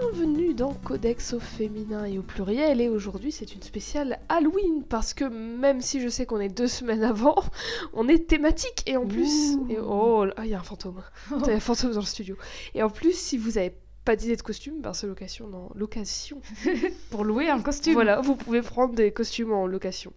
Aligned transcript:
Bienvenue 0.00 0.54
dans 0.54 0.74
Codex 0.74 1.32
au 1.32 1.40
féminin 1.40 2.04
et 2.04 2.18
au 2.18 2.22
pluriel 2.22 2.80
et 2.80 2.88
aujourd'hui 2.88 3.32
c'est 3.32 3.54
une 3.54 3.62
spéciale 3.62 4.20
Halloween 4.28 4.84
parce 4.88 5.12
que 5.12 5.24
même 5.24 5.80
si 5.80 6.00
je 6.00 6.08
sais 6.08 6.24
qu'on 6.24 6.38
est 6.38 6.48
deux 6.48 6.68
semaines 6.68 7.02
avant, 7.02 7.42
on 7.94 8.08
est 8.08 8.28
thématique 8.28 8.84
et 8.86 8.96
en 8.96 9.06
plus... 9.06 9.56
Ouh. 9.56 9.66
Et 9.70 9.78
oh, 9.80 10.26
il 10.44 10.50
y 10.50 10.54
a 10.54 10.60
un 10.60 10.62
fantôme. 10.62 11.02
Il 11.32 11.46
y 11.46 11.50
a 11.50 11.54
un 11.54 11.60
fantôme 11.60 11.92
dans 11.92 12.00
le 12.00 12.06
studio. 12.06 12.36
Et 12.74 12.82
en 12.82 12.90
plus 12.90 13.18
si 13.18 13.38
vous 13.38 13.58
avez 13.58 13.74
pas 14.04 14.14
d'idée 14.14 14.36
de 14.36 14.42
costume, 14.42 14.80
ben 14.80 14.92
c'est 14.92 15.06
l'occasion 15.06 15.48
dans 15.48 15.70
l'occasion. 15.74 16.40
Pour 17.10 17.24
louer 17.24 17.48
un 17.50 17.60
costume. 17.60 17.94
Voilà, 17.94 18.20
vous 18.20 18.36
pouvez 18.36 18.62
prendre 18.62 18.94
des 18.94 19.10
costumes 19.10 19.52
en 19.52 19.66
location. 19.66 20.12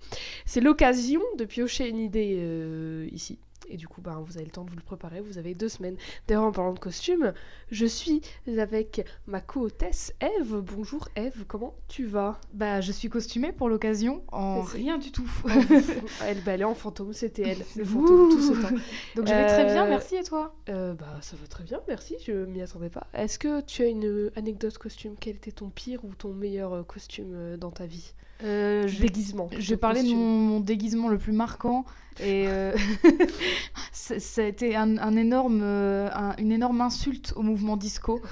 C'est 0.45 0.61
l'occasion 0.61 1.22
de 1.38 1.45
piocher 1.45 1.89
une 1.89 2.00
idée 2.00 2.38
euh, 2.39 3.08
ici. 3.11 3.39
Et 3.71 3.77
du 3.77 3.88
coup, 3.88 4.02
ben, 4.02 4.20
vous 4.20 4.35
avez 4.35 4.43
le 4.45 4.52
temps 4.52 4.66
de 4.66 4.70
vous 4.70 4.75
le 4.75 4.81
préparer. 4.81 5.21
Vous 5.21 5.38
avez 5.38 5.55
deux 5.55 5.70
semaines. 5.70 5.95
D'ailleurs, 6.27 6.43
en 6.43 6.52
parlant 6.52 6.73
de 6.73 6.80
costumes, 6.80 7.34
je 7.71 7.85
suis 7.85 8.21
avec 8.59 9.05
ma 9.27 9.39
co-hôtesse 9.39 10.13
Eve. 10.20 10.57
Bonjour 10.57 11.07
Eve, 11.16 11.45
comment 11.47 11.73
tu 11.88 12.05
vas? 12.05 12.38
Bah, 12.53 12.81
je 12.81 12.91
suis 12.91 13.07
costumée 13.07 13.53
pour 13.53 13.70
l'occasion 13.70 14.23
en 14.34 14.61
rien 14.61 14.97
du 14.97 15.13
tout. 15.13 15.31
elle, 16.25 16.44
bah, 16.44 16.52
elle 16.52 16.61
est 16.61 16.66
en 16.66 16.75
fantôme, 16.75 17.13
c'était 17.13 17.44
elle, 17.44 17.66
le 17.77 17.85
fantôme, 17.85 18.30
tout 18.30 18.41
ce 18.41 18.61
temps. 18.61 18.75
Donc 19.16 19.27
je 19.27 19.34
vais 19.34 19.45
très 19.45 19.66
bien, 19.66 19.85
Euh, 19.85 19.89
merci 19.89 20.17
et 20.17 20.23
toi? 20.23 20.53
Euh, 20.67 20.94
bah, 20.94 21.19
ça 21.22 21.38
va 21.38 21.47
très 21.47 21.64
bien, 21.64 21.80
merci, 21.88 22.17
je 22.25 22.33
m'y 22.45 22.61
attendais 22.61 22.89
pas. 22.89 23.08
Est-ce 23.14 23.39
que 23.39 23.61
tu 23.61 23.83
as 23.83 23.88
une 23.88 24.05
euh, 24.05 24.33
anecdote 24.36 24.77
costume? 24.77 25.16
Quel 25.17 25.38
était 25.38 25.53
ton 25.53 25.69
pire 25.69 26.03
ou 26.03 26.14
ton 26.14 26.33
meilleur 26.33 26.86
costume 26.86 27.55
dans 27.55 27.72
ta 27.72 27.86
vie? 27.86 28.14
Euh, 28.44 28.89
Déguisement. 29.00 29.50
je 29.58 29.70
vais 29.70 29.78
parler 29.78 30.02
de 30.03 30.09
mon, 30.09 30.16
mon 30.17 30.59
déguisement 30.59 31.09
le 31.09 31.17
plus 31.17 31.31
marquant 31.34 31.86
et 32.20 32.45
euh, 32.48 32.73
ça 33.92 34.42
a 34.42 34.45
été 34.45 34.75
un, 34.75 34.98
un 34.98 35.16
énorme, 35.16 35.61
euh, 35.64 36.09
un- 36.14 36.36
une 36.38 36.52
énorme 36.52 36.81
insulte 36.81 37.33
au 37.36 37.42
mouvement 37.42 37.78
disco. 37.78 38.22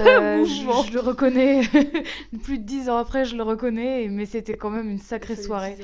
Euh, 0.00 0.44
je, 0.44 0.64
Mouvement. 0.64 0.82
je 0.84 0.92
le 0.92 1.00
reconnais. 1.00 1.62
Plus 2.44 2.58
de 2.58 2.62
dix 2.64 2.88
ans 2.88 2.98
après, 2.98 3.24
je 3.24 3.34
le 3.36 3.42
reconnais, 3.42 4.06
mais 4.08 4.26
c'était 4.26 4.56
quand 4.56 4.70
même 4.70 4.88
une 4.88 4.98
sacrée 4.98 5.34
soirée. 5.34 5.76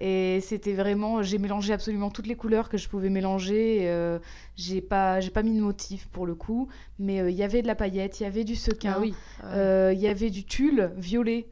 Et 0.00 0.40
c'était 0.40 0.74
vraiment, 0.74 1.22
j'ai 1.22 1.38
mélangé 1.38 1.72
absolument 1.72 2.10
toutes 2.10 2.26
les 2.28 2.36
couleurs 2.36 2.68
que 2.68 2.76
je 2.78 2.88
pouvais 2.88 3.08
mélanger. 3.08 3.80
euh, 3.88 4.18
j'ai 4.56 4.80
pas, 4.80 5.20
j'ai 5.20 5.30
pas 5.30 5.42
mis 5.42 5.56
de 5.56 5.60
motif 5.62 6.06
pour 6.12 6.26
le 6.26 6.34
coup, 6.36 6.68
mais 7.00 7.20
euh, 7.20 7.30
il 7.30 7.36
y 7.36 7.42
avait 7.42 7.62
de 7.62 7.66
la 7.66 7.74
paillette, 7.74 8.20
il 8.20 8.24
y 8.24 8.26
avait 8.26 8.44
du 8.44 8.54
sequin, 8.56 8.94
Ah 8.96 9.00
oui. 9.00 9.14
Ah 9.40 9.46
oui. 9.46 9.50
euh, 9.54 9.92
il 9.94 10.00
y 10.00 10.06
avait 10.06 10.30
du 10.30 10.44
tulle 10.44 10.92
violet, 10.96 11.48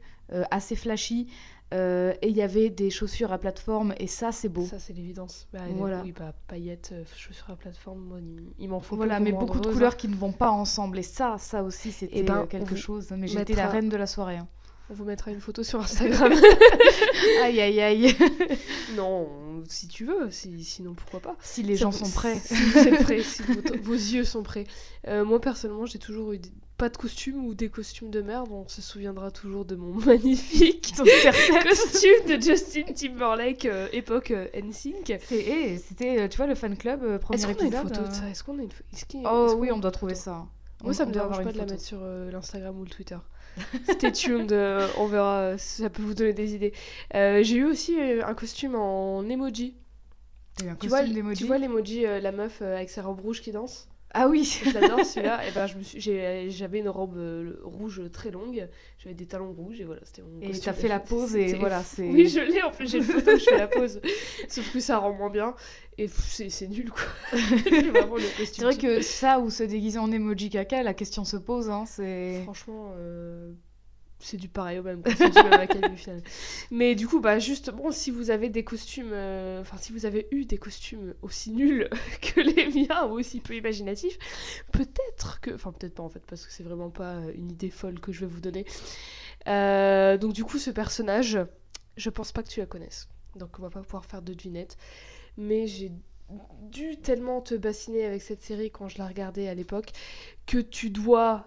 assez 0.51 0.75
flashy, 0.75 1.27
euh, 1.73 2.13
et 2.21 2.29
il 2.29 2.35
y 2.37 2.41
avait 2.41 2.69
des 2.69 2.89
chaussures 2.89 3.33
à 3.33 3.37
plateforme. 3.37 3.93
Et 3.99 4.07
ça, 4.07 4.31
c'est 4.31 4.49
beau. 4.49 4.65
Ça, 4.65 4.79
c'est 4.79 4.93
l'évidence. 4.93 5.47
Bah, 5.51 5.59
Voilà. 5.75 6.01
Oui, 6.03 6.11
bah, 6.17 6.33
paillettes, 6.47 6.91
euh, 6.93 7.03
chaussures 7.15 7.49
à 7.49 7.55
plateforme, 7.55 7.99
moi, 8.01 8.19
il, 8.59 8.69
m'en 8.69 8.79
faut 8.79 8.95
Voilà, 8.95 9.19
mais 9.19 9.31
beaucoup 9.31 9.59
de 9.59 9.67
couleurs 9.67 9.97
qui 9.97 10.07
ne 10.07 10.15
vont 10.15 10.31
pas 10.31 10.51
ensemble. 10.51 10.99
Et 10.99 11.03
ça, 11.03 11.37
ça 11.39 11.63
aussi, 11.63 11.91
c'était 11.91 12.19
Eh 12.19 12.23
ben, 12.23 12.41
euh, 12.41 12.45
quelque 12.45 12.75
chose. 12.75 13.09
Mais 13.17 13.27
j'étais 13.27 13.53
la 13.53 13.63
mettra- 13.63 13.71
reine 13.71 13.89
de 13.89 13.97
la 13.97 14.07
soirée. 14.07 14.37
hein. 14.37 14.47
hein. 14.47 14.87
On 14.91 14.93
vous 14.93 15.03
mettra 15.05 15.31
une 15.31 15.41
photo 15.41 15.63
sur 15.63 15.79
Instagram. 15.81 16.31
aïe, 17.43 17.59
aïe, 17.59 17.81
aïe. 17.81 18.15
non, 18.95 19.27
si 19.67 19.87
tu 19.87 20.05
veux, 20.05 20.29
si- 20.29 20.63
sinon 20.63 20.93
pourquoi 20.93 21.19
pas. 21.19 21.35
si 21.41 21.63
les 21.63 21.75
Ça 21.75 21.81
gens 21.85 21.91
sont 21.91 22.09
prêts. 22.11 22.35
Si 22.45 22.53
vous 22.53 22.77
êtes 22.77 23.03
prêts, 23.03 23.21
si 23.23 23.41
vos, 23.41 23.53
vos 23.81 23.93
yeux 23.93 24.23
sont 24.23 24.43
prêts. 24.43 24.65
Euh, 25.07 25.25
moi, 25.25 25.41
personnellement, 25.41 25.87
j'ai 25.87 25.97
toujours 25.99 26.33
eu 26.33 26.37
des- 26.37 26.51
pas 26.77 26.89
de 26.89 26.97
costume 26.97 27.45
ou 27.45 27.53
des 27.53 27.69
costumes 27.69 28.09
de 28.09 28.21
merde. 28.21 28.49
On 28.51 28.67
se 28.67 28.81
souviendra 28.81 29.31
toujours 29.31 29.63
de 29.65 29.75
mon 29.75 29.93
magnifique 30.05 30.93
costume 31.63 32.25
de 32.37 32.41
Justin 32.41 32.83
Timberlake, 32.93 33.65
euh, 33.65 33.87
époque 33.93 34.31
euh, 34.31 34.47
NSYNC. 34.53 35.19
C'est- 35.21 35.45
eh, 35.47 35.77
C'était, 35.77 36.19
euh, 36.19 36.27
tu 36.27 36.37
vois, 36.37 36.47
le 36.47 36.55
fan 36.55 36.75
club, 36.77 37.03
euh, 37.03 37.17
premier 37.17 37.37
Est-ce 37.37 37.47
qu'on 37.47 37.53
a 37.59 37.61
une 37.61 37.67
épisode. 37.73 37.87
photo 37.95 38.01
de 38.01 38.07
euh, 38.07 38.11
ça? 38.11 38.29
Est-ce 38.29 38.43
qu'on 38.43 38.59
a 38.59 38.61
une 38.63 38.71
photo 38.71 38.83
est-ce 38.93 39.05
qu'il- 39.05 39.23
Oh 39.25 39.45
est-ce 39.47 39.55
oui, 39.55 39.69
a 39.69 39.73
on 39.75 39.79
doit 39.79 39.91
trouver 39.91 40.15
ça. 40.15 40.45
Moi, 40.83 40.93
ça 40.93 41.03
On- 41.03 41.05
me 41.07 41.11
on 41.11 41.13
doit 41.13 41.21
dérange 41.23 41.39
avoir 41.39 41.43
pas 41.43 41.43
une 41.43 41.53
de 41.53 41.57
la 41.57 41.63
photo. 41.63 41.73
mettre 41.73 41.83
sur 41.85 41.99
euh, 42.01 42.31
l'Instagram 42.31 42.79
ou 42.79 42.83
le 42.83 42.89
Twitter. 42.89 43.17
Stay 43.93 44.11
tuned, 44.11 44.51
euh, 44.51 44.85
on 44.97 45.05
verra 45.07 45.39
euh, 45.39 45.57
ça 45.57 45.89
peut 45.89 46.01
vous 46.03 46.13
donner 46.13 46.33
des 46.33 46.55
idées. 46.55 46.73
Euh, 47.15 47.41
J'ai 47.41 47.55
eu 47.57 47.63
aussi 47.65 47.97
euh, 47.97 48.25
un 48.25 48.33
costume 48.33 48.75
en 48.75 49.23
emoji. 49.23 49.75
T'as 50.57 50.65
eu 50.65 50.69
un 50.69 50.75
Tu 50.75 50.89
vois, 50.89 50.97
costume 50.99 51.15
d'emoji 51.15 51.37
tu 51.39 51.47
vois 51.47 51.57
l'emoji, 51.57 52.05
euh, 52.05 52.19
la 52.19 52.33
meuf 52.33 52.59
euh, 52.61 52.75
avec 52.75 52.89
sa 52.89 53.01
robe 53.01 53.21
rouge 53.21 53.41
qui 53.41 53.51
danse? 53.53 53.87
Ah 54.17 54.29
oui. 54.29 54.45
Je 54.65 54.71
l'adore 54.71 55.05
celui-là. 55.05 55.45
Et 55.47 55.51
ben, 55.51 55.67
je 55.67 55.77
me 55.77 55.83
suis- 55.83 55.99
j'ai- 55.99 56.49
j'avais 56.49 56.79
une 56.79 56.87
robe 56.87 57.17
euh, 57.17 57.59
rouge 57.63 58.01
très 58.13 58.31
longue, 58.31 58.67
j'avais 58.97 59.13
des 59.13 59.25
talons 59.25 59.51
rouges 59.51 59.81
et 59.81 59.83
voilà, 59.83 59.99
c'était 60.05 60.21
mon 60.21 60.39
Et 60.41 60.57
t'as 60.57 60.71
fait 60.71 60.87
la 60.87 60.99
pause 61.01 61.35
et 61.35 61.53
voilà, 61.55 61.83
c'est. 61.83 62.07
Oui, 62.09 62.29
je 62.29 62.39
l'ai 62.39 62.61
en 62.61 62.71
plus, 62.71 62.89
j'ai 62.89 62.99
une 62.99 63.03
photo 63.03 63.31
où 63.33 63.37
je 63.37 63.43
fais 63.43 63.57
la 63.57 63.67
pause. 63.77 63.99
Sauf 64.47 64.71
que 64.71 64.79
ça 64.79 64.99
rend 64.99 65.11
moins 65.13 65.29
bien 65.29 65.53
et 65.97 66.07
c'est 66.07 66.67
nul 66.67 66.89
quoi. 66.91 67.03
c'est 67.37 67.81
vraiment 67.89 68.15
le 68.15 68.37
costume. 68.37 68.45
C'est 68.47 68.63
vrai 68.63 68.77
que 68.77 69.01
ça 69.01 69.39
ou 69.39 69.49
se 69.49 69.63
déguiser 69.63 69.99
en 69.99 70.11
emoji 70.11 70.49
caca, 70.49 70.81
la 70.81 70.93
question 70.93 71.25
se 71.25 71.35
pose. 71.37 71.69
Hein, 71.69 71.83
c'est. 71.85 72.41
Franchement, 72.43 72.93
euh, 72.97 73.51
c'est 74.25 74.37
du 74.37 74.49
pareil 74.49 74.79
au 74.79 74.83
même. 74.83 75.03
C'est 75.05 75.97
final. 75.97 76.21
Mais 76.71 76.95
du 76.95 77.07
coup, 77.07 77.19
bah 77.19 77.37
justement, 77.39 77.91
si 77.91 78.09
vous 78.09 78.31
avez 78.31 78.49
des 78.49 78.63
costumes, 78.63 79.11
euh, 79.11 79.61
enfin 79.61 79.77
si 79.77 79.93
vous 79.93 80.05
avez 80.05 80.27
eu 80.31 80.45
des 80.45 80.57
costumes 80.57 81.13
aussi 81.21 81.51
nuls 81.51 81.89
que 82.21 82.41
les 82.41 82.67
miens 82.67 83.05
ou 83.05 83.19
aussi 83.19 83.39
peu 83.39 83.55
imaginatifs, 83.55 84.17
peut-être 84.71 85.39
que, 85.41 85.51
enfin 85.53 85.71
peut-être 85.71 85.93
pas 85.93 86.03
en 86.03 86.09
fait, 86.09 86.23
parce 86.25 86.45
que 86.45 86.51
c'est 86.51 86.63
vraiment 86.63 86.89
pas 86.89 87.19
une 87.35 87.51
idée 87.51 87.69
folle 87.69 87.99
que 87.99 88.11
je 88.11 88.21
vais 88.21 88.25
vous 88.25 88.41
donner. 88.41 88.65
Euh, 89.47 90.17
donc 90.17 90.33
du 90.33 90.43
coup, 90.43 90.57
ce 90.57 90.71
personnage, 90.71 91.37
je 91.95 92.09
pense 92.09 92.31
pas 92.31 92.41
que 92.41 92.49
tu 92.49 92.59
la 92.59 92.65
connaisses. 92.65 93.07
Donc 93.35 93.59
on 93.59 93.61
va 93.61 93.69
pas 93.69 93.81
pouvoir 93.81 94.05
faire 94.05 94.23
de 94.23 94.33
devinette. 94.33 94.77
Mais 95.37 95.67
j'ai 95.67 95.91
dû 96.71 96.97
tellement 96.97 97.41
te 97.41 97.53
bassiner 97.53 98.05
avec 98.05 98.23
cette 98.23 98.41
série 98.41 98.71
quand 98.71 98.87
je 98.87 98.97
la 98.97 99.05
regardais 99.05 99.47
à 99.47 99.53
l'époque 99.53 99.91
que 100.47 100.57
tu 100.57 100.89
dois 100.89 101.45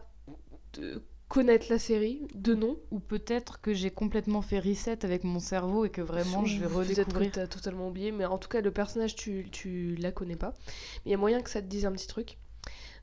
te 0.70 1.00
connaître 1.28 1.66
la 1.70 1.78
série 1.78 2.26
de 2.34 2.54
nom. 2.54 2.78
Ou 2.90 3.00
peut-être 3.00 3.60
que 3.60 3.72
j'ai 3.74 3.90
complètement 3.90 4.42
fait 4.42 4.58
reset 4.58 5.04
avec 5.04 5.24
mon 5.24 5.38
cerveau 5.40 5.84
et 5.84 5.90
que 5.90 6.00
vraiment 6.00 6.44
je 6.44 6.58
vais 6.60 6.66
Peut-être 6.66 6.74
que 6.74 6.78
redécouvrir. 6.78 7.32
t'as 7.32 7.46
totalement 7.46 7.88
oublié, 7.88 8.12
mais 8.12 8.24
en 8.24 8.38
tout 8.38 8.48
cas, 8.48 8.60
le 8.60 8.70
personnage, 8.70 9.14
tu, 9.14 9.46
tu 9.52 9.94
la 9.96 10.12
connais 10.12 10.36
pas. 10.36 10.54
Mais 10.66 11.02
il 11.06 11.10
y 11.12 11.14
a 11.14 11.18
moyen 11.18 11.40
que 11.42 11.50
ça 11.50 11.60
te 11.62 11.66
dise 11.66 11.86
un 11.86 11.92
petit 11.92 12.06
truc. 12.08 12.38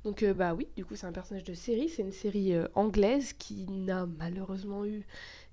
Donc, 0.03 0.21
euh, 0.21 0.33
bah 0.35 0.53
oui, 0.53 0.67
du 0.75 0.85
coup, 0.85 0.95
c'est 0.95 1.07
un 1.07 1.11
personnage 1.11 1.43
de 1.43 1.53
série. 1.55 1.89
C'est 1.89 2.03
une 2.03 2.11
série 2.11 2.53
euh, 2.53 2.67
anglaise 2.75 3.33
qui 3.33 3.65
n'a 3.67 4.05
malheureusement 4.05 4.85
eu 4.85 5.05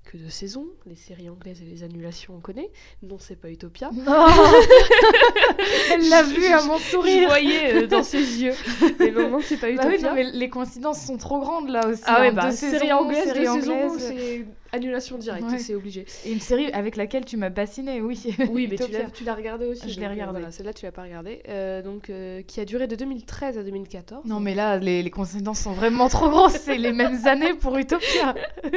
que 0.05 0.17
deux 0.17 0.29
saisons. 0.29 0.67
Les 0.87 0.97
séries 0.97 1.29
anglaises 1.31 1.63
et 1.63 1.65
les 1.65 1.83
annulations, 1.83 2.35
on 2.37 2.41
connaît. 2.41 2.71
Non, 3.03 3.17
c'est 3.19 3.37
pas 3.37 3.51
Utopia. 3.51 3.91
Non 3.93 4.27
Elle 5.93 6.09
l'a 6.09 6.23
vu 6.23 6.45
à 6.47 6.63
mon 6.63 6.79
Je 6.79 6.83
sourire 6.83 7.29
voyais 7.29 7.85
euh, 7.85 7.87
dans 7.87 8.03
ses 8.03 8.19
yeux. 8.43 8.55
Mais 8.99 9.11
non, 9.11 9.39
c'est 9.41 9.57
pas 9.59 9.69
Bah 9.69 9.87
Utopia. 9.87 9.91
oui, 9.97 10.03
non, 10.03 10.15
mais 10.15 10.25
les 10.33 10.49
coïncidences 10.49 11.05
sont 11.05 11.17
trop 11.17 11.41
grandes 11.41 11.69
là 11.69 11.87
aussi. 11.87 12.03
Ah 12.07 12.21
ouais, 12.21 12.29
hein. 12.29 12.33
bah, 12.33 12.51
Deux 12.51 12.57
série 12.57 12.93
anglaise, 12.93 13.25
série 13.25 13.49
anglaise. 13.49 14.45
Annulation 14.73 15.19
directe, 15.19 15.45
Ouais. 15.45 15.59
c'est 15.59 15.75
obligé. 15.75 16.05
Et 16.25 16.33
une 16.33 16.41
série 16.41 16.73
avec 16.73 16.97
laquelle 16.97 17.25
tu 17.25 17.37
m'as 17.37 17.51
bassiné, 17.51 18.01
oui. 18.01 18.21
Oui, 18.51 18.67
mais 18.71 18.77
tu 18.77 18.91
l'as, 18.91 19.11
tu 19.11 19.25
l'as 19.25 19.35
regardé 19.35 19.67
aussi. 19.67 19.89
Je 19.91 20.01
l'ai 20.01 20.07
euh, 20.07 20.11
regardé. 20.11 20.33
voilà, 20.41 20.51
celle-là, 20.51 20.73
tu 20.73 20.85
l'as 20.85 20.93
pas 20.93 21.03
regardée. 21.03 21.43
Euh, 21.49 21.83
donc, 21.83 22.11
euh, 22.11 22.43
qui 22.43 22.61
a 22.61 22.65
duré 22.65 22.87
de 22.87 22.97
2013 22.97 23.59
à 23.59 23.63
2014. 23.63 24.25
Non, 24.27 24.41
mais 24.41 24.55
là, 24.55 24.79
les, 24.79 25.03
les 25.03 25.11
coïncidences 25.11 25.61
sont 25.61 25.73
vraiment 25.73 26.09
trop 26.09 26.29
grosses. 26.29 26.53
C'est 26.55 26.79
les 26.79 26.93
mêmes 26.93 27.27
années 27.27 27.55
pour 27.55 27.77
Utopia. 27.77 28.35
De- 28.65 28.71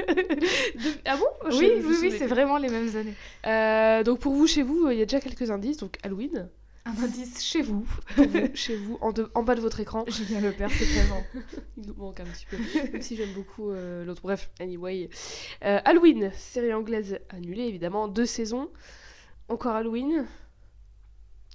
Ah 1.05 1.17
bon? 1.17 1.49
Je- 1.51 1.57
oui, 1.57 1.71
je 1.81 1.87
oui, 1.87 1.95
oui, 2.01 2.13
c'est 2.17 2.27
vraiment 2.27 2.57
les 2.57 2.69
mêmes 2.69 2.95
années. 2.95 3.13
Euh, 3.47 4.03
donc, 4.03 4.19
pour 4.19 4.33
vous, 4.33 4.47
chez 4.47 4.63
vous, 4.63 4.89
il 4.91 4.97
y 4.97 5.01
a 5.01 5.05
déjà 5.05 5.19
quelques 5.19 5.49
indices. 5.51 5.77
Donc, 5.77 5.97
Halloween, 6.03 6.49
Un 6.85 7.03
indice 7.03 7.43
chez 7.43 7.61
vous. 7.63 7.87
chez 8.53 8.75
vous, 8.75 8.97
en, 9.01 9.11
de- 9.11 9.31
en 9.33 9.41
bas 9.43 9.55
de 9.55 9.61
votre 9.61 9.79
écran. 9.79 10.05
Julien 10.07 10.39
Lepers, 10.41 10.69
c'est 10.69 10.85
vraiment. 10.85 11.23
Il 11.77 11.87
nous 11.87 11.95
manque 11.95 12.19
un 12.19 12.25
petit 12.25 12.45
peu. 12.45 12.57
Même 12.91 13.01
si 13.01 13.15
j'aime 13.15 13.33
beaucoup 13.33 13.71
euh, 13.71 14.05
l'autre. 14.05 14.21
Bref, 14.21 14.51
anyway. 14.59 15.09
Euh, 15.63 15.79
Halloween, 15.83 16.31
série 16.35 16.73
anglaise 16.73 17.17
annulée, 17.29 17.63
évidemment. 17.63 18.07
Deux 18.07 18.27
saisons. 18.27 18.69
Encore 19.49 19.73
Halloween? 19.75 20.25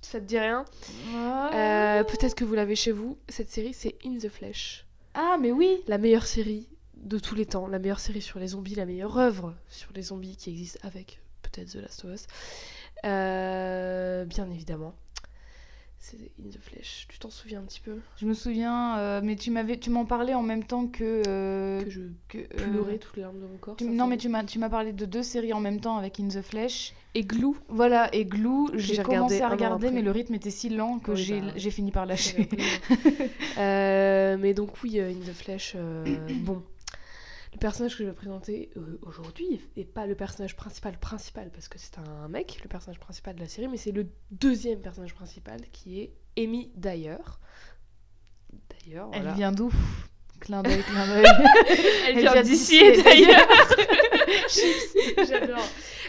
Ça 0.03 0.19
te 0.19 0.25
dit 0.25 0.39
rien? 0.39 0.65
Euh, 1.55 2.03
Peut-être 2.05 2.35
que 2.35 2.45
vous 2.45 2.55
l'avez 2.55 2.75
chez 2.75 2.91
vous. 2.93 3.17
Cette 3.29 3.51
série, 3.51 3.73
c'est 3.75 3.97
In 4.05 4.17
the 4.19 4.29
Flesh. 4.29 4.87
Ah, 5.15 5.37
mais 5.41 5.53
oui. 5.53 5.83
la 5.87 5.99
meilleure 5.99 6.27
série 6.27 6.67
de 6.97 7.19
tous 7.19 7.35
les 7.35 7.47
temps, 7.47 7.67
la 7.69 7.79
meilleure 7.79 8.01
série 8.01 8.23
sur 8.23 8.39
les 8.41 8.49
zombies, 8.49 8.75
la 8.75 8.85
meilleure 8.87 9.17
œuvre 9.19 9.55
sur 9.69 9.93
les 9.95 10.03
zombies 10.03 10.37
qui 10.37 10.51
existe 10.51 10.79
avec 10.83 11.21
peut-être 11.43 11.71
The 11.73 11.77
Last 11.77 12.05
of 12.05 12.15
Us. 12.15 12.27
Euh, 13.05 14.25
bien 14.25 14.51
évidemment. 14.51 14.95
C'est 16.03 16.17
In 16.43 16.49
the 16.49 16.59
Flesh. 16.59 17.07
Tu 17.11 17.19
t'en 17.19 17.29
souviens 17.29 17.61
un 17.61 17.65
petit 17.65 17.81
peu? 17.81 17.99
Je 18.17 18.25
me 18.27 18.33
souviens, 18.33 18.99
euh, 18.99 19.21
mais 19.23 19.37
tu 19.37 19.51
m'avais, 19.51 19.79
tu 19.79 19.91
m'en 19.91 20.07
parlais 20.07 20.33
en 20.35 20.43
même 20.43 20.65
temps 20.65 20.87
que. 20.87 21.23
euh, 21.27 21.83
Que 21.85 21.91
je 21.91 22.01
que, 22.29 22.39
euh, 22.39 22.71
pleurais 22.73 22.99
toutes 22.99 23.17
les 23.17 23.23
larmes 23.23 23.39
de 23.39 23.47
mon 23.47 23.59
corps. 23.59 23.77
tu- 23.77 23.85
non, 23.85 24.07
mais 24.07 24.17
tu 24.17 24.31
m'as, 24.31 24.43
tu 24.45 24.59
m'as 24.59 24.71
parlé 24.71 24.93
de 24.95 25.05
deux 25.05 25.23
séries 25.23 25.53
en 25.53 25.61
même 25.61 25.79
temps 25.81 25.99
avec 25.99 26.19
In 26.19 26.29
the 26.29 26.41
Flesh. 26.41 26.95
Et 27.15 27.23
Glue. 27.23 27.55
Voilà, 27.69 28.09
et 28.15 28.25
Glue, 28.25 28.69
j'ai 28.75 29.03
commencé 29.03 29.43
à 29.43 29.49
regarder, 29.51 29.91
mais 29.91 30.01
le 30.01 30.11
rythme 30.11 30.35
était 30.35 30.51
si 30.51 30.71
lent 30.71 31.01
que 31.01 31.15
j'ai, 31.15 31.41
bah, 31.43 31.53
j'ai 31.57 31.71
fini 31.71 31.91
par 31.93 32.07
lâcher. 32.07 32.49
Euh, 33.59 34.37
mais 34.39 34.55
donc 34.55 34.83
oui, 34.83 35.01
euh, 35.01 35.11
In 35.11 35.19
the 35.21 35.35
Flesh, 35.35 35.75
euh, 35.77 36.05
bon. 36.45 36.63
Le 37.53 37.59
personnage 37.59 37.97
que 37.97 38.05
je 38.05 38.09
vais 38.09 38.15
présenter 38.15 38.71
euh, 38.77 38.99
aujourd'hui 39.03 39.61
n'est 39.77 39.85
pas 39.85 40.07
le 40.07 40.15
personnage 40.15 40.55
principal 40.55 40.97
principal 40.99 41.51
parce 41.51 41.69
que 41.69 41.79
c'est 41.79 41.99
un 41.99 42.29
mec, 42.29 42.61
le 42.63 42.69
personnage 42.69 43.01
principal 43.01 43.35
de 43.35 43.41
la 43.41 43.49
série, 43.49 43.69
mais 43.69 43.77
c'est 43.77 43.93
le 43.93 44.07
deuxième 44.31 44.81
personnage 44.81 45.15
principal 45.15 45.61
qui 45.73 46.01
est 46.01 46.15
Amy 46.39 46.71
Dyer. 46.77 47.17
D'ailleurs, 48.69 49.11
Elle 49.13 49.33
vient 49.35 49.53
d'où? 49.53 49.73
Clin 50.41 50.63
d'œil, 50.63 50.83
clin 50.83 51.07
d'œil. 51.07 51.25
Elle 52.09 52.17
Elle 52.17 52.19
vient 52.23 52.33
vient 52.33 52.43
d'ici 52.43 52.79
et 52.79 53.03
d'ailleurs. 53.03 53.47
J'adore. 55.29 55.59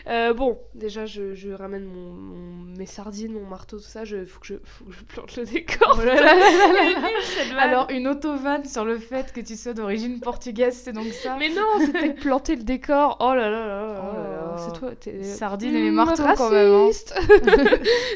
Euh, 0.07 0.33
bon, 0.33 0.57
déjà, 0.73 1.05
je, 1.05 1.35
je 1.35 1.49
ramène 1.51 1.83
mon, 1.85 2.11
mon- 2.11 2.75
mes 2.75 2.87
sardines, 2.87 3.33
mon 3.33 3.45
marteau, 3.45 3.77
tout 3.77 3.83
ça. 3.83 4.01
Il 4.03 4.25
faut, 4.25 4.39
que 4.39 4.47
je- 4.47 4.53
faut 4.63 4.85
que 4.85 4.91
je 4.93 5.03
plante 5.03 5.35
le 5.35 5.45
décor. 5.45 5.95
Oh 6.01 6.03
là 6.03 6.15
là 6.15 6.21
là 6.21 6.33
là 6.33 6.67
là 6.73 7.01
là. 7.01 7.07
Cette 7.21 7.49
vanne. 7.49 7.59
Alors, 7.59 7.87
une 7.91 8.07
autovanne 8.07 8.65
sur 8.65 8.83
le 8.83 8.97
fait 8.97 9.31
que 9.31 9.41
tu 9.41 9.55
sois 9.55 9.73
d'origine 9.73 10.19
portugaise, 10.19 10.79
c'est 10.83 10.91
donc 10.93 11.05
ça? 11.13 11.35
Mais 11.37 11.49
non, 11.49 11.67
c'était 11.85 12.13
planter 12.19 12.55
le 12.55 12.63
décor. 12.63 13.17
Oh 13.19 13.35
là 13.35 13.49
là 13.51 13.67
là 13.67 13.67
là. 13.67 14.01
Oh 14.01 14.15
là 14.15 14.23
là. 14.23 14.55
C'est 14.57 14.79
toi. 14.79 14.95
t'es- 14.99 15.23
Sardines 15.23 15.75
et 15.75 15.81
les 15.83 15.91
Mmh, 15.91 15.95
marteaux, 15.95 16.23
quand 16.35 16.49
même, 16.49 16.71
hein. 16.71 16.89
Putain, 17.29 17.55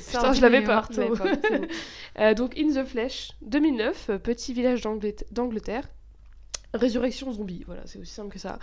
Sardines 0.01 0.33
je 0.35 0.41
l'avais 0.41 0.59
et 0.59 0.61
pas. 0.63 0.85
bon. 0.97 1.07
Euh, 2.19 2.33
donc, 2.33 2.57
In 2.57 2.69
the 2.69 2.85
Flesh, 2.87 3.31
2009, 3.43 4.09
euh, 4.09 4.17
petit 4.17 4.53
village 4.53 4.81
d'Anglet- 4.81 5.25
d'Angleterre. 5.31 5.83
Résurrection 6.75 7.31
zombie, 7.31 7.63
voilà, 7.65 7.81
c'est 7.85 7.99
aussi 7.99 8.13
simple 8.13 8.31
que 8.31 8.39
ça. 8.39 8.59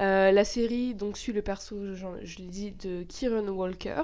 Euh, 0.00 0.30
la 0.30 0.44
série 0.44 0.94
donc 0.94 1.16
suit 1.16 1.32
le 1.32 1.42
perso, 1.42 1.94
je 1.94 2.38
l'ai 2.38 2.46
dit, 2.46 2.72
de 2.72 3.02
Kieran 3.02 3.46
Walker. 3.48 4.02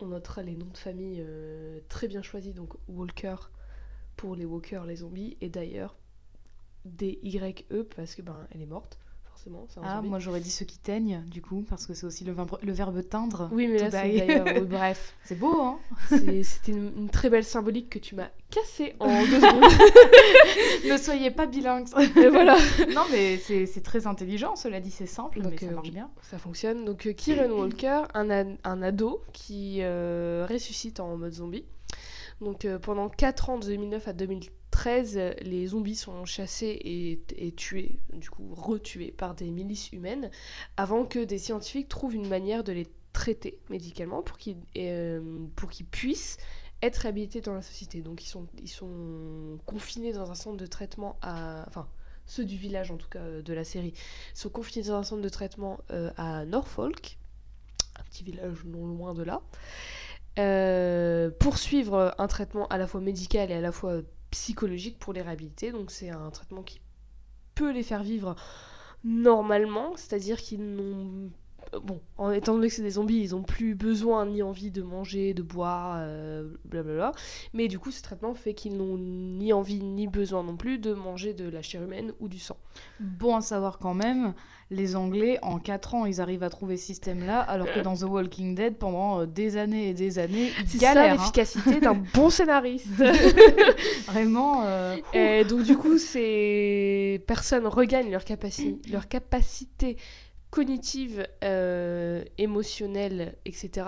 On 0.00 0.06
notera 0.06 0.42
les 0.42 0.56
noms 0.56 0.70
de 0.72 0.78
famille 0.78 1.22
euh, 1.24 1.80
très 1.88 2.08
bien 2.08 2.22
choisis, 2.22 2.54
donc 2.54 2.72
Walker 2.88 3.36
pour 4.16 4.34
les 4.34 4.44
walkers, 4.44 4.84
les 4.84 4.96
zombies, 4.96 5.36
et 5.40 5.48
d'ailleurs 5.48 5.96
D-Y-E 6.84 7.84
parce 7.96 8.14
que 8.14 8.22
ben 8.22 8.46
elle 8.50 8.62
est 8.62 8.66
morte, 8.66 8.98
forcément. 9.50 9.66
Ah, 9.82 9.96
zombie. 9.96 10.08
moi 10.08 10.18
j'aurais 10.18 10.40
dit 10.40 10.50
ceux 10.50 10.64
qui 10.64 10.78
teignent, 10.78 11.22
du 11.26 11.42
coup, 11.42 11.64
parce 11.68 11.86
que 11.86 11.94
c'est 11.94 12.06
aussi 12.06 12.24
le, 12.24 12.32
verbe 12.72 13.08
teindre. 13.08 13.48
Oui, 13.52 13.66
mais 13.68 13.78
là 13.78 13.90
c'est 13.90 13.90
d'ailleurs. 13.90 14.46
oui, 14.46 14.60
bref, 14.68 15.14
C'est 15.24 15.38
beau, 15.38 15.60
hein 15.60 15.78
c'était 16.08 16.72
une, 16.72 16.92
une 16.96 17.10
très 17.10 17.30
belle 17.30 17.44
symbolique 17.44 17.90
que 17.90 17.98
tu 17.98 18.14
m'as 18.14 18.30
cassée 18.50 18.94
en 19.00 19.08
deux 19.26 19.40
secondes. 19.40 19.64
Ne 20.92 20.96
soyez 20.96 21.30
pas 21.30 21.46
bilingues. 21.46 21.88
Et 22.16 22.28
voilà. 22.28 22.56
non, 22.94 23.02
mais 23.10 23.38
c'est 23.38 23.82
très 23.82 24.06
intelligent, 24.06 24.56
cela 24.56 24.80
dit, 24.80 24.90
c'est 24.90 25.06
simple, 25.06 25.40
Donc, 25.40 25.52
mais 25.52 25.58
ça 25.58 25.66
euh, 25.66 25.74
marche 25.74 25.90
bien. 25.90 26.10
Ça 26.22 26.38
fonctionne. 26.38 26.84
Donc 26.84 27.06
euh, 27.06 27.12
Kieran 27.12 27.50
Walker, 27.58 28.02
un, 28.14 28.82
ado 28.82 29.22
qui 29.32 29.78
euh, 29.80 30.46
ressuscite 30.48 31.00
en 31.00 31.16
mode 31.16 31.32
zombie. 31.32 31.64
Donc 32.40 32.64
euh, 32.64 32.78
pendant 32.78 33.08
4 33.08 33.50
ans, 33.50 33.58
de 33.58 33.66
2009 33.66 34.08
à 34.08 34.12
2013, 34.12 34.52
euh, 34.86 35.34
les 35.42 35.68
zombies 35.68 35.96
sont 35.96 36.24
chassés 36.24 36.78
et, 37.36 37.52
tués, 37.52 37.98
du 38.12 38.30
coup 38.30 38.54
retués 38.54 39.12
par 39.12 39.34
des 39.34 39.50
milices 39.50 39.92
humaines, 39.92 40.30
avant 40.76 41.04
que 41.04 41.24
des 41.24 41.38
scientifiques 41.38 41.88
trouvent 41.88 42.14
une 42.14 42.28
manière 42.28 42.64
de 42.64 42.72
les 42.72 42.86
traiter 43.12 43.58
médicalement 43.68 44.22
pour 44.22 44.38
qu'ils 44.38 44.56
euh, 44.76 45.46
puissent 45.90 46.38
être 46.80 46.96
réhabilités 46.96 47.40
dans 47.40 47.54
la 47.54 47.62
société. 47.62 48.00
Donc 48.00 48.24
ils 48.24 48.68
sont, 48.68 49.58
confinés 49.66 50.12
dans 50.12 50.30
un 50.30 50.34
centre 50.34 50.56
de 50.56 50.66
traitement 50.66 51.16
à... 51.22 51.64
Enfin, 51.68 51.88
ceux 52.24 52.44
du 52.44 52.56
village 52.56 52.90
en 52.90 52.96
tout 52.96 53.08
cas 53.08 53.18
euh, 53.18 53.42
de 53.42 53.52
la 53.52 53.64
série 53.64 53.94
sont 54.32 54.48
confinés 54.48 54.86
dans 54.86 54.96
un 54.96 55.02
centre 55.02 55.22
de 55.22 55.28
traitement 55.28 55.80
euh, 55.90 56.10
à 56.16 56.44
Norfolk, 56.44 57.18
un 57.98 58.02
petit 58.04 58.24
village 58.24 58.64
non 58.64 58.86
loin 58.86 59.12
de 59.14 59.22
là, 59.22 59.42
pour 61.40 61.58
suivre 61.58 62.14
un 62.16 62.26
traitement 62.26 62.66
à 62.68 62.78
la 62.78 62.86
fois 62.86 63.00
médical 63.00 63.50
et 63.50 63.54
à 63.54 63.60
la 63.60 63.70
fois 63.70 64.00
psychologique 64.32 64.98
pour 64.98 65.12
les 65.12 65.22
réhabiliter. 65.22 65.70
Donc 65.70 65.92
c'est 65.92 66.10
un 66.10 66.30
traitement 66.30 66.62
qui 66.62 66.80
peut 67.54 67.70
les 67.70 67.84
faire 67.84 68.02
vivre 68.02 68.34
normalement, 69.04 69.92
c'est-à-dire 69.96 70.40
qu'ils 70.40 70.74
n'ont 70.74 71.30
bon, 71.82 72.00
en 72.18 72.30
étant 72.30 72.54
donné 72.54 72.68
que 72.68 72.74
c'est 72.74 72.82
des 72.82 72.90
zombies, 72.90 73.20
ils 73.22 73.30
n'ont 73.30 73.42
plus 73.42 73.74
besoin 73.74 74.26
ni 74.26 74.42
envie 74.42 74.70
de 74.70 74.82
manger, 74.82 75.34
de 75.34 75.42
boire, 75.42 75.96
euh, 75.98 76.48
blablabla. 76.66 77.12
Mais 77.54 77.68
du 77.68 77.78
coup, 77.78 77.90
ce 77.90 78.02
traitement 78.02 78.34
fait 78.34 78.54
qu'ils 78.54 78.76
n'ont 78.76 78.98
ni 78.98 79.52
envie 79.52 79.80
ni 79.82 80.06
besoin 80.06 80.42
non 80.42 80.56
plus 80.56 80.78
de 80.78 80.92
manger 80.92 81.32
de 81.34 81.48
la 81.48 81.62
chair 81.62 81.82
humaine 81.82 82.12
ou 82.20 82.28
du 82.28 82.38
sang. 82.38 82.56
Bon 83.00 83.36
à 83.36 83.40
savoir 83.40 83.78
quand 83.78 83.94
même, 83.94 84.34
les 84.70 84.96
Anglais, 84.96 85.38
en 85.42 85.58
4 85.58 85.94
ans, 85.94 86.06
ils 86.06 86.20
arrivent 86.20 86.42
à 86.42 86.48
trouver 86.50 86.76
ce 86.78 86.86
système-là, 86.86 87.40
alors 87.40 87.70
que 87.72 87.80
dans 87.80 87.94
The 87.94 88.02
Walking 88.04 88.54
Dead, 88.54 88.76
pendant 88.76 89.20
euh, 89.20 89.26
des 89.26 89.56
années 89.58 89.88
et 89.90 89.94
des 89.94 90.18
années, 90.18 90.50
ils 90.60 90.68
C'est 90.68 90.78
ça 90.78 90.94
galèrent. 90.94 91.12
hein. 91.12 91.16
l'efficacité 91.16 91.80
d'un 91.80 91.94
bon 92.14 92.30
scénariste. 92.30 92.86
Vraiment. 94.06 94.62
euh. 94.64 94.96
Et 95.12 95.44
donc 95.44 95.62
du 95.64 95.76
coup, 95.76 95.98
ces 95.98 97.22
personnes 97.26 97.66
regagnent 97.66 98.10
leur, 98.10 98.22
capaci- 98.22 98.78
leur 98.90 99.08
capacité 99.08 99.96
cognitive, 100.52 101.26
euh, 101.42 102.22
émotionnelle, 102.36 103.34
etc. 103.46 103.86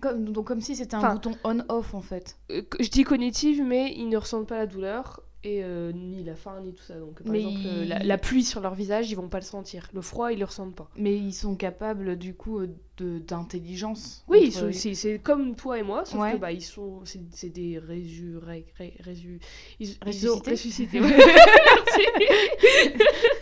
Comme, 0.00 0.30
donc 0.32 0.46
comme 0.46 0.60
si 0.60 0.74
c'était 0.76 0.94
un 0.94 0.98
Enfin- 1.00 1.14
bouton 1.14 1.32
on-off 1.44 1.92
en 1.94 2.00
fait. 2.00 2.38
Euh, 2.52 2.62
je 2.80 2.88
dis 2.88 3.02
cognitive, 3.04 3.62
mais 3.62 3.92
ils 3.94 4.08
ne 4.08 4.16
ressentent 4.16 4.46
pas 4.48 4.56
la 4.56 4.66
douleur 4.66 5.20
et 5.42 5.62
euh, 5.64 5.90
ni 5.92 6.22
la 6.24 6.34
faim 6.36 6.60
ni 6.62 6.72
tout 6.72 6.82
ça. 6.82 6.94
Donc 6.94 7.22
par 7.22 7.32
Mais 7.32 7.40
exemple, 7.42 8.04
la, 8.04 8.18
pluie 8.18 8.44
sur 8.44 8.60
leur 8.60 8.74
visage, 8.74 9.10
ils 9.10 9.16
vont 9.16 9.28
pas 9.28 9.38
le 9.40 9.44
sentir. 9.44 9.88
Le 9.94 10.00
froid, 10.00 10.32
ils 10.32 10.38
le 10.38 10.44
ressentent 10.44 10.76
pas. 10.76 10.88
Mais 10.96 11.16
ils 11.16 11.32
sont 11.34 11.56
capables 11.56 12.16
du 12.16 12.34
coup 12.34 12.60
d'intelligence. 12.98 14.24
Oui, 14.28 14.52
entre- 14.56 14.70
c'est 14.72 15.18
comme 15.18 15.56
toi 15.56 15.78
et 15.78 15.82
moi, 15.82 16.04
sauf 16.04 16.20
Ouais. 16.20 16.32
que 16.32 16.36
bah 16.38 16.52
ils 16.52 16.62
sont, 16.64 17.00
c'est 17.04 17.48
des 17.50 17.78
résurrec, 17.78 18.72
ré- 18.78 18.96
résu, 19.00 19.40
ils, 19.80 19.96
ils 20.06 20.30
ont 20.30 20.38
Ressuscités 20.38 21.00
ouais. 21.00 21.16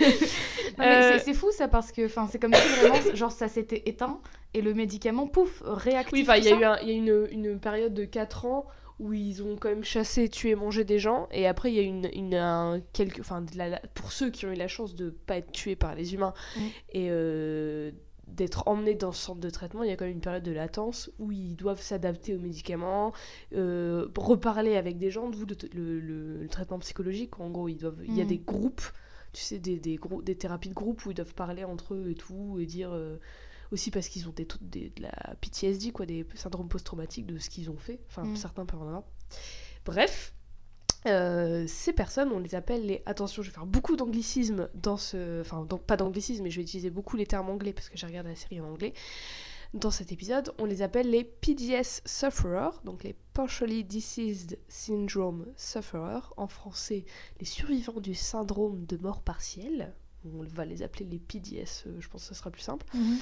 Euh, 0.81 1.19
c'est- 1.25 1.35
fou 1.35 1.51
ça 1.53 1.69
parce 1.69 1.93
que 1.93 2.07
enfin 2.07 2.27
c'est 2.31 2.39
comme 2.39 2.53
si 2.55 2.69
vraiment 2.81 3.15
genre 3.15 3.33
ça 3.33 3.49
s'était 3.49 3.83
éteint 3.87 4.21
et 4.55 4.63
le 4.63 4.75
médicament 4.75 5.27
pouf 5.27 5.63
réactif. 5.65 6.13
Oui, 6.29 6.35
il 6.39 6.45
y 6.45 6.49
a 6.53 6.59
eu 6.59 6.65
un- 6.65 6.79
il 6.81 6.89
y 6.89 6.93
a 6.93 6.95
une, 6.95 7.29
une 7.31 7.59
période 7.61 7.95
de 7.95 8.05
4 8.05 8.45
ans 8.47 8.67
où 9.01 9.13
ils 9.13 9.43
ont 9.43 9.57
quand 9.57 9.69
même 9.71 9.83
chassé, 9.85 10.29
tué, 10.29 10.55
mangé 10.55 10.85
des 10.85 11.01
gens, 11.01 11.29
et 11.33 11.49
après 11.49 11.73
il 11.73 11.75
y 11.75 11.81
a 11.81 11.83
une, 11.83 12.09
une 12.15 12.35
un, 12.37 12.81
quelque, 12.93 13.21
enfin, 13.21 13.45
pour 13.95 14.13
ceux 14.13 14.31
qui 14.31 14.47
ont 14.47 14.53
eu 14.53 14.57
la 14.57 14.69
chance 14.69 14.95
de 14.95 15.11
pas 15.11 15.37
être 15.39 15.51
tués 15.51 15.75
par 15.77 15.95
les 15.97 16.15
humains 16.15 16.33
Mm. 16.57 16.61
et 16.93 17.09
euh, 17.11 17.91
d'être 18.29 18.69
emmenés 18.69 18.95
dans 18.95 19.11
ce 19.13 19.21
centre 19.27 19.41
de 19.41 19.51
traitement, 19.51 19.83
il 19.83 19.91
y 19.91 19.93
a 19.93 19.97
quand 19.97 20.05
même 20.07 20.15
une 20.15 20.21
période 20.21 20.45
de 20.45 20.53
latence 20.53 21.11
où 21.19 21.31
ils 21.33 21.57
doivent 21.57 21.81
s'adapter 21.83 22.35
aux 22.35 22.39
médicaments, 22.39 23.13
euh, 23.55 24.07
reparler 24.17 24.77
avec 24.77 24.97
des 24.97 25.11
gens, 25.11 25.29
d'où 25.29 25.45
le, 25.45 25.57
le- 25.75 26.01
le- 26.01 26.41
le 26.43 26.49
traitement 26.49 26.79
psychologique. 26.79 27.39
En 27.41 27.51
gros, 27.51 27.69
ils 27.69 27.77
doivent, 27.77 27.99
il 28.07 28.17
y 28.17 28.21
a 28.21 28.25
Mm. 28.25 28.29
des 28.29 28.39
groupes, 28.39 28.83
tu 29.35 29.43
sais, 29.43 29.59
des, 29.59 29.79
des, 29.81 29.97
grou- 29.97 30.23
des 30.23 30.37
thérapies 30.37 30.71
de 30.71 30.75
groupe 30.75 31.05
où 31.07 31.11
ils 31.11 31.15
doivent 31.15 31.35
parler 31.35 31.65
entre 31.65 31.95
eux 31.95 32.11
et 32.11 32.15
tout, 32.17 32.59
et 32.61 32.67
dire. 32.67 32.93
euh, 32.93 33.19
aussi 33.73 33.91
parce 33.91 34.09
qu'ils 34.09 34.29
ont 34.29 34.33
des, 34.33 34.47
des- 34.61 34.91
de 34.91 35.03
la 35.03 35.35
PTSD, 35.41 35.91
quoi, 35.91 36.07
des 36.07 36.27
syndromes 36.35 36.69
post-traumatiques 36.69 37.27
de 37.27 37.39
ce 37.39 37.51
qu'ils 37.51 37.71
ont 37.71 37.77
fait. 37.79 37.99
Enfin, 38.09 38.25
Mm. 38.25 38.37
certains 38.37 38.65
peuvent 38.67 38.81
en 38.83 38.87
avoir. 38.87 39.03
Bref, 39.85 40.33
euh, 41.07 41.65
ces 41.67 41.93
personnes, 41.93 42.31
on 42.33 42.39
les 42.39 42.55
appelle 42.55 42.87
les. 42.87 43.03
Attention, 43.07 43.43
je 43.43 43.49
vais 43.51 43.55
faire 43.55 43.67
beaucoup 43.67 43.97
d'anglicisme 43.97 44.69
dans 44.75 44.97
ce. 44.97 45.41
Enfin, 45.41 45.65
donc 45.65 45.83
pas 45.83 45.97
d'anglicisme, 45.97 46.45
mais 46.45 46.51
je 46.51 46.57
vais 46.57 46.63
utiliser 46.63 46.91
beaucoup 46.91 47.17
les 47.17 47.27
termes 47.27 47.51
anglais 47.51 47.73
parce 47.73 47.89
que 47.91 47.97
j'ai 47.99 48.07
regardé 48.07 48.31
la 48.31 48.37
série 48.37 48.61
en 48.61 48.67
anglais. 48.71 48.95
Dans 49.75 49.91
cet 49.91 50.13
épisode, 50.13 50.53
on 50.61 50.67
les 50.67 50.83
appelle 50.83 51.11
les 51.11 51.25
PDS 51.25 52.01
sufferers, 52.07 52.81
donc 52.85 53.03
les 53.03 53.17
Partially 53.33 53.83
Deceased 53.83 54.57
Syndrome 54.69 55.47
Sufferers, 55.57 56.33
en 56.37 56.47
français 56.47 57.05
les 57.41 57.45
survivants 57.45 58.01
du 58.01 58.15
syndrome 58.15 58.87
de 58.87 58.97
mort 58.97 59.21
partielle. 59.23 59.93
On 60.25 60.45
va 60.45 60.65
les 60.65 60.83
appeler 60.83 61.05
les 61.07 61.19
PDS, 61.19 61.87
euh, 61.89 61.97
je 62.01 62.09
pense 62.09 62.23
que 62.23 62.29
ce 62.29 62.35
sera 62.35 62.51
plus 62.53 62.63
simple. 62.63 62.87
Mhm. 62.95 63.19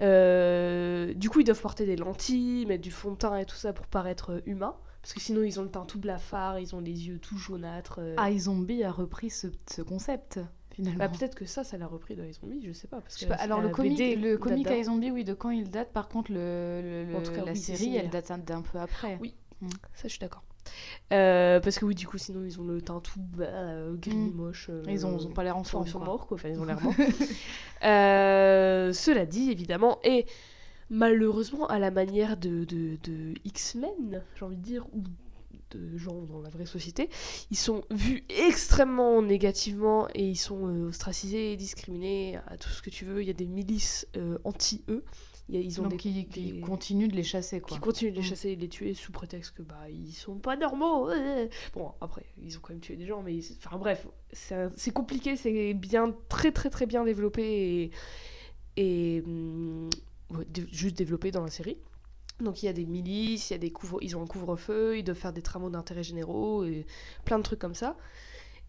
Euh, 0.00 1.14
du 1.14 1.28
coup, 1.28 1.40
ils 1.40 1.44
doivent 1.44 1.60
porter 1.60 1.84
des 1.84 1.96
lentilles, 1.96 2.64
mettre 2.64 2.82
du 2.82 2.90
fond 2.90 3.12
de 3.12 3.16
teint 3.16 3.36
et 3.36 3.44
tout 3.44 3.54
ça 3.54 3.74
pour 3.74 3.86
paraître 3.86 4.32
euh, 4.32 4.40
humains. 4.46 4.76
Parce 5.02 5.12
que 5.12 5.20
sinon, 5.20 5.42
ils 5.42 5.60
ont 5.60 5.62
le 5.64 5.70
teint 5.70 5.84
tout 5.84 6.00
blafard, 6.00 6.58
ils 6.58 6.74
ont 6.74 6.80
les 6.80 7.06
yeux 7.08 7.18
tout 7.18 7.36
jaunâtres. 7.36 7.98
euh. 8.00 8.16
iZombie 8.30 8.82
a 8.82 8.90
repris 8.90 9.30
ce, 9.30 9.48
ce 9.70 9.82
concept 9.82 10.40
finalement. 10.74 10.98
Bah, 10.98 11.08
peut-être 11.08 11.34
que 11.34 11.44
ça, 11.46 11.64
ça 11.64 11.76
l'a 11.78 11.86
repris 11.86 12.16
dans 12.16 12.22
les 12.24 12.32
zombies, 12.32 12.62
je 12.64 12.72
sais 12.72 12.88
pas. 12.88 13.00
Parce 13.00 13.14
Je 13.14 13.20
sais 13.20 13.26
que 13.26 13.30
pas, 13.30 13.36
la- 13.36 13.42
alors 13.42 13.60
la 13.60 13.68
le 13.68 13.74
comic, 13.74 13.98
BD 13.98 14.16
le 14.16 14.30
date 14.32 14.40
comic 14.40 14.64
d'avant. 14.64 14.76
iZombie, 14.80 15.10
oui, 15.10 15.24
de 15.24 15.34
quand 15.34 15.50
il 15.50 15.70
date. 15.70 15.92
Par 15.92 16.08
contre, 16.08 16.32
le, 16.32 17.04
le- 17.10 17.16
En 17.16 17.22
tout 17.22 17.32
cas, 17.32 17.44
la 17.44 17.52
oui, 17.52 17.58
série, 17.58 17.96
elle 17.96 18.10
date 18.10 18.30
un- 18.30 18.38
d'un 18.38 18.62
peu 18.62 18.78
après. 18.78 19.18
Oui. 19.20 19.34
Ça, 19.94 20.04
je 20.04 20.08
suis 20.08 20.18
d'accord. 20.18 20.42
Euh, 21.12 21.60
parce 21.60 21.78
que 21.78 21.84
oui, 21.84 21.94
du 21.94 22.06
coup, 22.06 22.18
sinon, 22.18 22.44
ils 22.44 22.60
ont 22.60 22.64
le 22.64 22.80
teint 22.82 23.00
tout 23.00 23.20
bah, 23.20 23.44
euh, 23.46 23.94
gris, 23.96 24.14
Mm. 24.16 24.32
moche. 24.34 24.68
euh, 24.70 24.82
Ils 24.88 25.04
ont, 25.06 25.16
ils 25.18 25.26
ont 25.26 25.30
pas 25.32 25.42
l'air 25.44 25.56
en 25.56 25.64
forme. 25.64 25.86
ils 25.86 25.90
sont 25.90 25.98
quoi. 25.98 26.06
morts, 26.06 26.26
quoi. 26.26 26.36
Enfin, 26.36 26.48
ils 26.50 26.58
ont 26.60 26.64
l'air 26.64 26.80
morts. 26.82 26.94
Euh, 27.84 28.92
cela 28.92 29.26
dit, 29.26 29.50
évidemment, 29.50 29.98
et 30.04 30.26
malheureusement, 30.90 31.66
à 31.66 31.78
la 31.78 31.90
manière 31.90 32.36
de, 32.36 32.64
de, 32.64 32.96
de 33.02 33.34
X-Men, 33.44 34.22
j'ai 34.36 34.44
envie 34.44 34.56
de 34.56 34.62
dire, 34.62 34.86
ou 34.92 35.02
de 35.76 35.96
gens 35.96 36.22
dans 36.22 36.40
la 36.40 36.48
vraie 36.50 36.66
société, 36.66 37.08
ils 37.50 37.56
sont 37.56 37.84
vus 37.90 38.24
extrêmement 38.28 39.22
négativement 39.22 40.08
et 40.14 40.24
ils 40.26 40.36
sont 40.36 40.66
euh, 40.68 40.88
ostracisés, 40.88 41.56
discriminés, 41.56 42.38
à 42.46 42.56
tout 42.56 42.68
ce 42.70 42.82
que 42.82 42.90
tu 42.90 43.04
veux. 43.04 43.22
Il 43.22 43.26
y 43.26 43.30
a 43.30 43.34
des 43.34 43.46
milices 43.46 44.06
euh, 44.16 44.38
anti-eux. 44.44 45.04
Ils 45.48 45.80
ont 45.80 45.84
Donc 45.84 45.92
des, 45.92 45.96
qui, 45.98 46.26
qui 46.28 46.52
des- 46.52 46.60
continuent 46.60 47.08
de 47.08 47.16
les 47.16 47.24
chasser 47.24 47.60
quoi. 47.60 47.76
qui 47.76 47.80
continuent 47.80 48.12
de 48.12 48.16
les 48.16 48.22
Mm. 48.22 48.24
chasser 48.24 48.48
et 48.50 48.56
de 48.56 48.60
les 48.62 48.68
tuer 48.68 48.94
sous 48.94 49.10
prétexte 49.12 49.54
que 49.56 49.62
bah 49.62 49.90
ils 49.90 50.12
sont 50.12 50.38
pas 50.38 50.56
normaux. 50.56 51.08
ouais. 51.08 51.50
Bon 51.74 51.90
après 52.00 52.24
ils 52.40 52.56
ont 52.56 52.60
quand 52.62 52.72
même 52.72 52.80
tué 52.80 52.96
des 52.96 53.06
gens 53.06 53.22
mais 53.22 53.34
ils- 53.34 53.56
enfin 53.62 53.76
bref 53.76 54.06
c'est 54.32 54.92
compliqué 54.92 55.36
c'est 55.36 55.74
bien 55.74 56.14
très 56.28 56.52
très 56.52 56.70
très 56.70 56.86
bien 56.86 57.04
développé 57.04 57.90
et, 58.76 59.16
et 59.16 59.22
dé- 60.48 60.66
juste 60.70 60.96
développé 60.96 61.30
dans 61.32 61.42
la 61.42 61.50
série. 61.50 61.76
Donc 62.42 62.62
il 62.62 62.66
y 62.66 62.68
a 62.68 62.72
des 62.72 62.86
milices, 62.86 63.50
il 63.50 63.54
y 63.54 63.56
a 63.56 63.58
des 63.58 63.70
couvre 63.70 63.98
ils 64.02 64.16
ont 64.16 64.22
un 64.22 64.26
couvre-feu, 64.26 64.98
ils 64.98 65.04
doivent 65.04 65.16
faire 65.18 65.32
des 65.32 65.42
travaux 65.42 65.70
d'intérêt 65.70 66.02
généraux 66.02 66.64
et 66.64 66.86
plein 67.24 67.38
de 67.38 67.42
trucs 67.42 67.58
comme 67.58 67.74
ça. 67.74 67.96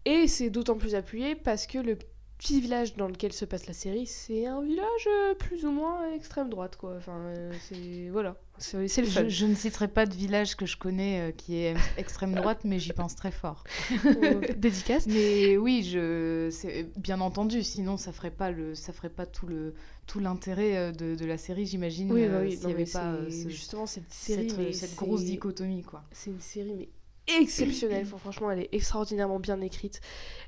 Et 0.04 0.28
c'est 0.28 0.50
d'autant 0.50 0.76
plus 0.78 0.94
appuyé 0.94 1.34
parce 1.34 1.66
que 1.66 1.78
le 1.78 1.98
petit 2.38 2.60
village 2.60 2.94
dans 2.96 3.08
lequel 3.08 3.32
se 3.32 3.44
passe 3.44 3.66
la 3.66 3.72
série, 3.74 4.06
c'est 4.06 4.46
un 4.46 4.62
village 4.62 5.06
euh, 5.08 5.34
plus 5.34 5.64
ou 5.64 5.70
moins 5.70 6.12
extrême 6.12 6.50
droite, 6.50 6.76
quoi. 6.76 6.94
Enfin, 6.96 7.16
euh, 7.18 7.52
c'est 7.68 8.08
voilà, 8.10 8.36
c'est 8.58 8.78
le 9.00 9.06
fun. 9.06 9.24
Je, 9.24 9.28
je 9.28 9.46
ne 9.46 9.54
citerai 9.54 9.88
pas 9.88 10.04
de 10.06 10.14
village 10.14 10.56
que 10.56 10.66
je 10.66 10.76
connais 10.76 11.20
euh, 11.20 11.32
qui 11.32 11.56
est 11.56 11.74
extrême 11.96 12.34
droite, 12.34 12.60
mais 12.64 12.78
j'y 12.78 12.92
pense 12.92 13.14
très 13.16 13.30
fort. 13.30 13.64
Dédicace. 14.56 15.06
Mais 15.06 15.56
oui, 15.56 15.82
je, 15.84 16.50
bien 16.98 17.20
entendu. 17.20 17.62
Sinon, 17.62 17.96
ça 17.96 18.12
ferait 18.12 18.30
pas 18.30 18.50
le, 18.50 18.74
ça 18.74 18.92
ferait 18.92 19.10
pas 19.10 19.26
tout 19.26 19.46
le, 19.46 19.74
tout 20.06 20.20
l'intérêt 20.20 20.92
de, 20.92 21.14
de 21.14 21.24
la 21.24 21.38
série, 21.38 21.66
j'imagine. 21.66 22.12
Oui, 22.12 22.26
bah 22.28 22.40
oui, 22.42 22.52
s'il 22.52 22.62
non, 22.64 22.68
y 22.70 22.72
avait 22.72 22.84
pas 22.84 23.14
ce- 23.30 23.48
justement 23.48 23.86
cette 23.86 24.12
série, 24.12 24.74
cette, 24.74 24.96
grosse 24.96 25.24
dichotomie, 25.24 25.82
quoi. 25.82 26.02
C'est 26.12 26.30
une 26.30 26.40
série 26.40 26.74
mais 26.76 26.88
exceptionnelle. 27.26 28.04
Enfin, 28.06 28.18
franchement, 28.18 28.50
elle 28.50 28.60
est 28.60 28.68
extraordinairement 28.72 29.40
bien 29.40 29.60
écrite. 29.60 30.00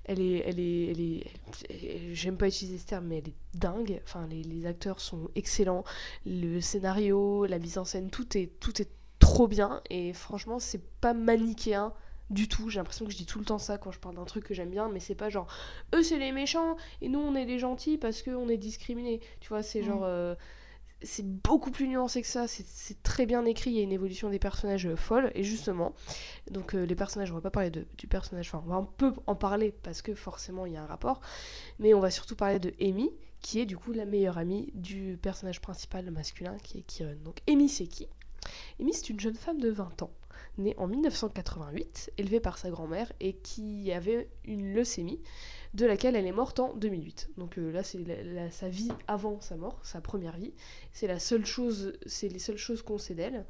Elle 0.04 0.20
est, 0.20 0.38
elle 0.46 0.60
est, 0.60 0.90
elle 0.90 1.00
est. 1.00 2.14
J'aime 2.14 2.36
pas 2.36 2.48
utiliser 2.48 2.78
ce 2.78 2.86
terme, 2.86 3.06
mais 3.06 3.18
elle 3.18 3.28
est 3.28 3.34
dingue. 3.54 4.00
Enfin, 4.04 4.26
les, 4.28 4.42
les 4.42 4.66
acteurs 4.66 5.00
sont 5.00 5.30
excellents. 5.34 5.84
Le 6.26 6.60
scénario, 6.60 7.46
la 7.46 7.58
mise 7.58 7.78
en 7.78 7.84
scène, 7.84 8.10
tout 8.10 8.36
est, 8.36 8.48
tout 8.60 8.80
est 8.82 8.90
trop 9.18 9.48
bien. 9.48 9.82
Et 9.90 10.12
franchement, 10.12 10.58
c'est 10.58 10.82
pas 11.00 11.14
manichéen 11.14 11.92
du 12.30 12.48
tout. 12.48 12.70
J'ai 12.70 12.78
l'impression 12.80 13.04
que 13.06 13.12
je 13.12 13.16
dis 13.16 13.26
tout 13.26 13.38
le 13.38 13.44
temps 13.44 13.58
ça 13.58 13.78
quand 13.78 13.92
je 13.92 14.00
parle 14.00 14.16
d'un 14.16 14.24
truc 14.24 14.44
que 14.44 14.54
j'aime 14.54 14.70
bien, 14.70 14.88
mais 14.88 15.00
c'est 15.00 15.14
pas 15.14 15.28
genre 15.30 15.46
eux 15.94 16.02
c'est 16.02 16.18
les 16.18 16.32
méchants 16.32 16.76
et 17.00 17.08
nous 17.08 17.20
on 17.20 17.36
est 17.36 17.44
les 17.44 17.58
gentils 17.60 17.98
parce 17.98 18.22
qu'on 18.22 18.48
est 18.48 18.56
discriminés. 18.56 19.20
Tu 19.40 19.48
vois, 19.48 19.62
c'est 19.62 19.80
Mm. 19.80 19.84
genre. 19.84 20.02
euh, 20.04 20.34
c'est 21.02 21.26
beaucoup 21.26 21.70
plus 21.70 21.88
nuancé 21.88 22.22
que 22.22 22.28
ça, 22.28 22.46
c'est- 22.48 23.02
très 23.02 23.26
bien 23.26 23.44
écrit, 23.44 23.70
il 23.70 23.76
y 23.76 23.80
a 23.80 23.82
une 23.82 23.92
évolution 23.92 24.30
des 24.30 24.38
personnages 24.38 24.86
euh, 24.86 24.96
folle, 24.96 25.30
et 25.34 25.42
justement, 25.44 25.94
donc 26.50 26.74
euh, 26.74 26.84
les 26.86 26.94
personnages, 26.94 27.30
on 27.32 27.34
va 27.34 27.40
pas 27.42 27.50
parler 27.50 27.70
de, 27.70 27.86
du 27.98 28.06
personnage, 28.06 28.48
enfin 28.48 28.62
on 28.66 28.70
va 28.70 28.76
un 28.76 28.84
peu 28.96 29.12
en 29.26 29.34
parler 29.36 29.72
parce 29.82 30.02
que 30.02 30.14
forcément 30.14 30.66
il 30.66 30.72
y 30.72 30.76
a 30.76 30.82
un 30.82 30.86
rapport, 30.86 31.20
mais 31.78 31.94
on 31.94 32.00
va 32.00 32.10
surtout 32.10 32.36
parler 32.36 32.58
de 32.58 32.72
Amy, 32.80 33.10
qui 33.40 33.60
est 33.60 33.66
du 33.66 33.76
coup 33.76 33.92
la 33.92 34.06
meilleure 34.06 34.38
amie 34.38 34.70
du 34.74 35.18
personnage 35.20 35.60
principal 35.60 36.10
masculin 36.10 36.56
qui 36.62 36.78
est 36.78 36.82
Kieran. 36.82 37.14
Donc 37.24 37.40
Amy 37.48 37.68
c'est 37.68 37.86
qui? 37.86 38.08
Amy 38.80 38.92
c'est 38.94 39.10
une 39.10 39.20
jeune 39.20 39.34
femme 39.34 39.60
de 39.60 39.70
20 39.70 40.02
ans, 40.02 40.10
née 40.58 40.74
en 40.78 40.86
1988, 40.86 42.12
élevée 42.18 42.40
par 42.40 42.58
sa 42.58 42.70
grand-mère 42.70 43.12
et 43.20 43.34
qui 43.34 43.92
avait 43.92 44.28
une 44.44 44.74
leucémie 44.74 45.20
de 45.74 45.86
laquelle 45.86 46.16
elle 46.16 46.26
est 46.26 46.32
morte 46.32 46.58
en 46.60 46.74
2008. 46.74 47.30
Donc 47.36 47.58
euh, 47.58 47.70
là, 47.70 47.82
c'est 47.82 47.98
sa 48.50 48.68
vie 48.68 48.90
avant 49.06 49.40
sa 49.40 49.56
mort, 49.56 49.78
sa 49.82 50.00
première 50.00 50.36
vie. 50.36 50.54
C'est 50.92 51.06
la 51.06 51.18
seule 51.18 51.44
chose, 51.44 51.92
c'est 52.06 52.28
les 52.28 52.38
seules 52.38 52.56
choses 52.58 52.82
qu'on 52.82 52.98
sait 52.98 53.14
d'elle. 53.14 53.44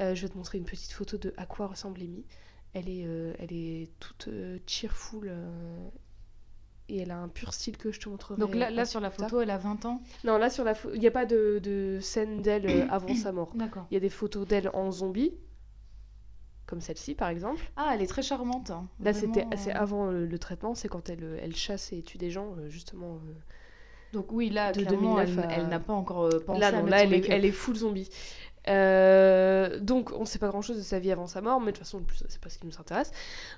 Euh, 0.00 0.14
je 0.14 0.22
vais 0.22 0.28
te 0.28 0.36
montrer 0.36 0.58
une 0.58 0.64
petite 0.64 0.92
photo 0.92 1.18
de 1.18 1.34
à 1.36 1.46
quoi 1.46 1.66
ressemble 1.66 2.00
Amy. 2.00 2.24
Elle 2.72 2.88
est, 2.88 3.04
euh, 3.06 3.34
elle 3.38 3.52
est 3.52 3.90
toute 4.00 4.30
cheerful 4.66 5.30
et 6.88 6.98
elle 6.98 7.10
a 7.10 7.18
un 7.18 7.28
pur 7.28 7.52
style 7.52 7.76
que 7.76 7.92
je 7.92 8.00
te 8.00 8.08
montrerai. 8.08 8.40
Donc 8.40 8.54
là, 8.54 8.70
là 8.70 8.86
sur 8.86 9.00
la 9.00 9.10
tard. 9.10 9.28
photo, 9.28 9.40
elle 9.42 9.50
a 9.50 9.58
20 9.58 9.84
ans? 9.84 10.02
Non, 10.24 10.38
là 10.38 10.48
sur 10.48 10.64
la 10.64 10.74
photo, 10.74 10.94
il 10.94 11.00
n'y 11.00 11.06
a 11.06 11.10
pas 11.10 11.26
de, 11.26 11.60
de 11.62 11.98
scène 12.00 12.40
d'elle 12.40 12.88
avant 12.90 13.14
sa 13.14 13.32
mort. 13.32 13.52
D'accord. 13.54 13.86
Il 13.90 13.94
y 13.94 13.96
a 13.98 14.00
des 14.00 14.08
photos 14.08 14.46
d'elle 14.46 14.70
en 14.72 14.90
zombie, 14.90 15.34
comme 16.72 16.80
celle-ci 16.80 17.14
par 17.14 17.28
exemple. 17.28 17.70
Ah, 17.76 17.90
elle 17.94 18.00
est 18.00 18.06
très 18.06 18.22
charmante. 18.22 18.70
hein. 18.70 18.86
Là, 19.04 19.12
c'était, 19.12 19.46
c'est 19.56 19.74
euh, 19.76 19.78
avant 19.78 20.06
le, 20.10 20.24
le 20.24 20.38
traitement, 20.38 20.74
c'est 20.74 20.88
quand 20.88 21.10
elle, 21.10 21.22
euh, 21.22 21.38
elle 21.42 21.54
chasse 21.54 21.92
et 21.92 22.00
tue 22.02 22.16
des 22.16 22.30
gens, 22.30 22.54
euh, 22.58 22.70
justement. 22.70 23.16
euh, 23.28 23.32
Donc 24.14 24.32
oui, 24.32 24.48
là, 24.48 24.72
de 24.72 24.80
elle, 24.80 24.86
2009 24.88 25.38
à- 25.38 25.42
elle 25.52 25.68
n'a 25.68 25.80
pas 25.80 25.92
encore 25.92 26.22
euh, 26.24 26.40
pensé 26.40 26.60
Là, 26.60 26.68
à 26.68 26.72
non, 26.72 26.86
là, 26.86 27.02
elle 27.02 27.12
est, 27.12 27.28
elle 27.28 27.44
est 27.44 27.50
full 27.52 27.76
zombie. 27.76 28.08
Euh, 28.68 29.78
donc, 29.80 30.12
on 30.12 30.24
sait 30.24 30.38
pas 30.38 30.48
grand 30.48 30.62
chose 30.62 30.78
de 30.78 30.82
sa 30.82 30.98
vie 30.98 31.12
avant 31.12 31.26
sa 31.26 31.40
mort, 31.42 31.60
mais 31.60 31.72
de 31.72 31.76
toute 31.76 31.84
façon, 31.84 32.02
c'est 32.28 32.40
pas 32.40 32.48
ce 32.48 32.58
qui 32.58 32.66
nous 32.66 32.78
intéresse. 32.80 33.10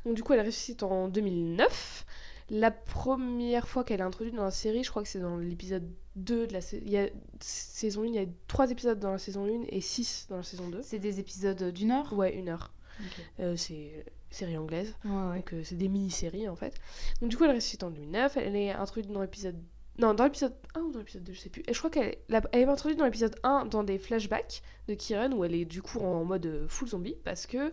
Donc, 0.04 0.14
du 0.14 0.22
coup, 0.24 0.32
elle 0.32 0.40
ressuscite 0.44 0.82
en 0.82 1.08
2009. 1.08 2.04
La 2.50 2.70
première 2.70 3.68
fois 3.68 3.84
qu'elle 3.84 4.00
est 4.00 4.04
introduite 4.04 4.34
dans 4.34 4.44
la 4.44 4.50
série, 4.50 4.84
je 4.84 4.90
crois 4.90 5.02
que 5.02 5.08
c'est 5.08 5.20
dans 5.20 5.38
l'épisode 5.38 5.88
2 6.16 6.46
de 6.46 6.52
la 6.52 6.58
il 6.74 6.90
y 6.90 6.98
a, 6.98 7.08
saison 7.40 8.02
1. 8.02 8.06
Il 8.06 8.14
y 8.14 8.18
a 8.18 8.26
3 8.48 8.70
épisodes 8.70 8.98
dans 8.98 9.12
la 9.12 9.18
saison 9.18 9.46
1 9.46 9.62
et 9.68 9.80
6 9.80 10.26
dans 10.28 10.36
la 10.36 10.42
saison 10.42 10.68
2. 10.68 10.82
C'est 10.82 10.98
des 10.98 11.20
épisodes 11.20 11.70
d'une 11.72 11.90
heure? 11.90 12.12
Ouais, 12.12 12.34
une 12.34 12.50
heure. 12.50 12.73
Ok. 13.00 13.24
Euh, 13.40 13.56
c'est 13.56 14.04
série 14.30 14.56
anglaise. 14.56 14.94
Ouais, 15.04 15.10
ouais. 15.10 15.36
Donc 15.36 15.52
euh, 15.54 15.62
c'est 15.64 15.76
des 15.76 15.88
mini-séries 15.88 16.48
en 16.48 16.56
fait. 16.56 16.74
Donc 17.20 17.30
du 17.30 17.36
coup 17.36 17.44
elle 17.44 17.54
ressuscite 17.54 17.82
en 17.82 17.90
2009, 17.90 18.36
elle 18.36 18.56
est 18.56 18.70
introduite 18.70 19.12
dans 19.12 19.22
l'épisode... 19.22 19.56
Non, 19.96 20.12
dans 20.12 20.24
l'épisode 20.24 20.56
1 20.74 20.80
ou 20.80 20.90
dans 20.90 20.98
l'épisode 20.98 21.22
2, 21.22 21.32
je 21.32 21.38
sais 21.38 21.50
plus. 21.50 21.62
Et 21.68 21.72
je 21.72 21.78
crois 21.78 21.88
qu'elle 21.88 22.16
elle 22.28 22.60
est 22.60 22.64
introduite 22.64 22.98
dans 22.98 23.04
l'épisode 23.04 23.36
1 23.44 23.66
dans 23.66 23.84
des 23.84 23.98
flashbacks 23.98 24.60
de 24.88 24.94
Kieran 24.94 25.30
où 25.30 25.44
elle 25.44 25.54
est 25.54 25.64
du 25.64 25.82
coup 25.82 26.00
en 26.00 26.24
mode 26.24 26.46
euh, 26.46 26.66
full 26.66 26.88
zombie 26.88 27.16
parce 27.22 27.46
que 27.46 27.72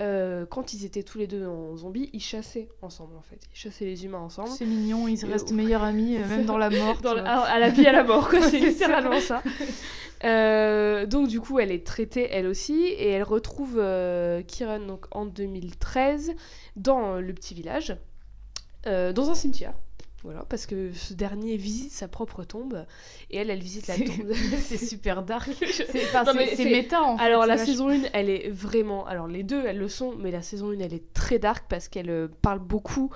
euh, 0.00 0.46
quand 0.46 0.72
ils 0.72 0.84
étaient 0.84 1.02
tous 1.02 1.18
les 1.18 1.26
deux 1.26 1.46
en 1.46 1.76
zombie, 1.76 2.08
ils 2.12 2.20
chassaient 2.22 2.68
ensemble 2.82 3.16
en 3.16 3.22
fait. 3.22 3.38
Ils 3.52 3.56
chassaient 3.58 3.84
les 3.84 4.04
humains 4.04 4.18
ensemble. 4.20 4.48
C'est 4.48 4.64
mignon, 4.64 5.06
ils 5.08 5.24
restent 5.26 5.52
meilleurs 5.52 5.82
amis, 5.84 6.16
euh, 6.16 6.26
même 6.28 6.46
dans 6.46 6.56
la 6.58 6.70
mort. 6.70 7.00
Dans 7.02 7.10
tu 7.10 7.16
la- 7.16 7.22
vois. 7.22 7.30
à, 7.32 7.50
à 7.52 7.58
la 7.58 7.68
vie 7.68 7.86
à 7.86 7.92
la 7.92 8.04
mort, 8.04 8.28
quoi. 8.28 8.40
c'est 8.50 8.58
littéralement 8.58 9.20
ça. 9.20 9.42
Euh, 10.22 11.06
donc 11.06 11.28
du 11.28 11.40
coup, 11.40 11.60
elle 11.60 11.72
est 11.72 11.86
traitée 11.86 12.28
elle 12.30 12.46
aussi 12.46 12.74
et 12.84 13.08
elle 13.08 13.22
retrouve 13.22 13.78
euh, 13.78 14.42
Kieran 14.42 14.80
donc 14.80 15.06
en 15.12 15.24
2013 15.24 16.32
dans 16.76 17.14
le 17.20 17.32
petit 17.32 17.54
village, 17.54 17.96
dans 18.84 19.30
un 19.30 19.34
cimetière. 19.34 19.72
Voilà, 20.22 20.44
parce 20.48 20.66
que 20.66 20.92
ce 20.92 21.14
dernier 21.14 21.56
visite 21.56 21.92
sa 21.92 22.06
propre 22.06 22.44
tombe 22.44 22.84
et 23.30 23.38
elle, 23.38 23.48
elle 23.48 23.62
visite 23.62 23.86
la 23.86 23.96
tombe. 23.96 24.32
C'est 24.60 24.76
super 24.86 25.22
dark. 25.22 25.50
C'est 25.66 26.14
enfin, 26.14 26.34
méta 26.34 27.02
en 27.02 27.16
fait. 27.16 27.24
Alors 27.24 27.46
la 27.46 27.56
saison 27.56 27.88
1, 27.88 28.02
elle 28.12 28.28
est 28.28 28.50
vraiment... 28.50 29.06
Alors 29.06 29.26
les 29.28 29.42
deux, 29.42 29.64
elles 29.64 29.78
le 29.78 29.88
sont, 29.88 30.14
mais 30.16 30.30
la 30.30 30.42
saison 30.42 30.70
1, 30.70 30.80
elle 30.80 30.92
est 30.92 31.12
très 31.14 31.38
dark 31.38 31.64
parce 31.68 31.88
qu'elle 31.88 32.10
euh, 32.10 32.28
parle 32.42 32.58
beaucoup, 32.58 33.10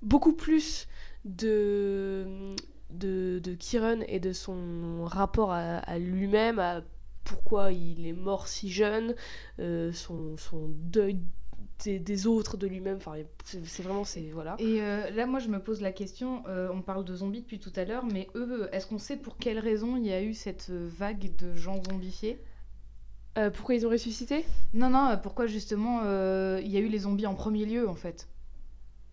beaucoup 0.00 0.32
plus 0.32 0.88
de, 1.26 2.54
de, 2.88 3.38
de 3.38 3.54
Kieran 3.54 4.00
et 4.08 4.18
de 4.18 4.32
son 4.32 5.04
rapport 5.04 5.52
à, 5.52 5.76
à 5.78 5.98
lui-même, 5.98 6.58
à 6.58 6.80
pourquoi 7.24 7.72
il 7.72 8.06
est 8.06 8.12
mort 8.12 8.48
si 8.48 8.70
jeune, 8.70 9.14
euh, 9.58 9.92
son, 9.92 10.36
son 10.36 10.68
deuil 10.68 11.18
des, 11.84 11.98
des 11.98 12.26
autres, 12.26 12.56
de 12.56 12.66
lui-même. 12.66 12.96
Enfin, 12.96 13.14
c'est 13.44 13.82
vraiment... 13.82 14.04
c'est 14.04 14.30
Voilà. 14.32 14.56
Et 14.58 14.80
euh, 14.80 15.10
là, 15.10 15.26
moi, 15.26 15.40
je 15.40 15.48
me 15.48 15.58
pose 15.58 15.80
la 15.80 15.92
question. 15.92 16.42
euh, 16.48 16.68
on 16.72 16.82
parle 16.82 17.04
de 17.04 17.14
zombies 17.14 17.40
depuis 17.40 17.58
tout 17.58 17.72
à 17.76 17.84
l'heure, 17.84 18.04
mais 18.04 18.28
eux, 18.34 18.68
est-ce 18.72 18.86
qu'on 18.86 18.98
sait 18.98 19.16
pour 19.16 19.36
quelle 19.36 19.58
raison 19.58 19.96
il 19.96 20.06
y 20.06 20.12
a 20.12 20.22
eu 20.22 20.34
cette 20.34 20.68
euh, 20.70 20.88
vague 20.98 21.36
de 21.36 21.54
gens 21.54 21.82
zombifiés? 21.90 22.38
Euh, 23.38 23.50
pourquoi 23.50 23.74
ils 23.74 23.86
ont 23.86 23.90
ressuscité? 23.90 24.44
Non, 24.74 24.90
non. 24.90 25.18
Pourquoi 25.22 25.46
justement 25.46 26.00
il 26.58 26.68
y 26.68 26.76
a 26.76 26.80
eu 26.80 26.88
les 26.88 27.00
zombies 27.00 27.26
en 27.26 27.34
premier 27.34 27.66
lieu, 27.66 27.88
en 27.88 27.94
fait? 27.94 28.28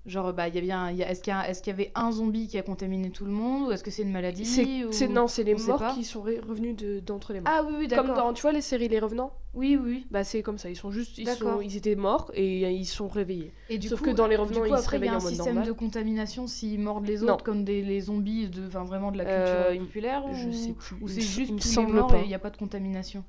Genre, 0.07 0.31
bah, 0.31 0.47
y 0.47 0.57
y 0.57 0.71
a- 0.71 0.91
est-ce 0.93 1.21
qu'il 1.21 1.33
y, 1.33 1.49
est-ce 1.49 1.61
qu'il 1.61 1.71
y 1.71 1.73
avait 1.73 1.91
un 1.93 2.13
zombie 2.13 2.47
qui 2.47 2.57
a 2.57 2.61
contaminé 2.63 3.09
tout 3.11 3.25
le 3.25 3.31
monde, 3.31 3.67
ou 3.67 3.71
est-ce 3.71 3.83
que 3.83 3.91
c'est 3.91 4.03
une 4.03 4.11
maladie 4.11 4.45
C'est 4.45 4.85
ou- 4.85 5.11
Non, 5.11 5.27
c'est 5.27 5.43
les 5.43 5.53
on 5.61 5.67
morts 5.67 5.93
qui 5.93 6.05
sont 6.05 6.23
re- 6.23 6.39
revenus 6.39 6.77
de- 6.77 7.01
d'entre 7.01 7.33
les 7.33 7.41
morts. 7.41 7.51
Ah 7.53 7.63
oui, 7.67 7.73
oui, 7.77 7.87
Comme 7.89 8.07
d'accord. 8.07 8.15
dans, 8.15 8.33
tu 8.33 8.41
vois, 8.43 8.53
les 8.53 8.61
séries 8.61 8.87
Les 8.87 8.99
Revenants? 8.99 9.33
Oui, 9.53 9.75
oui. 9.75 10.07
Bah 10.09 10.23
c'est 10.23 10.43
comme 10.43 10.57
ça, 10.57 10.69
ils 10.69 10.75
sont 10.77 10.91
juste, 10.91 11.17
ils, 11.17 11.27
sont, 11.27 11.59
ils 11.59 11.75
étaient 11.75 11.95
morts 11.95 12.31
et 12.35 12.65
euh, 12.65 12.69
ils 12.69 12.85
sont 12.85 13.07
réveillés. 13.09 13.51
Et 13.69 13.77
du 13.79 13.89
Sauf 13.89 13.99
coup, 13.99 14.05
que 14.05 14.11
dans 14.11 14.27
les 14.27 14.35
du 14.35 14.41
revenants, 14.41 14.61
coup, 14.61 14.65
ils 14.67 14.77
se 14.77 14.83
après, 14.83 14.97
il 14.97 14.99
y 15.05 15.09
réveillent 15.09 15.09
a 15.09 15.13
un 15.13 15.17
en 15.17 15.23
mode 15.23 15.29
système 15.33 15.55
normal. 15.55 15.67
de 15.67 15.71
contamination 15.73 16.47
s'ils 16.47 16.79
mordent 16.79 17.05
les 17.07 17.17
Non. 17.17 17.33
autres, 17.33 17.43
comme 17.43 17.63
des, 17.65 17.81
les 17.81 17.99
zombies, 18.01 18.47
de, 18.47 18.65
enfin, 18.67 18.85
vraiment 18.85 19.11
de 19.11 19.17
la 19.17 19.25
culture 19.25 19.41
Euh, 19.43 19.77
populaire 19.77 20.23
Je 20.31 20.47
ou... 20.49 20.53
sais 20.53 20.73
plus. 20.73 20.95
Ou 21.01 21.07
c'est 21.09 21.21
juste 21.21 21.51
il 21.53 21.59
tous 21.59 21.79
les 21.81 21.85
morts 21.87 22.07
pas. 22.07 22.17
et 22.19 22.21
il 22.21 22.27
n'y 22.27 22.33
a 22.35 22.39
pas 22.39 22.49
de 22.51 22.57
contamination 22.57 23.25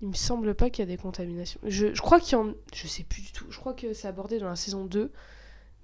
Il 0.00 0.08
me 0.08 0.14
semble 0.14 0.54
pas 0.54 0.70
qu'il 0.70 0.82
y 0.84 0.88
a 0.88 0.90
des 0.90 0.96
contaminations. 1.00 1.60
Je, 1.64 1.92
je 1.92 2.00
crois 2.00 2.20
qu'il 2.20 2.38
y 2.38 2.40
en, 2.40 2.52
je 2.74 2.86
sais 2.86 3.02
plus 3.02 3.22
du 3.22 3.32
tout. 3.32 3.46
Je 3.50 3.58
crois 3.58 3.74
que 3.74 3.92
c'est 3.92 4.08
abordé 4.08 4.38
dans 4.38 4.48
la 4.48 4.56
saison 4.56 4.84
2, 4.84 5.10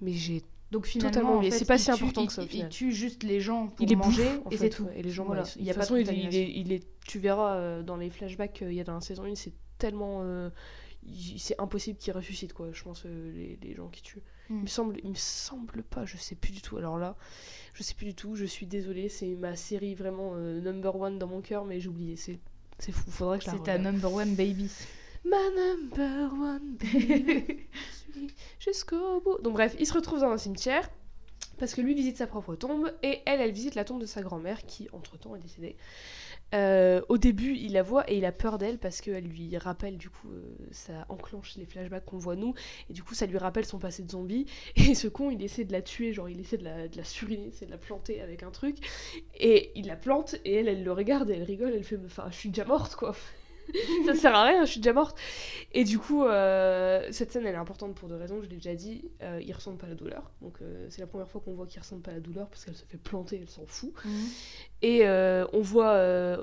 mais 0.02 0.12
j'ai, 0.12 0.42
Donc 0.71 0.87
finalement, 0.87 1.38
en 1.38 1.42
fait, 1.42 1.50
C'est 1.50 1.64
pas 1.64 1.76
il 1.76 1.78
si 1.80 1.90
important 1.90 2.23
il- 2.23 2.26
que 2.26 2.32
ça, 2.32 2.42
au 2.42 2.47
il, 2.52 2.68
tue 2.68 2.92
juste 2.92 3.23
les 3.23 3.40
gens 3.40 3.68
pour 3.68 3.85
il 3.87 3.92
est 3.92 3.97
manger 3.97 4.25
bouffe, 4.25 4.47
en 4.47 4.50
et 4.50 4.56
c'est 4.56 4.68
tout. 4.71 4.87
Et 4.94 5.02
les 5.02 5.11
gens, 5.11 5.25
Voilà. 5.25 5.44
Il 5.56 5.62
de 5.62 5.66
y 5.66 5.71
a 5.71 5.73
toute 5.75 5.78
pas 5.78 5.85
façon, 5.85 5.94
de 5.94 6.00
il, 6.00 6.09
il 6.30 6.37
est, 6.37 6.50
il 6.52 6.73
est, 6.73 6.82
tu 7.06 7.18
verras 7.18 7.56
euh, 7.56 7.82
dans 7.82 7.97
les 7.97 8.11
flashbacks 8.11 8.52
qu'il 8.52 8.73
y 8.75 8.80
a 8.80 8.85
dans 8.85 8.94
la 8.94 9.00
saison 9.00 9.25
1, 9.25 9.35
c'est 9.35 9.52
tellement, 9.78 10.21
euh, 10.23 10.50
il- 11.06 11.38
c'est 11.38 11.61
impossible 11.61 11.99
qu'ils 11.99 12.12
ressuscitent 12.12 12.52
quoi. 12.52 12.68
Je 12.73 12.82
pense 12.82 13.04
euh, 13.06 13.32
les, 13.35 13.59
les 13.62 13.75
gens 13.75 13.88
qui 13.88 14.02
tuent. 14.02 14.23
Il 14.50 14.56
Mm. 14.56 14.62
me 14.62 14.66
semble, 14.66 14.97
il 15.04 15.11
me 15.11 15.14
semble 15.14 15.82
pas. 15.82 16.04
Je 16.04 16.16
sais 16.16 16.35
plus 16.35 16.52
du 16.52 16.61
tout. 16.62 16.76
Alors 16.76 16.99
là, 16.99 17.16
je 17.75 17.82
sais 17.82 17.94
plus 17.94 18.06
du 18.06 18.14
tout. 18.14 18.35
Je 18.35 18.44
suis 18.44 18.66
désolée. 18.66 19.09
C'est 19.09 19.35
ma 19.37 19.56
série 19.56 19.94
vraiment 19.94 20.32
euh, 20.35 20.61
number 20.61 20.94
one 20.97 21.18
dans 21.18 21.26
mon 21.28 21.40
cœur, 21.42 21.64
mais 21.64 21.80
j'ai 21.80 21.88
oublié. 21.88 22.16
C'est, 22.16 22.38
c'est 22.78 22.92
fou. 22.92 23.11
Faudrait 23.11 23.38
que 23.38 23.44
je 23.44 23.50
la 23.50 23.56
C'est 23.56 23.62
ta 23.62 23.78
number 23.78 24.12
one 24.12 24.35
baby. 24.35 24.68
Ma 25.25 25.37
number 25.50 26.32
one 26.32 26.76
baby, 26.76 27.44
jusqu'au 28.64 29.21
bout. 29.21 29.38
Donc 29.42 29.54
bref, 29.54 29.76
il 29.78 29.87
se 29.87 29.95
retrouve 29.95 30.21
dans 30.21 30.31
un 30.31 30.38
cimetière 30.38 30.88
parce 31.59 31.75
que 31.75 31.81
lui 31.81 31.95
visite 31.95 32.16
sa 32.16 32.26
propre 32.26 32.54
tombe 32.54 32.92
et 33.02 33.21
elle, 33.26 33.40
elle 33.40 33.52
visite 33.52 33.75
la 33.75 33.85
tombe 33.85 34.00
de 34.00 34.07
sa 34.07 34.23
grand-mère 34.23 34.64
qui, 34.66 34.88
entre-temps, 34.92 35.37
est 35.37 35.40
décédée. 35.40 35.76
Euh, 36.54 37.00
au 37.09 37.19
début, 37.19 37.54
il 37.57 37.73
la 37.73 37.83
voit 37.83 38.11
et 38.11 38.19
il 38.19 38.25
a 38.25 38.33
peur 38.33 38.59
d'elle 38.59 38.78
parce 38.78 39.00
qu'elle 39.00 39.25
lui 39.25 39.57
rappelle, 39.57 39.97
du 39.97 40.11
coup, 40.11 40.28
euh, 40.31 40.54
ça 40.71 41.07
enclenche 41.09 41.57
les 41.57 41.64
flashbacks 41.64 42.04
qu'on 42.04 42.19
voit 42.19 42.37
nous 42.37 42.54
et 42.90 42.92
du 42.92 43.02
coup, 43.02 43.14
ça 43.14 43.26
lui 43.26 43.38
rappelle 43.38 43.64
son 43.64 43.78
passé 43.78 44.02
de 44.02 44.11
zombie. 44.11 44.47
Et 44.76 44.95
ce 44.95 45.09
con, 45.09 45.31
il 45.31 45.42
essaie 45.42 45.64
de 45.64 45.73
la 45.73 45.83
tuer, 45.83 46.12
genre 46.12 46.28
il 46.28 46.40
essaie 46.40 46.59
de 46.59 46.64
la, 46.64 46.87
la 46.88 47.04
suriner, 47.04 47.50
c'est 47.52 47.66
de 47.66 47.71
la 47.71 47.78
planter 47.78 48.21
avec 48.21 48.42
un 48.42 48.50
truc 48.50 48.76
et 49.35 49.73
il 49.75 49.87
la 49.87 49.97
plante 49.97 50.37
et 50.45 50.54
elle, 50.57 50.69
elle 50.69 50.85
le 50.85 50.92
regarde 50.92 51.31
et 51.31 51.35
elle 51.35 51.42
rigole, 51.42 51.73
elle 51.75 51.85
fait, 51.85 51.99
enfin, 52.04 52.26
je 52.31 52.37
suis 52.37 52.49
déjà 52.50 52.64
morte 52.64 52.97
quoi. 52.97 53.14
ça 54.07 54.14
sert 54.14 54.35
à 54.35 54.45
rien, 54.45 54.64
je 54.64 54.71
suis 54.71 54.81
déjà 54.81 54.92
morte. 54.92 55.19
Et 55.73 55.85
du 55.85 55.99
coup, 55.99 56.25
euh, 56.25 57.07
cette 57.11 57.33
scène, 57.33 57.47
elle 57.47 57.54
est 57.54 57.59
importante 57.59 57.95
pour 57.95 58.09
deux 58.09 58.16
raisons, 58.16 58.42
je 58.42 58.49
l'ai 58.49 58.57
déjà 58.57 58.75
dit. 58.75 59.11
Euh, 59.23 59.40
il 59.45 59.52
ressent 59.52 59.76
pas 59.76 59.87
la 59.87 59.95
douleur. 59.95 60.31
Donc, 60.40 60.59
euh, 60.61 60.87
c'est 60.90 61.00
la 61.00 61.07
première 61.07 61.28
fois 61.28 61.40
qu'on 61.40 61.54
voit 61.54 61.66
qu'il 61.66 61.81
ressent 61.81 62.00
pas 62.00 62.12
la 62.12 62.21
douleur 62.21 62.49
parce 62.49 62.64
qu'elle 62.64 62.76
se 62.76 62.85
fait 62.85 62.99
planter, 62.99 63.38
elle 63.40 63.49
s'en 63.49 63.66
fout. 63.66 63.92
Mhm. 64.04 64.12
Et 64.83 65.07
euh, 65.07 65.47
on 65.52 65.61
voit, 65.61 65.97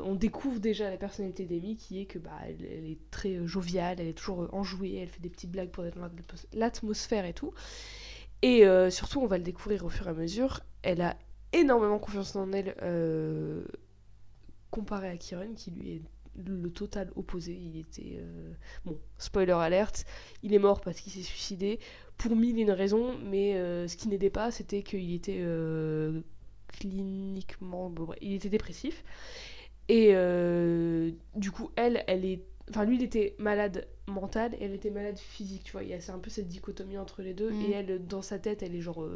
on 0.04 0.16
découvre 0.16 0.60
déjà 0.60 0.90
la 0.90 0.98
personnalité 0.98 1.46
d'Amy 1.46 1.76
qui 1.76 2.02
est 2.02 2.06
que 2.06 2.20
bah, 2.20 2.32
elle, 2.48 2.66
elle 2.66 2.86
est 2.86 3.00
très 3.12 3.46
joviale, 3.46 3.98
elle 4.00 4.08
est 4.08 4.18
toujours 4.18 4.48
enjouée, 4.54 4.96
elle 4.96 5.10
fait 5.10 5.22
des 5.22 5.30
petites 5.30 5.52
blagues 5.52 5.70
pour 5.70 5.84
détendre 5.84 6.10
l'atmosphère 6.54 7.26
et 7.26 7.34
tout. 7.34 7.54
Et 8.42 8.64
surtout, 8.90 9.20
on 9.22 9.28
va 9.28 9.38
le 9.38 9.44
découvrir 9.44 9.84
au 9.86 9.90
fur 9.90 10.08
et 10.08 10.12
à 10.12 10.14
mesure, 10.14 10.62
elle 10.84 11.02
a 11.02 11.18
énormément 11.54 12.00
confiance 12.00 12.36
en 12.36 12.52
elle 12.52 12.76
euh, 12.82 13.64
comparé 14.72 15.10
à 15.10 15.18
Kieran 15.18 15.54
qui 15.56 15.72
lui 15.72 15.92
est 15.94 16.02
le 16.48 16.70
total 16.72 17.12
opposé. 17.16 17.54
Il 17.54 17.78
était. 17.78 18.18
euh, 18.20 18.54
Bon, 18.86 19.00
spoiler 19.18 19.52
alerte, 19.54 20.06
il 20.44 20.54
est 20.54 20.60
mort 20.60 20.82
parce 20.82 21.00
qu'il 21.02 21.12
s'est 21.12 21.22
suicidé 21.22 21.80
pour 22.18 22.36
mille 22.36 22.58
et 22.60 22.62
une 22.64 22.72
raisons, 22.72 23.18
mais 23.24 23.56
euh, 23.56 23.88
ce 23.88 23.98
qui 23.98 24.08
n'aidait 24.10 24.30
pas, 24.30 24.52
c'était 24.52 24.84
qu'il 24.84 25.14
était 25.14 25.40
euh, 25.40 26.22
cliniquement. 26.68 27.90
bon, 27.90 28.04
bref, 28.06 28.20
il 28.22 28.34
était 28.34 28.50
dépressif. 28.50 29.04
Et 29.88 30.14
du 31.36 31.52
coup, 31.52 31.72
elle, 31.76 32.04
elle 32.08 32.26
est. 32.26 32.44
Enfin, 32.70 32.86
lui, 32.86 32.98
il 32.98 33.04
était 33.04 33.36
malade 33.40 33.88
mental 34.08 34.54
et 34.56 34.64
elle 34.64 34.74
était 34.74 34.92
malade 34.92 35.18
physique, 35.18 35.64
tu 35.64 35.72
vois. 35.72 35.84
Il 35.84 35.90
y 35.90 35.94
a 35.94 36.00
c'est 36.00 36.12
un 36.12 36.20
peu 36.20 36.30
cette 36.30 36.48
dichotomie 36.48 36.98
entre 37.00 37.22
les 37.24 37.34
deux. 37.34 37.52
Mm. 37.52 37.62
Et 37.62 37.72
elle, 37.72 38.06
dans 38.08 38.22
sa 38.22 38.38
tête, 38.40 38.62
elle 38.64 38.76
est 38.76 38.82
genre. 38.82 39.08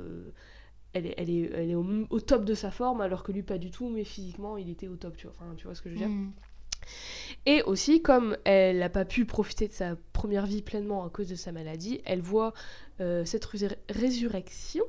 elle 0.93 1.05
est, 1.07 1.13
elle 1.17 1.29
est, 1.29 1.51
elle 1.53 1.69
est 1.71 1.75
au, 1.75 1.85
au 2.09 2.19
top 2.19 2.45
de 2.45 2.53
sa 2.53 2.71
forme, 2.71 3.01
alors 3.01 3.23
que 3.23 3.31
lui, 3.31 3.43
pas 3.43 3.57
du 3.57 3.71
tout, 3.71 3.89
mais 3.89 4.03
physiquement, 4.03 4.57
il 4.57 4.69
était 4.69 4.87
au 4.87 4.95
top, 4.95 5.17
tu 5.17 5.27
vois. 5.27 5.35
Enfin, 5.39 5.55
tu 5.55 5.65
vois 5.65 5.75
ce 5.75 5.81
que 5.81 5.89
je 5.89 5.93
veux 5.95 5.99
dire? 5.99 6.09
Mhm. 6.09 6.33
Et 7.45 7.61
aussi, 7.63 8.01
comme 8.01 8.37
elle 8.45 8.79
n'a 8.79 8.89
pas 8.89 9.05
pu 9.05 9.25
profiter 9.25 9.67
de 9.67 9.73
sa 9.73 9.95
première 10.13 10.45
vie 10.45 10.61
pleinement 10.61 11.05
à 11.05 11.09
cause 11.09 11.27
de 11.27 11.35
sa 11.35 11.51
maladie, 11.51 12.01
elle 12.05 12.21
voit 12.21 12.53
euh, 13.01 13.25
cette 13.25 13.45
résur- 13.45 13.75
résurrection 13.89 14.85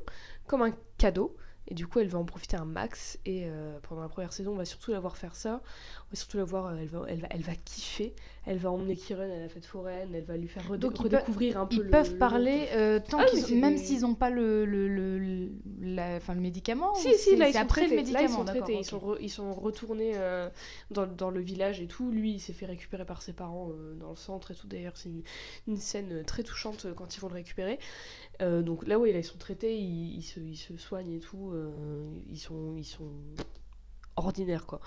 comme 0.46 0.62
un 0.62 0.72
cadeau. 0.98 1.36
Et 1.68 1.74
du 1.74 1.86
coup, 1.86 1.98
elle 2.00 2.08
va 2.08 2.18
en 2.18 2.24
profiter 2.24 2.56
un 2.56 2.64
max. 2.66 3.18
Et 3.24 3.44
euh, 3.46 3.78
pendant 3.88 4.02
la 4.02 4.08
première 4.08 4.32
saison, 4.32 4.52
on 4.52 4.56
va 4.56 4.64
surtout 4.66 4.90
la 4.90 5.00
voir 5.00 5.16
faire 5.16 5.34
ça. 5.34 5.62
On 5.64 6.10
va 6.12 6.16
surtout 6.16 6.36
la 6.36 6.44
voir, 6.44 6.66
euh, 6.66 6.76
elle 6.78 6.88
va, 6.88 7.04
elle 7.08 7.20
va, 7.20 7.26
elle 7.30 7.40
va 7.42 7.54
kiffer. 7.54 8.14
Elle 8.46 8.58
va 8.58 8.70
emmener 8.70 8.94
Kieran 8.96 9.22
à 9.22 9.26
la 9.38 9.48
fête 9.48 9.64
foraine. 9.64 10.14
Elle 10.14 10.24
va 10.24 10.36
lui 10.36 10.48
faire 10.48 10.68
redécouvrir 10.68 11.58
un 11.58 11.64
peu 11.66 11.76
Ils 11.76 11.82
le- 11.84 11.90
peuvent 11.90 12.12
le 12.12 12.18
parler 12.18 12.68
euh, 12.72 13.00
tant 13.00 13.18
Ah, 13.20 13.24
qu'ils 13.24 13.58
même 13.58 13.78
s'ils 13.78 14.02
n'ont 14.02 14.14
pas 14.14 14.28
le, 14.28 14.66
le, 14.66 15.48
la- 15.80 16.16
enfin, 16.16 16.34
le 16.34 16.40
médicament 16.42 16.94
Si, 16.96 17.14
si, 17.16 17.36
là, 17.36 17.48
ils 17.48 17.54
sont 17.54 17.58
après 17.60 17.86
traités. 17.86 17.96
le 17.96 18.12
Là, 18.12 18.20
médicament. 18.20 18.44
ils 18.68 18.84
sont. 18.84 18.84
Ils, 18.84 18.84
sont 18.84 18.98
re- 18.98 19.18
ils 19.20 19.30
sont 19.30 19.54
retournés 19.54 20.12
euh, 20.16 20.50
dans, 20.90 21.06
dans 21.06 21.30
le 21.30 21.40
village 21.40 21.80
et 21.80 21.86
tout. 21.86 22.10
Lui, 22.10 22.32
il 22.32 22.40
s'est 22.40 22.52
fait 22.52 22.66
récupérer 22.66 23.06
par 23.06 23.22
ses 23.22 23.32
parents 23.32 23.70
dans 23.98 24.10
le 24.10 24.16
centre 24.16 24.50
et 24.50 24.54
tout. 24.54 24.66
D'ailleurs, 24.66 24.96
c'est 24.98 25.08
une, 25.08 25.22
une 25.66 25.78
scène 25.78 26.22
très 26.26 26.42
touchante 26.42 26.86
quand 26.94 27.16
ils 27.16 27.20
vont 27.20 27.28
le 27.28 27.34
récupérer. 27.34 27.78
Euh, 28.42 28.62
donc 28.62 28.86
là, 28.86 28.98
oui, 28.98 29.12
là, 29.12 29.18
ils 29.18 29.24
sont 29.24 29.38
traités. 29.38 29.76
Ils, 29.78 30.16
ils 30.16 30.22
se, 30.22 30.40
ils 30.40 30.56
se 30.56 30.76
soignent 30.76 31.12
et 31.14 31.20
tout. 31.20 31.50
euh, 31.52 31.70
ils, 32.30 32.38
sont, 32.38 32.76
ils 32.76 32.84
sont 32.84 33.10
ordinaires, 34.16 34.66
quoi. 34.66 34.80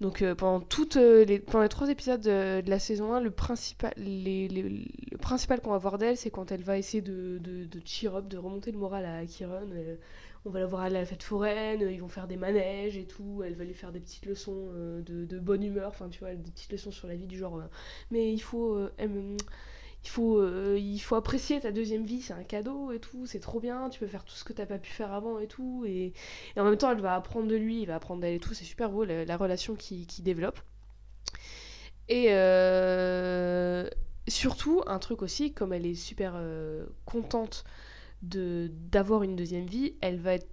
Donc 0.00 0.22
euh, 0.22 0.34
pendant, 0.36 0.60
toutes, 0.60 0.94
les, 0.96 1.40
pendant 1.40 1.62
les 1.64 1.68
trois 1.68 1.90
épisodes 1.90 2.20
de, 2.20 2.60
de 2.60 2.70
la 2.70 2.78
saison 2.78 3.12
1, 3.12 3.20
le 3.20 3.30
principal, 3.32 3.92
les, 3.96 4.46
les- 4.48 4.62
le 5.10 5.18
principal 5.18 5.60
qu'on 5.60 5.70
va 5.72 5.78
voir 5.78 5.98
d'elle, 5.98 6.16
c'est 6.16 6.30
quand 6.30 6.52
elle 6.52 6.62
va 6.62 6.78
essayer 6.78 7.02
de, 7.02 7.38
de, 7.38 7.64
de 7.64 7.80
cheer 7.84 8.14
up, 8.16 8.28
de 8.28 8.38
remonter 8.38 8.70
le 8.70 8.78
moral 8.78 9.04
à. 9.06 9.22
Euh, 9.22 9.96
on 10.46 10.50
va 10.50 10.60
la 10.60 10.66
voir 10.66 10.82
aller 10.82 10.96
à 10.96 11.00
la 11.00 11.06
fête 11.06 11.22
foraine, 11.22 11.80
ils 11.90 12.00
vont 12.00 12.08
faire 12.08 12.28
des 12.28 12.36
manèges 12.36 12.98
et 12.98 13.06
tout, 13.06 13.42
elle 13.44 13.54
va 13.54 13.64
lui 13.64 13.72
faire 13.74 13.92
des 13.92 14.00
petites 14.00 14.26
leçons 14.26 14.68
de, 15.04 15.38
bonne 15.38 15.62
humeur, 15.64 15.88
enfin 15.88 16.10
tu 16.10 16.18
vois, 16.20 16.34
des 16.34 16.50
petites 16.50 16.70
leçons 16.70 16.90
sur 16.90 17.08
la 17.08 17.16
vie 17.16 17.26
du 17.26 17.38
genre, 17.38 17.62
mais 18.10 18.30
il 18.32 18.40
faut... 18.40 18.78
il 20.04 20.08
faut, 20.10 20.38
euh, 20.38 20.76
il 20.78 20.98
faut 21.00 21.16
apprécier 21.16 21.60
ta 21.60 21.72
deuxième 21.72 22.04
vie, 22.04 22.22
c'est 22.22 22.34
un 22.34 22.44
cadeau 22.44 22.92
et 22.92 23.00
tout, 23.00 23.26
c'est 23.26 23.40
trop 23.40 23.60
bien, 23.60 23.88
tu 23.90 24.00
peux 24.00 24.06
faire 24.06 24.24
tout 24.24 24.34
ce 24.34 24.44
que 24.44 24.52
t'as 24.52 24.66
pas 24.66 24.78
pu 24.78 24.90
faire 24.90 25.12
avant 25.12 25.38
et 25.40 25.46
tout. 25.48 25.84
Et, 25.86 26.12
et 26.56 26.60
en 26.60 26.64
même 26.64 26.76
temps, 26.76 26.90
elle 26.92 27.00
va 27.00 27.14
apprendre 27.16 27.48
de 27.48 27.56
lui, 27.56 27.82
il 27.82 27.86
va 27.86 27.96
apprendre 27.96 28.20
d'elle 28.20 28.34
et 28.34 28.40
tout, 28.40 28.54
c'est 28.54 28.64
super 28.64 28.90
beau 28.90 29.04
la, 29.04 29.24
la 29.24 29.36
relation 29.36 29.74
qui, 29.76 30.06
qui 30.06 30.22
développe. 30.22 30.60
Et 32.08 32.26
euh, 32.30 33.88
surtout, 34.28 34.82
un 34.86 34.98
truc 34.98 35.22
aussi, 35.22 35.52
comme 35.52 35.72
elle 35.72 35.86
est 35.86 35.94
super 35.94 36.34
euh, 36.36 36.86
contente 37.06 37.64
de 38.22 38.70
d'avoir 38.90 39.22
une 39.24 39.36
deuxième 39.36 39.66
vie, 39.66 39.94
elle 40.02 40.18
va 40.20 40.34
être 40.34 40.48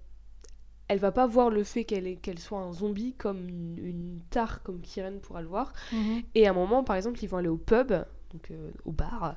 elle 0.87 0.99
va 0.99 1.11
pas 1.11 1.27
voir 1.27 1.49
le 1.49 1.63
fait 1.63 1.85
qu'elle 1.85 2.07
est- 2.07 2.17
qu'elle 2.17 2.39
soit 2.39 2.59
un 2.59 2.73
zombie 2.73 3.13
comme 3.15 3.47
une, 3.49 3.77
une 3.79 4.21
tare 4.29 4.61
comme 4.63 4.81
Kiren 4.81 5.21
pourra 5.21 5.41
le 5.41 5.47
voir. 5.47 5.73
Mhm. 5.91 6.23
Et 6.35 6.47
à 6.47 6.51
un 6.51 6.53
moment, 6.53 6.83
par 6.83 6.95
exemple, 6.97 7.23
ils 7.23 7.27
vont 7.27 7.37
aller 7.37 7.49
au 7.49 7.57
pub, 7.57 7.93
donc 8.31 8.51
euh, 8.51 8.71
au 8.85 8.91
bar, 8.91 9.35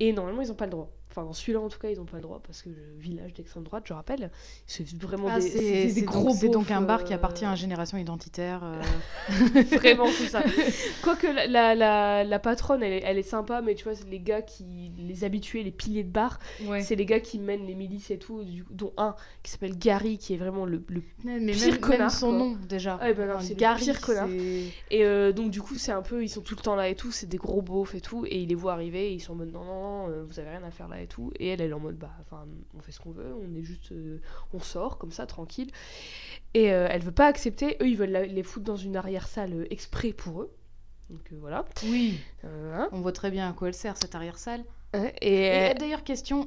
et 0.00 0.12
normalement, 0.12 0.42
ils 0.42 0.48
n'ont 0.48 0.54
pas 0.54 0.66
le 0.66 0.72
droit. 0.72 0.90
Enfin, 1.14 1.24
dans 1.26 1.34
celui-là, 1.34 1.60
en 1.60 1.68
tout 1.68 1.78
cas, 1.78 1.90
ils 1.90 1.98
n'ont 1.98 2.06
pas 2.06 2.16
le 2.16 2.22
droit, 2.22 2.40
parce 2.42 2.62
que 2.62 2.70
le 2.70 2.96
village 2.98 3.34
d'extrême 3.34 3.64
droite, 3.64 3.84
je 3.86 3.92
rappelle, 3.92 4.30
c'est 4.66 4.88
vraiment 4.96 5.28
Ah, 5.30 5.38
des, 5.40 5.92
gros 6.06 6.28
donc, 6.30 6.36
c'est 6.40 6.48
donc 6.48 6.70
un 6.70 6.80
bar 6.80 7.00
euh, 7.00 7.02
qui 7.04 7.12
appartient 7.12 7.44
à 7.44 7.54
Génération 7.54 7.98
Identitaire. 7.98 8.62
euh. 8.64 8.80
Vraiment, 9.76 10.06
c'est 10.08 10.28
ça. 10.28 10.42
Quoique 11.02 11.26
la, 11.26 11.46
la, 11.46 11.74
la, 11.74 12.24
la 12.24 12.38
patronne, 12.38 12.82
elle 12.82 12.94
est, 12.94 13.02
elle 13.04 13.18
est 13.18 13.22
sympa, 13.22 13.60
mais 13.60 13.74
tu 13.74 13.84
vois, 13.84 13.94
c'est 13.94 14.08
les 14.08 14.20
gars 14.20 14.40
qui. 14.42 14.90
Les 14.96 15.24
habitués, 15.24 15.62
les 15.62 15.70
piliers 15.70 16.02
de 16.04 16.10
bar, 16.10 16.38
Ouais. 16.66 16.80
c'est 16.80 16.96
les 16.96 17.04
gars 17.06 17.20
qui 17.20 17.38
mènent 17.38 17.66
les 17.66 17.74
milices 17.74 18.10
et 18.10 18.18
tout, 18.18 18.42
du- 18.42 18.64
dont 18.70 18.92
un 18.96 19.14
qui 19.42 19.50
s'appelle 19.50 19.76
Gary, 19.76 20.16
qui 20.16 20.32
est 20.32 20.36
vraiment 20.38 20.64
le, 20.64 20.82
le 20.88 21.02
Mais 21.24 21.38
même, 21.40 21.50
pire 21.54 21.72
même 21.72 21.80
connard, 21.80 22.10
son 22.10 22.28
quoi. 22.30 22.38
nom 22.38 22.56
déjà. 22.68 22.98
Ah, 23.02 23.12
bah 23.12 23.26
non, 23.26 23.34
Enfin, 23.34 23.42
c'est 23.42 23.54
le 23.54 23.58
Gary, 23.60 23.82
pire 23.84 24.00
connard. 24.00 24.28
Et 24.90 25.04
euh, 25.04 25.32
donc 25.32 25.50
du 25.50 25.60
coup 25.60 25.74
c'est 25.74 25.92
un 25.92 26.02
peu, 26.02 26.22
ils 26.22 26.28
sont 26.28 26.40
tout 26.40 26.54
le 26.56 26.62
temps 26.62 26.74
là 26.76 26.88
et 26.88 26.94
tout, 26.94 27.10
c'est 27.10 27.26
des 27.28 27.36
gros 27.36 27.60
beaufs 27.62 27.94
et 27.94 28.00
tout, 28.00 28.24
et 28.26 28.38
il 28.40 28.48
les 28.48 28.54
voit 28.54 28.72
arriver, 28.72 29.10
et 29.10 29.12
ils 29.14 29.20
sont 29.20 29.32
en 29.32 29.36
mode 29.36 29.52
non 29.52 29.64
non 29.64 29.82
non, 29.82 30.08
euh, 30.10 30.24
vous 30.24 30.38
avez 30.38 30.50
rien 30.50 30.62
à 30.62 30.70
faire 30.70 30.88
là 30.88 31.00
et 31.02 31.06
tout, 31.08 31.32
et 31.38 31.48
elle 31.48 31.60
elle 31.60 31.70
est 31.70 31.74
en 31.74 31.80
mode 31.80 31.96
bah 31.96 32.10
enfin 32.20 32.46
on 32.76 32.80
fait 32.80 32.92
ce 32.92 33.00
qu'on 33.00 33.10
veut, 33.12 33.34
on 33.34 33.54
est 33.54 33.62
juste, 33.62 33.92
euh, 33.92 34.20
on 34.52 34.60
sort 34.60 34.98
comme 34.98 35.12
ça 35.12 35.26
tranquille, 35.26 35.70
et 36.54 36.72
euh, 36.72 36.86
elle 36.90 37.02
veut 37.02 37.12
pas 37.12 37.26
accepter, 37.26 37.76
eux 37.80 37.88
ils 37.88 37.96
veulent 37.96 38.10
la- 38.10 38.26
les 38.26 38.42
foutre 38.42 38.64
dans 38.66 38.76
une 38.76 38.96
arrière 38.96 39.28
salle 39.28 39.52
euh, 39.54 39.66
exprès 39.72 40.12
pour 40.12 40.42
eux, 40.42 40.50
donc 41.10 41.20
euh, 41.32 41.36
voilà, 41.40 41.64
Oui, 41.84 42.20
hein. 42.44 42.88
on 42.92 43.00
voit 43.00 43.12
très 43.12 43.30
bien 43.30 43.48
à 43.48 43.52
quoi 43.52 43.68
elle 43.68 43.74
sert 43.74 43.96
cette 43.96 44.14
arrière-salle. 44.14 44.64
Et, 45.22 45.70
Et 45.70 45.74
d'ailleurs, 45.74 46.04
question, 46.04 46.46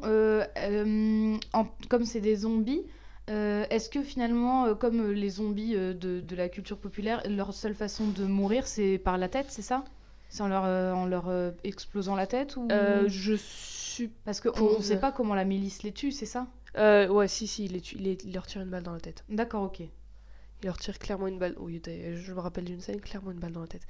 en- 1.53 1.65
comme 1.89 2.05
c'est 2.05 2.21
des 2.21 2.35
zombies, 2.35 2.83
euh, 3.29 3.65
est-ce 3.71 3.89
que 3.89 4.03
finalement, 4.03 4.65
euh, 4.65 4.75
comme 4.75 5.11
les 5.11 5.29
zombies 5.29 5.75
euh, 5.75 5.93
de, 5.93 6.19
de 6.19 6.35
la 6.35 6.47
culture 6.47 6.77
populaire, 6.77 7.23
leur 7.27 7.53
seule 7.53 7.73
façon 7.73 8.07
de 8.07 8.23
mourir, 8.25 8.67
c'est 8.67 8.99
par 8.99 9.17
la 9.17 9.29
tête, 9.29 9.47
c'est 9.49 9.63
ça? 9.63 9.83
C'est 10.29 10.43
en 10.43 10.47
leur, 10.47 10.63
en 10.63 11.05
leur 11.05 11.31
explosant 11.63 12.15
la 12.15 12.27
tête 12.27 12.57
ou... 12.57 12.67
je 12.69 13.35
suis, 13.95 14.11
Parce 14.23 14.41
qu'on 14.41 14.77
ne 14.77 14.81
sait 14.83 14.99
pas 14.99 15.11
comment 15.11 15.35
la 15.35 15.45
milice 15.45 15.83
les 15.83 15.91
tue, 15.91 16.11
c'est 16.11 16.25
ça? 16.25 16.47
Euh, 16.77 17.07
ouais 17.07 17.27
si 17.27 17.47
si, 17.47 17.65
il, 17.65 17.73
les 17.73 17.81
tue- 17.81 17.95
il, 17.97 18.03
les- 18.03 18.17
il 18.25 18.33
leur 18.33 18.45
tire 18.47 18.61
une 18.61 18.69
balle 18.69 18.83
dans 18.83 18.93
la 18.93 18.99
tête. 18.99 19.23
D'accord, 19.29 19.63
ok. 19.63 19.79
Il 19.79 20.67
leur 20.67 20.77
tire 20.77 20.97
clairement 20.99 21.27
une 21.27 21.37
balle. 21.39 21.55
Oui, 21.59 21.79
d'ailleurs, 21.79 22.17
je 22.17 22.33
me 22.33 22.39
rappelle 22.39 22.65
d'une 22.65 22.81
scène, 22.81 22.99
clairement 23.01 23.31
une 23.31 23.39
balle 23.39 23.51
dans 23.51 23.61
la 23.61 23.67
tête. 23.67 23.85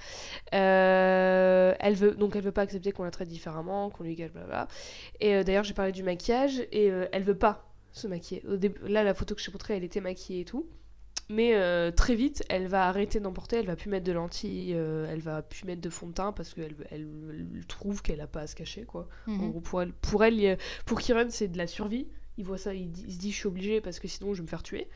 Euh, 0.53 1.75
elle 1.79 1.95
veut 1.95 2.11
donc 2.15 2.35
elle 2.35 2.43
veut 2.43 2.51
pas 2.51 2.63
accepter 2.63 2.91
qu'on 2.91 3.03
la 3.03 3.11
traite 3.11 3.29
différemment, 3.29 3.89
qu'on 3.91 4.03
lui 4.03 4.15
gâche, 4.15 4.31
blablabla. 4.31 4.67
Et 5.21 5.35
euh, 5.35 5.43
d'ailleurs, 5.43 5.63
j'ai 5.65 5.73
parlé 5.75 5.91
du 5.91 6.03
maquillage 6.03 6.59
et 6.71 6.87
elle 7.11 7.23
veut 7.23 7.37
pas 7.37 7.71
se 7.93 8.07
maquiller. 8.07 8.45
Au 8.47 8.57
début, 8.57 8.79
là, 8.87 9.03
la 9.03 9.13
photo 9.15 9.35
que 9.35 9.41
je 9.41 9.47
t'ai 9.47 9.51
montrée, 9.53 9.77
elle 9.77 9.83
était 9.85 10.01
maquillée 10.01 10.41
et 10.41 10.45
tout. 10.45 10.67
Mais 11.29 11.55
euh, 11.55 11.91
très 11.91 12.13
vite, 12.15 12.43
elle 12.49 12.67
va 12.67 12.87
arrêter 12.87 13.19
d'en 13.19 13.33
porter, 13.33 13.57
elle 13.57 13.65
va 13.65 13.75
plus 13.75 13.89
mettre 13.89 14.05
de 14.05 14.11
lentilles, 14.11 14.73
euh, 14.75 15.07
elle 15.09 15.21
va 15.21 15.41
plus 15.41 15.65
mettre 15.65 15.81
de 15.81 15.89
fond 15.89 16.07
de 16.07 16.13
teint 16.13 16.31
parce 16.31 16.53
qu'elle 16.53 16.75
elle, 16.91 17.07
elle 17.55 17.65
trouve 17.67 18.01
qu'elle 18.03 18.21
a 18.21 18.27
pas 18.27 18.41
à 18.41 18.47
se 18.47 18.55
cacher, 18.55 18.83
quoi. 18.85 19.07
En 19.27 19.31
Mhm. 19.45 19.51
gros, 19.51 19.61
pour 19.61 19.81
elle, 19.81 19.91
pour, 19.93 20.23
elle, 20.23 20.57
pour 20.85 20.99
Kieran, 21.01 21.25
c'est 21.29 21.47
de 21.47 21.57
la 21.57 21.67
survie. 21.67 22.07
Il 22.37 22.45
voit 22.45 22.57
ça, 22.57 22.73
il, 22.73 22.95
se 22.95 23.17
dit 23.17 23.31
je 23.31 23.37
suis 23.37 23.47
obligée 23.47 23.81
parce 23.81 23.99
que 23.99 24.07
sinon 24.07 24.33
je 24.33 24.39
vais 24.39 24.43
me 24.43 24.49
faire 24.49 24.61
tuer. 24.63 24.87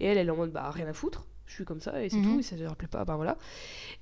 Et 0.00 0.06
elle, 0.06 0.18
elle 0.18 0.28
est 0.28 0.30
en 0.30 0.36
mode 0.36 0.52
bah 0.52 0.70
rien 0.70 0.86
à 0.88 0.92
foutre, 0.92 1.26
je 1.46 1.54
suis 1.54 1.64
comme 1.64 1.80
ça 1.80 2.02
et 2.04 2.10
c'est 2.10 2.16
Mhm. 2.18 2.22
tout, 2.22 2.40
et 2.40 2.42
ça 2.42 2.56
ne 2.56 2.62
leur 2.62 2.76
plaît 2.76 2.88
pas, 2.88 3.04
bah 3.04 3.16
voilà. 3.16 3.38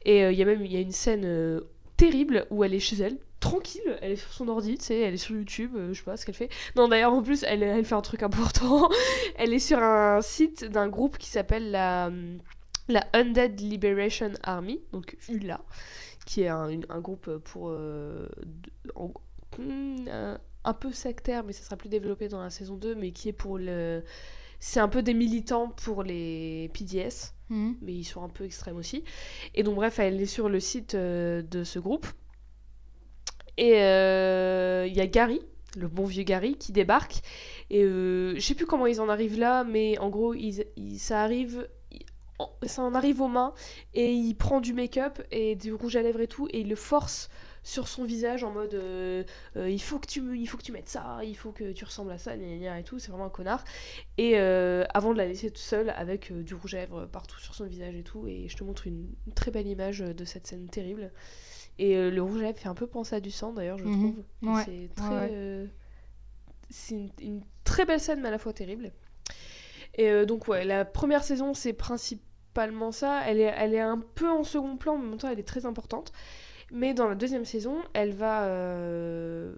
Et 0.05 0.25
euh, 0.25 0.33
il 0.33 0.39
y 0.39 0.43
a 0.43 0.47
même 0.47 0.65
il 0.65 0.73
y 0.73 0.77
a 0.77 0.81
une 0.81 0.93
scène 0.93 1.61
terrible 1.97 2.47
où 2.51 2.65
elle 2.65 2.75
est 2.75 2.81
chez 2.81 2.97
elle, 2.97 3.19
tranquille, 3.41 3.99
elle 4.01 4.13
est 4.13 4.17
sur 4.17 4.33
son 4.33 4.49
ordi, 4.49 4.79
tu 4.79 4.93
elle 4.93 5.15
est 5.15 5.19
sur 5.19 5.35
YouTube, 5.35 5.73
euh, 5.77 5.93
je 5.93 5.99
sais 5.99 6.05
pas 6.05 6.17
ce 6.17 6.27
qu'elle 6.27 6.35
fait. 6.35 6.51
Non, 6.75 6.89
d'ailleurs, 6.89 7.13
en 7.13 7.23
plus, 7.23 7.43
elle, 7.45 7.85
fait 7.85 7.95
un 7.95 8.01
truc 8.01 8.23
important. 8.23 8.89
elle 9.37 9.53
est 9.53 9.59
sur 9.59 9.79
un 9.79 10.21
site 10.23 10.65
d'un 10.65 10.89
groupe 10.89 11.19
qui 11.19 11.29
s'appelle 11.29 11.71
la, 11.71 12.11
la 12.89 13.07
Undead 13.13 13.61
Liberation 13.61 14.33
Army, 14.43 14.81
donc 14.93 15.17
ULA, 15.29 15.61
qui 16.25 16.43
est 16.43 16.49
un, 16.49 16.81
un 16.89 17.01
groupe 17.01 17.39
pour. 17.39 17.69
euh, 17.71 18.29
hmm, 19.59 20.09
un, 20.11 20.41
un 20.65 20.75
peu 20.75 20.91
sectaire, 20.93 21.45
mais 21.45 21.53
ça 21.53 21.63
sera 21.63 21.77
plus 21.77 21.89
développé 21.89 22.29
dans 22.29 22.43
la 22.43 22.51
saison 22.51 22.75
2, 22.77 22.95
mais 22.95 23.13
qui 23.13 23.29
est 23.29 23.33
pour 23.33 23.59
le. 23.59 24.03
C'est 24.59 24.81
un 24.81 24.89
peu 24.89 25.03
des 25.03 25.15
militants 25.15 25.69
pour 25.69 26.03
les 26.03 26.71
PDS 26.73 27.36
Mhm. 27.49 27.77
mais 27.83 27.93
ils 27.95 28.05
sont 28.05 28.23
un 28.25 28.29
peu 28.29 28.45
extrêmes 28.45 28.77
aussi. 28.77 29.05
Et 29.55 29.63
donc 29.63 29.77
bref, 29.77 29.99
elle 29.99 30.21
est 30.21 30.27
sur 30.27 30.49
le 30.49 30.61
site 30.61 30.95
euh, 30.95 31.43
de 31.43 31.65
ce 31.65 31.79
groupe. 31.79 32.07
Et 33.57 33.81
euh, 33.83 34.87
il 34.87 34.95
y 34.95 35.01
a 35.01 35.07
Gary, 35.07 35.41
le 35.77 35.89
bon 35.89 36.05
vieux 36.05 36.25
Gary, 36.25 36.57
qui 36.57 36.73
débarque. 36.73 37.23
Et 37.71 37.85
euh, 37.85 38.35
je 38.35 38.41
sais 38.41 38.55
plus 38.55 38.67
comment 38.67 38.87
ils 38.87 39.01
en 39.01 39.09
arrivent 39.09 39.39
là, 39.39 39.65
mais 39.65 39.99
en 39.99 40.11
gros, 40.11 40.35
ils, 40.35 40.67
ça 40.99 41.23
arrive 41.23 41.69
ça 42.65 42.83
en 42.83 42.95
arrive 42.95 43.23
aux 43.23 43.29
mains 43.29 43.55
et 43.95 44.13
il 44.13 44.35
prend 44.35 44.61
du 44.61 44.75
make-up 44.75 45.23
et 45.31 45.57
du 45.57 45.73
rouge 45.73 45.97
à 45.97 46.03
lèvres 46.03 46.21
et 46.21 46.27
tout 46.29 46.49
et 46.51 46.61
il 46.61 46.69
le 46.69 46.77
force 46.77 47.31
sur 47.67 47.89
son 47.89 48.05
visage 48.05 48.45
en 48.45 48.53
mode 48.53 48.75
euh, 48.75 49.25
euh, 49.57 49.69
il 49.69 49.83
faut 49.83 49.99
que 49.99 50.07
tu 50.07 50.39
il 50.39 50.47
faut 50.47 50.57
que 50.57 50.63
tu 50.63 50.71
mettes 50.71 50.89
ça 50.89 51.19
il 51.25 51.37
faut 51.37 51.51
que 51.51 51.73
tu 51.73 51.85
ressembles 51.85 52.13
à 52.13 52.19
ça 52.19 52.37
et 52.37 52.83
tout 52.85 53.01
c'est 53.01 53.11
vraiment 53.11 53.25
un 53.27 53.29
connard. 53.29 53.65
Et 54.19 54.35
euh, 54.39 54.85
avant 54.95 55.13
de 55.13 55.19
la 55.19 55.27
laisser 55.27 55.49
toute 55.49 55.59
seule 55.59 55.91
avec 55.91 56.33
du 56.33 56.55
rouge 56.55 56.75
à 56.75 56.79
lèvres 56.79 57.07
partout 57.07 57.41
sur 57.41 57.57
son 57.57 57.67
visage 57.67 57.97
et 57.97 58.05
tout 58.05 58.29
et 58.29 58.47
je 58.49 58.57
te 58.57 58.63
montre 58.63 58.87
une, 58.87 59.09
une 59.27 59.33
très 59.33 59.51
belle 59.51 59.67
image 59.67 59.99
de 59.99 60.25
cette 60.25 60.47
scène 60.47 60.69
terrible. 60.69 61.11
Et 61.81 62.09
le 62.09 62.23
rouge 62.23 62.39
à 62.39 62.45
lèvres 62.45 62.59
fait 62.59 62.69
un 62.69 62.77
peu 62.77 62.87
penser 62.87 63.17
à 63.17 63.21
du 63.21 63.33
sang 63.33 63.53
d'ailleurs 63.53 63.79
je 63.79 63.85
Mhm. 63.85 63.93
trouve. 63.93 64.55
Ouais, 64.55 64.63
c'est 64.65 64.95
très 64.95 65.29
ouais, 65.31 65.69
c'est 66.71 66.95
une, 66.95 67.11
une 67.21 67.43
très 67.65 67.85
belle 67.85 68.01
scène 68.01 68.21
mais 68.21 68.29
à 68.29 68.31
la 68.31 68.39
fois 68.39 68.53
terrible. 68.53 68.93
Et 69.95 70.25
donc 70.25 70.47
ouais 70.47 70.65
la 70.65 70.85
première 70.85 71.25
saison 71.25 71.53
c'est 71.53 71.73
principalement 71.73 72.93
ça. 72.93 73.23
Elle 73.27 73.41
est, 73.41 73.53
elle 73.57 73.75
est 73.75 73.81
un 73.81 73.99
peu 74.15 74.31
en 74.31 74.45
second 74.45 74.77
plan 74.77 74.97
mais 74.99 75.07
en 75.07 75.11
même 75.11 75.19
temps 75.19 75.31
elle 75.31 75.41
est 75.41 75.49
très 75.49 75.67
importante 75.67 76.13
mais 76.73 76.95
dans 76.95 77.09
la 77.09 77.15
deuxième 77.15 77.45
saison 77.45 77.77
elle 77.93 78.13
va 78.13 78.45
euh, 78.47 79.55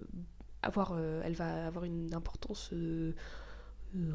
avoir 0.61 0.93
euh, 0.95 1.21
elle 1.25 1.33
va 1.33 1.67
avoir 1.67 1.83
une 1.85 2.13
importance 2.13 2.69
euh, 2.73 3.13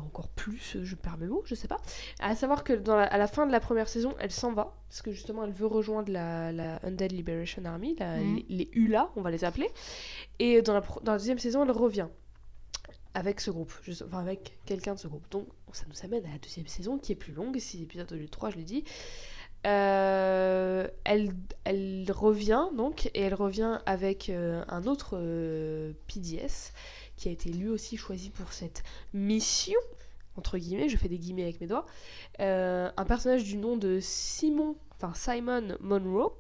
encore 0.01 0.29
plus, 0.29 0.77
je 0.85 0.95
perds 0.95 1.19
mes 1.19 1.27
mots, 1.27 1.43
je 1.47 1.57
sais 1.57 1.67
pas. 1.67 1.79
À 2.21 2.37
savoir 2.37 2.63
que 2.63 2.73
dans 2.73 2.95
la- 2.95 3.07
à 3.07 3.19
la 3.19 3.27
fin 3.27 3.45
de 3.45 3.51
la 3.51 3.59
première 3.59 3.89
saison, 3.89 4.15
elle 4.21 4.31
s'en 4.31 4.53
va, 4.53 4.73
parce 4.89 5.03
que 5.03 5.11
justement, 5.11 5.43
elle 5.43 5.51
veut 5.53 5.67
rejoindre 5.67 6.13
la, 6.13 6.53
la 6.53 6.79
Undead 6.87 7.11
Liberation 7.11 7.65
Army, 7.65 7.97
la- 7.99 8.19
Mhm. 8.21 8.37
les, 8.37 8.47
les 8.57 8.71
ULA, 8.75 9.11
on 9.17 9.21
va 9.23 9.33
les 9.33 9.43
appeler. 9.43 9.69
Et 10.39 10.63
dans 10.63 10.75
la, 10.75 10.81
pro- 10.81 11.01
dans 11.01 11.11
la 11.11 11.19
deuxième 11.19 11.41
saison, 11.41 11.65
elle 11.65 11.73
revient 11.73 12.07
avec 13.15 13.41
ce 13.41 13.51
groupe, 13.51 13.73
enfin 14.05 14.21
avec 14.21 14.59
quelqu'un 14.65 14.95
de 14.95 14.99
ce 15.01 15.09
groupe. 15.09 15.29
Donc 15.33 15.49
ça 15.73 15.87
nous 15.89 16.05
amène 16.05 16.25
à 16.27 16.31
la 16.33 16.39
deuxième 16.39 16.69
saison 16.69 16.97
qui 16.99 17.11
est 17.11 17.17
plus 17.17 17.33
longue, 17.33 17.59
6 17.59 17.83
épisodes 17.83 18.13
au 18.13 18.15
lieu 18.15 18.27
de 18.27 18.31
3, 18.31 18.51
je 18.51 18.57
l'ai 18.57 18.63
dit. 18.65 18.85
Euh, 19.67 20.89
elle, 21.05 21.33
revient 22.11 22.67
donc, 22.77 23.07
et 23.15 23.21
elle 23.21 23.35
revient 23.35 23.79
avec 23.87 24.29
euh, 24.29 24.63
un 24.69 24.85
autre 24.85 25.13
euh, 25.15 25.93
PDS 26.07 26.73
qui 27.17 27.29
a 27.29 27.33
été 27.33 27.51
lui 27.51 27.69
aussi 27.69 27.97
choisi 27.97 28.29
pour 28.29 28.53
cette 28.53 28.83
mission, 29.15 29.79
entre 30.37 30.59
guillemets, 30.59 30.89
je 30.89 30.97
fais 30.97 31.09
des 31.09 31.19
guillemets 31.19 31.45
avec 31.45 31.61
mes 31.61 31.67
doigts, 31.67 31.87
un 32.41 33.05
personnage 33.07 33.45
du 33.45 33.57
nom 33.57 33.77
de 33.77 34.01
Simon, 34.01 34.77
enfin 34.97 35.15
Simon 35.15 35.77
Monroe. 35.81 36.37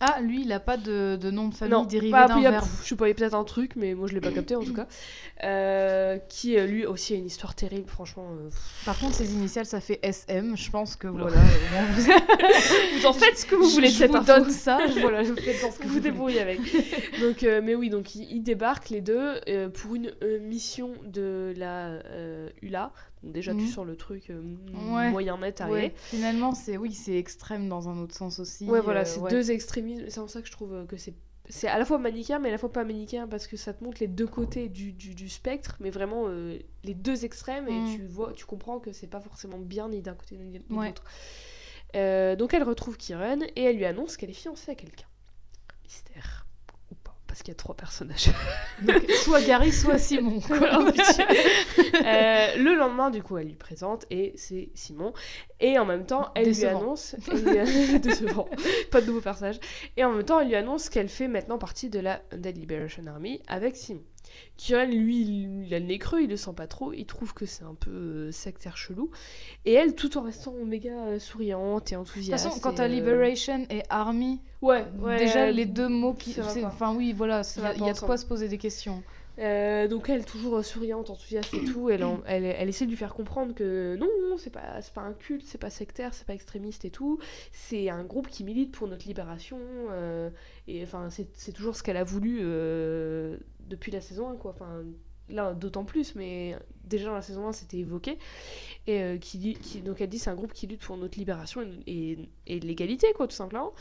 Ah, 0.00 0.20
lui, 0.20 0.42
il 0.42 0.52
a 0.52 0.60
pas 0.60 0.76
de, 0.76 1.16
de 1.20 1.30
nom 1.32 1.48
de 1.48 1.54
famille 1.54 1.72
Non, 1.72 1.84
dérivé 1.84 2.12
bah, 2.12 2.28
d'un 2.28 2.40
verbe. 2.40 2.64
je 2.84 2.88
sais 2.88 2.94
pas, 2.94 3.06
il 3.06 3.08
y 3.08 3.12
a 3.12 3.14
peut-être 3.16 3.34
un 3.34 3.42
truc, 3.42 3.72
mais 3.74 3.94
moi 3.94 4.06
je 4.06 4.14
l'ai 4.14 4.20
pas 4.20 4.30
capté 4.30 4.54
en 4.54 4.62
tout 4.62 4.74
cas. 4.74 4.86
Euh, 5.44 6.18
qui 6.28 6.58
euh, 6.58 6.66
lui 6.66 6.84
aussi 6.84 7.14
a 7.14 7.16
une 7.16 7.26
histoire 7.26 7.54
terrible, 7.54 7.88
franchement. 7.88 8.26
euh. 8.32 8.50
Par 8.84 8.98
contre, 8.98 9.14
ses 9.14 9.32
initiales, 9.34 9.66
ça 9.66 9.80
fait 9.80 10.00
SM. 10.02 10.56
Je 10.56 10.68
pense 10.72 10.96
que 10.96 11.06
voilà. 11.06 11.36
euh, 11.36 11.40
vous- 11.92 12.02
vous 13.00 13.06
en 13.06 13.12
faites 13.12 13.38
ce 13.38 13.46
que 13.46 13.54
vous 13.54 13.68
je- 13.68 13.74
voulez 13.74 13.86
je 13.88 13.98
cette 13.98 14.10
vous 14.10 14.16
info. 14.16 14.26
donne 14.26 14.50
ça. 14.50 14.78
je- 14.88 14.98
Voilà, 15.00 15.22
je 15.22 15.34
fais 15.34 15.52
ce 15.54 15.78
que 15.78 15.86
vous 15.86 16.00
débrouillez 16.00 16.40
avec. 16.40 16.58
Donc, 17.20 17.42
mais 17.42 17.76
oui, 17.76 17.88
donc 17.88 18.16
ils, 18.16 18.42
débarquent 18.42 18.90
les 18.90 19.00
deux 19.00 19.34
pour 19.74 19.94
une 19.94 20.12
mission 20.40 20.90
de 21.04 21.54
la 21.56 22.00
ULA. 22.62 22.90
Donc 23.22 23.32
déjà, 23.32 23.52
tu 23.54 23.62
Mhm. 23.62 23.66
sens 23.66 23.86
le 23.86 23.96
truc 23.96 24.30
euh, 24.30 24.40
Ouais. 24.74 25.10
moyen 25.10 25.38
net. 25.38 25.62
Ouais, 25.68 25.92
finalement, 25.96 26.54
c'est 26.54 26.76
oui, 26.76 26.92
c'est 26.92 27.16
extrême 27.16 27.68
dans 27.68 27.88
un 27.88 27.98
autre 27.98 28.14
sens 28.14 28.38
aussi. 28.38 28.64
Ouais, 28.68 28.80
voilà, 28.80 29.00
euh, 29.00 29.04
c'est 29.04 29.20
ouais. 29.20 29.30
deux 29.30 29.50
extrémismes. 29.50 30.04
C'est 30.08 30.20
en 30.20 30.28
ça 30.28 30.40
que 30.40 30.46
je 30.46 30.52
trouve 30.52 30.86
que 30.86 30.96
c'est. 30.96 31.14
C'est 31.50 31.66
à 31.68 31.78
la 31.78 31.86
fois 31.86 31.96
manichéen, 31.98 32.38
mais 32.40 32.50
à 32.50 32.52
la 32.52 32.58
fois 32.58 32.70
pas 32.70 32.84
manichéen, 32.84 33.26
parce 33.26 33.46
que 33.46 33.56
ça 33.56 33.72
te 33.72 33.82
montre 33.82 33.98
les 34.00 34.06
deux 34.06 34.26
côtés 34.26 34.68
du, 34.68 34.92
du, 34.92 35.14
du 35.14 35.30
spectre, 35.30 35.76
mais 35.80 35.88
vraiment 35.88 36.24
euh, 36.28 36.58
les 36.84 36.92
deux 36.92 37.24
extrêmes, 37.24 37.66
et 37.68 37.80
Mm. 37.80 37.96
tu 37.96 38.06
vois, 38.06 38.32
tu 38.34 38.44
comprends 38.44 38.78
que 38.80 38.92
c'est 38.92 39.06
pas 39.06 39.20
forcément 39.20 39.58
bien 39.58 39.88
ni 39.88 40.02
d'un 40.02 40.14
côté 40.14 40.36
ni 40.36 40.58
de 40.58 40.64
l'autre. 40.68 41.04
Donc 42.38 42.52
elle 42.52 42.64
retrouve 42.64 42.98
Kiren, 42.98 43.42
et 43.56 43.62
elle 43.62 43.76
lui 43.76 43.86
annonce 43.86 44.16
qu'elle 44.18 44.28
est 44.30 44.34
fiancée 44.34 44.72
à 44.72 44.74
quelqu'un. 44.74 45.06
Mystère. 45.84 46.46
Parce 47.38 47.44
qu'il 47.44 47.52
y 47.52 47.56
a 47.56 47.58
trois 47.58 47.76
personnages. 47.76 48.30
Donc, 48.82 49.08
soit 49.22 49.40
Gary, 49.42 49.70
soit 49.72 49.96
Simon. 49.98 50.40
quoi. 50.40 50.58
Euh, 52.04 52.56
le 52.56 52.74
lendemain, 52.76 53.10
du 53.10 53.22
coup, 53.22 53.38
elle 53.38 53.46
lui 53.46 53.54
présente 53.54 54.06
et 54.10 54.32
c'est 54.36 54.70
Simon. 54.74 55.12
Et 55.60 55.78
en 55.78 55.84
même 55.84 56.04
temps, 56.04 56.30
elle 56.34 56.46
Décevant. 56.46 56.70
lui 56.70 56.76
annonce. 56.84 57.16
elle 57.30 57.44
lui- 57.44 57.98
Décevant. 58.00 58.48
Pas 58.90 59.00
de 59.00 59.06
nouveau 59.06 59.20
personnage. 59.20 59.60
Et 59.96 60.04
en 60.04 60.12
même 60.12 60.24
temps, 60.24 60.40
elle 60.40 60.48
lui 60.48 60.56
annonce 60.56 60.88
qu'elle 60.88 61.08
fait 61.08 61.28
maintenant 61.28 61.58
partie 61.58 61.90
de 61.90 62.00
la 62.00 62.22
Undead 62.32 62.56
Liberation 62.56 63.04
Army 63.06 63.40
avec 63.46 63.76
Simon. 63.76 64.02
Kiran, 64.56 64.86
lui, 64.86 65.20
il, 65.66 65.72
a 65.74 65.78
le 65.78 65.86
nez 65.86 65.98
creux, 65.98 66.22
il 66.22 66.30
le 66.30 66.36
sent 66.36 66.52
pas 66.56 66.66
trop, 66.66 66.92
il 66.92 67.06
trouve 67.06 67.34
que 67.34 67.46
c'est 67.46 67.64
un 67.64 67.74
peu 67.74 67.90
euh, 67.90 68.32
sectaire 68.32 68.76
chelou. 68.76 69.10
Et 69.64 69.72
elle, 69.74 69.94
tout 69.94 70.18
en 70.18 70.22
restant 70.22 70.52
méga 70.64 70.90
euh, 71.06 71.18
souriante 71.18 71.92
et 71.92 71.96
De 71.96 72.00
toute 72.00 72.10
enthousiaste. 72.10 72.44
façon, 72.44 72.60
quand 72.60 72.74
t'as 72.74 72.84
euh, 72.84 72.88
Liberation 72.88 73.66
et 73.70 73.82
Army, 73.88 74.40
Ouais, 74.60 74.84
ouais, 75.00 75.16
déjà 75.18 75.46
euh, 75.46 75.50
les 75.52 75.66
deux 75.66 75.88
mots 75.88 76.14
qui. 76.14 76.34
Enfin, 76.40 76.94
oui, 76.94 77.12
voilà, 77.12 77.42
il 77.56 77.62
y 77.62 77.66
a, 77.84 77.90
y 77.90 77.92
de 77.94 77.98
quoi 78.00 78.16
se 78.16 78.26
poser 78.26 78.48
des 78.48 78.58
questions. 78.58 79.02
Euh, 79.38 79.86
donc 79.86 80.08
elle, 80.08 80.24
toujours 80.24 80.64
souriante, 80.64 81.10
enthousiaste 81.10 81.54
et 81.54 81.64
tout, 81.64 81.90
elle, 81.90 82.02
en- 82.02 82.20
elle, 82.26 82.44
elle 82.44 82.68
essaie 82.68 82.86
de 82.86 82.90
lui 82.90 82.96
faire 82.96 83.14
comprendre 83.14 83.54
que 83.54 83.94
non, 83.96 84.08
non, 84.30 84.36
c'est 84.36 84.50
pas, 84.50 84.80
pas 84.92 85.02
un 85.02 85.12
culte, 85.12 85.44
c'est 85.46 85.58
pas 85.58 85.70
sectaire, 85.70 86.12
c'est 86.12 86.26
pas 86.26 86.34
extrémiste 86.34 86.84
et 86.84 86.90
tout, 86.90 87.20
c'est 87.52 87.88
un 87.88 88.02
groupe 88.02 88.26
qui 88.28 88.42
milite 88.42 88.72
pour 88.72 88.88
notre 88.88 89.06
libération, 89.06 89.60
euh, 89.92 90.28
et 90.66 90.82
enfin 90.82 91.08
c'est 91.10 91.28
c'est 91.34 91.52
toujours 91.52 91.76
ce 91.76 91.84
qu'elle 91.84 91.96
a 91.96 92.02
voulu 92.02 92.40
euh, 92.42 93.36
depuis 93.78 93.92
la 93.92 94.00
saison 94.00 94.28
1, 94.30 94.36
quoi, 94.36 94.50
enfin 94.52 94.84
là 95.30 95.52
d'autant 95.52 95.84
plus, 95.84 96.14
mais 96.14 96.56
déjà 96.84 97.06
dans 97.08 97.14
la 97.14 97.20
saison 97.20 97.48
1 97.48 97.52
c'était 97.52 97.76
évoqué, 97.78 98.16
et 98.86 99.02
euh, 99.02 99.18
qui, 99.18 99.56
donc 99.84 100.00
elle 100.00 100.08
dit 100.08 100.18
c'est 100.18 100.30
un 100.30 100.34
groupe 100.34 100.52
qui 100.54 100.66
lutte 100.66 100.80
pour 100.80 100.96
notre 100.96 101.18
libération 101.18 101.62
et, 101.62 102.12
et- 102.12 102.28
et 102.46 102.60
l'égalité, 102.60 103.08
quoi, 103.14 103.28
tout 103.28 103.36
simplement. 103.36 103.72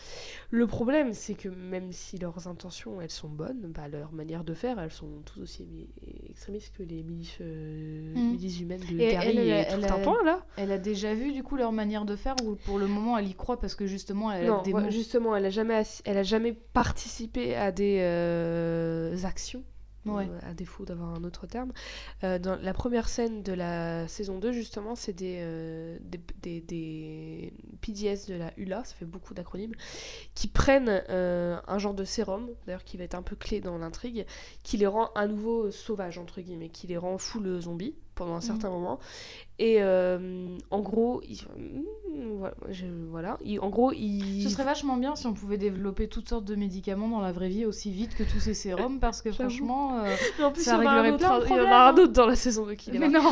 Le 0.49 0.67
problème, 0.67 1.13
c'est 1.13 1.35
que 1.35 1.47
même 1.49 1.91
si 1.93 2.17
leurs 2.17 2.47
intentions, 2.47 2.99
elles 3.01 3.09
sont 3.11 3.29
bonnes, 3.29 3.71
bah, 3.73 3.87
leur 3.87 4.11
manière 4.11 4.43
de 4.43 4.53
faire, 4.53 4.79
elles 4.79 4.91
sont 4.91 5.21
tout 5.25 5.41
aussi 5.41 5.63
émi- 5.63 5.87
extrémistes 6.29 6.73
que 6.77 6.83
les 6.83 7.03
milices, 7.03 7.37
euh, 7.41 8.13
milices 8.31 8.59
humaines 8.59 8.81
de 8.81 8.99
Et 8.99 9.07
Gary 9.11 9.27
elle, 9.29 9.37
et 9.39 9.47
elle, 9.47 9.79
tout 9.79 9.85
un 9.89 9.99
a- 9.99 10.03
point, 10.03 10.23
là. 10.25 10.45
Elle 10.57 10.71
a 10.71 10.77
déjà 10.77 11.13
vu 11.13 11.31
du 11.31 11.43
coup 11.43 11.55
leur 11.55 11.71
manière 11.71 12.05
de 12.05 12.15
faire 12.15 12.35
ou 12.43 12.55
pour 12.55 12.77
le 12.77 12.87
moment 12.87 13.17
elle 13.17 13.27
y 13.27 13.33
croit 13.35 13.59
parce 13.59 13.75
que 13.75 13.85
justement 13.87 14.31
elle 14.31 14.47
a 14.47 14.47
non, 14.49 14.61
des 14.63 14.73
ouais, 14.73 14.81
mots? 14.83 14.91
justement, 14.91 15.35
elle 15.35 15.45
a 15.45 15.49
jamais, 15.49 15.81
elle 16.05 16.17
a 16.17 16.23
jamais 16.23 16.51
participé 16.53 17.55
à 17.55 17.71
des 17.71 17.99
euh, 18.01 19.15
actions. 19.23 19.63
Euh, 20.09 20.39
à 20.43 20.53
défaut 20.53 20.85
d'avoir 20.85 21.13
un 21.13 21.23
autre 21.23 21.47
terme. 21.47 21.71
Euh, 22.23 22.39
dans 22.39 22.55
la 22.55 22.73
première 22.73 23.09
scène 23.09 23.43
de 23.43 23.53
la 23.53 24.07
saison 24.07 24.39
2, 24.39 24.51
justement, 24.51 24.95
c'est 24.95 25.13
des, 25.13 25.37
euh, 25.41 25.97
PDS 27.81 28.27
de 28.27 28.35
la 28.35 28.51
ULA, 28.57 28.83
ça 28.83 28.95
fait 28.95 29.05
beaucoup 29.05 29.33
d'acronymes, 29.33 29.73
qui 30.33 30.47
prennent 30.47 31.03
euh, 31.09 31.59
un 31.67 31.77
genre 31.77 31.93
de 31.93 32.03
sérum, 32.03 32.49
d'ailleurs 32.65 32.83
qui 32.83 32.97
va 32.97 33.03
être 33.03 33.15
un 33.15 33.21
peu 33.21 33.35
clé 33.35 33.59
dans 33.59 33.77
l'intrigue, 33.77 34.25
qui 34.63 34.77
les 34.77 34.87
rend 34.87 35.09
à 35.15 35.27
nouveau 35.27 35.71
sauvages, 35.71 36.17
entre 36.17 36.41
guillemets, 36.41 36.69
qui 36.69 36.87
les 36.87 36.97
rend 36.97 37.17
full 37.17 37.59
zombie 37.61 37.95
pendant 38.17 38.35
un 38.35 38.41
certain 38.41 38.69
moment. 38.69 38.99
Et 39.59 39.77
euh, 39.81 40.57
en 40.69 40.81
gros, 40.81 41.21
ils, 41.27 41.41
mm, 41.57 42.37
voilà, 42.37 42.55
je- 42.69 42.85
voilà, 43.09 43.37
ils- 43.43 43.59
en 43.59 43.69
gros, 43.69 43.91
ils... 43.93 44.43
Ce 44.43 44.49
serait 44.49 44.63
vachement 44.65 44.97
bien 44.97 45.15
si 45.15 45.25
on 45.27 45.33
pouvait 45.33 45.57
développer 45.57 46.07
toutes 46.07 46.27
sortes 46.29 46.45
de 46.45 46.55
médicaments 46.55 47.07
dans 47.09 47.21
la 47.21 47.31
vraie 47.31 47.49
vie 47.49 47.65
aussi 47.65 47.91
vite 47.91 48.15
que 48.15 48.23
tous 48.23 48.39
ces 48.39 48.53
sérums 48.53 48.99
parce 48.99 49.21
que 49.21 49.31
franchement. 49.31 49.99
euh, 50.03 50.15
en 50.43 50.51
plus, 50.51 50.63
ça 50.63 50.77
il 50.77 50.83
y 50.83 50.87
en 50.87 50.89
a 50.89 50.93
un 50.93 51.01
réglerait 51.01 51.11
autre, 51.15 51.17
plein 51.27 51.39
de 51.39 51.45
il 51.45 51.49
y 51.49 51.53
en 51.53 51.55
a 51.55 51.57
problèmes, 51.59 51.73
un 51.73 51.87
hein. 51.87 51.93
autre 52.03 52.13
dans 52.13 52.27
la 52.27 52.35
saison 52.35 52.65
2 52.65 52.75
qui 52.75 52.91
Mais 52.91 53.07
non 53.09 53.21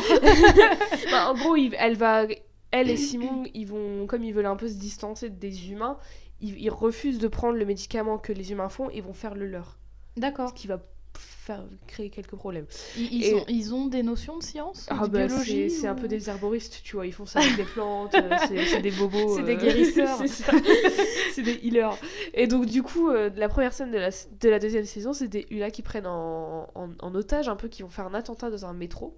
Bah, 1.10 1.30
en 1.30 1.34
gros, 1.34 1.56
il- 1.56 1.76
elle 1.78 1.96
va, 1.96 2.24
elle 2.70 2.90
et 2.90 2.96
Simon, 2.96 3.44
ils 3.54 3.66
vont, 3.66 4.06
comme 4.06 4.24
ils 4.24 4.32
veulent 4.34 4.46
un 4.46 4.56
peu 4.56 4.68
se 4.68 4.74
distancer 4.74 5.30
des 5.30 5.70
humains, 5.70 5.96
ils, 6.40 6.58
ils 6.60 6.70
refusent 6.70 7.18
de 7.18 7.28
prendre 7.28 7.56
le 7.56 7.64
médicament 7.64 8.18
que 8.18 8.32
les 8.32 8.52
humains 8.52 8.68
font 8.68 8.90
et 8.90 9.00
vont 9.00 9.14
faire 9.14 9.34
le 9.34 9.46
leur, 9.46 9.78
ce 10.16 10.20
D'accord. 10.20 10.54
qui 10.54 10.66
va 10.66 10.80
faire 11.18 11.64
créer 11.86 12.10
quelques 12.10 12.34
problèmes. 12.36 12.66
Ils, 12.96 13.12
ils 13.12 13.24
Et- 13.24 13.34
ont, 13.34 13.44
ils 13.48 13.74
ont 13.74 13.86
des 13.86 14.02
notions 14.02 14.36
de 14.38 14.42
science 14.42 14.86
Ah 14.90 15.06
de 15.06 15.12
bah, 15.12 15.26
biologie 15.26 15.70
c'est 15.70 15.86
un 15.86 15.94
peu 15.94 16.08
des 16.08 16.28
herboristes, 16.28 16.80
tu 16.84 16.96
vois, 16.96 17.06
ils 17.06 17.12
font 17.12 17.26
ça 17.26 17.40
avec 17.40 17.56
des 17.56 17.64
plantes, 17.64 18.14
euh, 18.14 18.36
c'est 18.66 18.80
des 18.80 18.90
bobos. 18.90 19.36
C'est 19.36 19.42
des 19.44 19.52
euh, 19.54 19.60
guérisseurs. 19.60 20.18
c'est 21.32 21.42
des 21.42 21.58
healers. 21.62 21.96
Et 22.34 22.46
donc 22.46 22.66
du 22.66 22.82
coup, 22.82 23.10
euh, 23.10 23.30
la 23.36 23.48
première 23.48 23.72
scène 23.72 23.90
de 23.90 23.98
la, 23.98 24.10
de 24.10 24.48
la 24.48 24.58
deuxième 24.58 24.84
saison, 24.84 25.12
c'est 25.12 25.28
des 25.28 25.46
Hula 25.50 25.70
qui 25.70 25.82
prennent 25.82 26.06
en, 26.06 26.68
en, 26.74 26.88
en 27.00 27.14
otage 27.14 27.48
un 27.48 27.56
peu, 27.56 27.68
qui 27.68 27.82
vont 27.82 27.88
faire 27.88 28.06
un 28.06 28.14
attentat 28.14 28.50
dans 28.50 28.64
un 28.66 28.72
métro, 28.72 29.16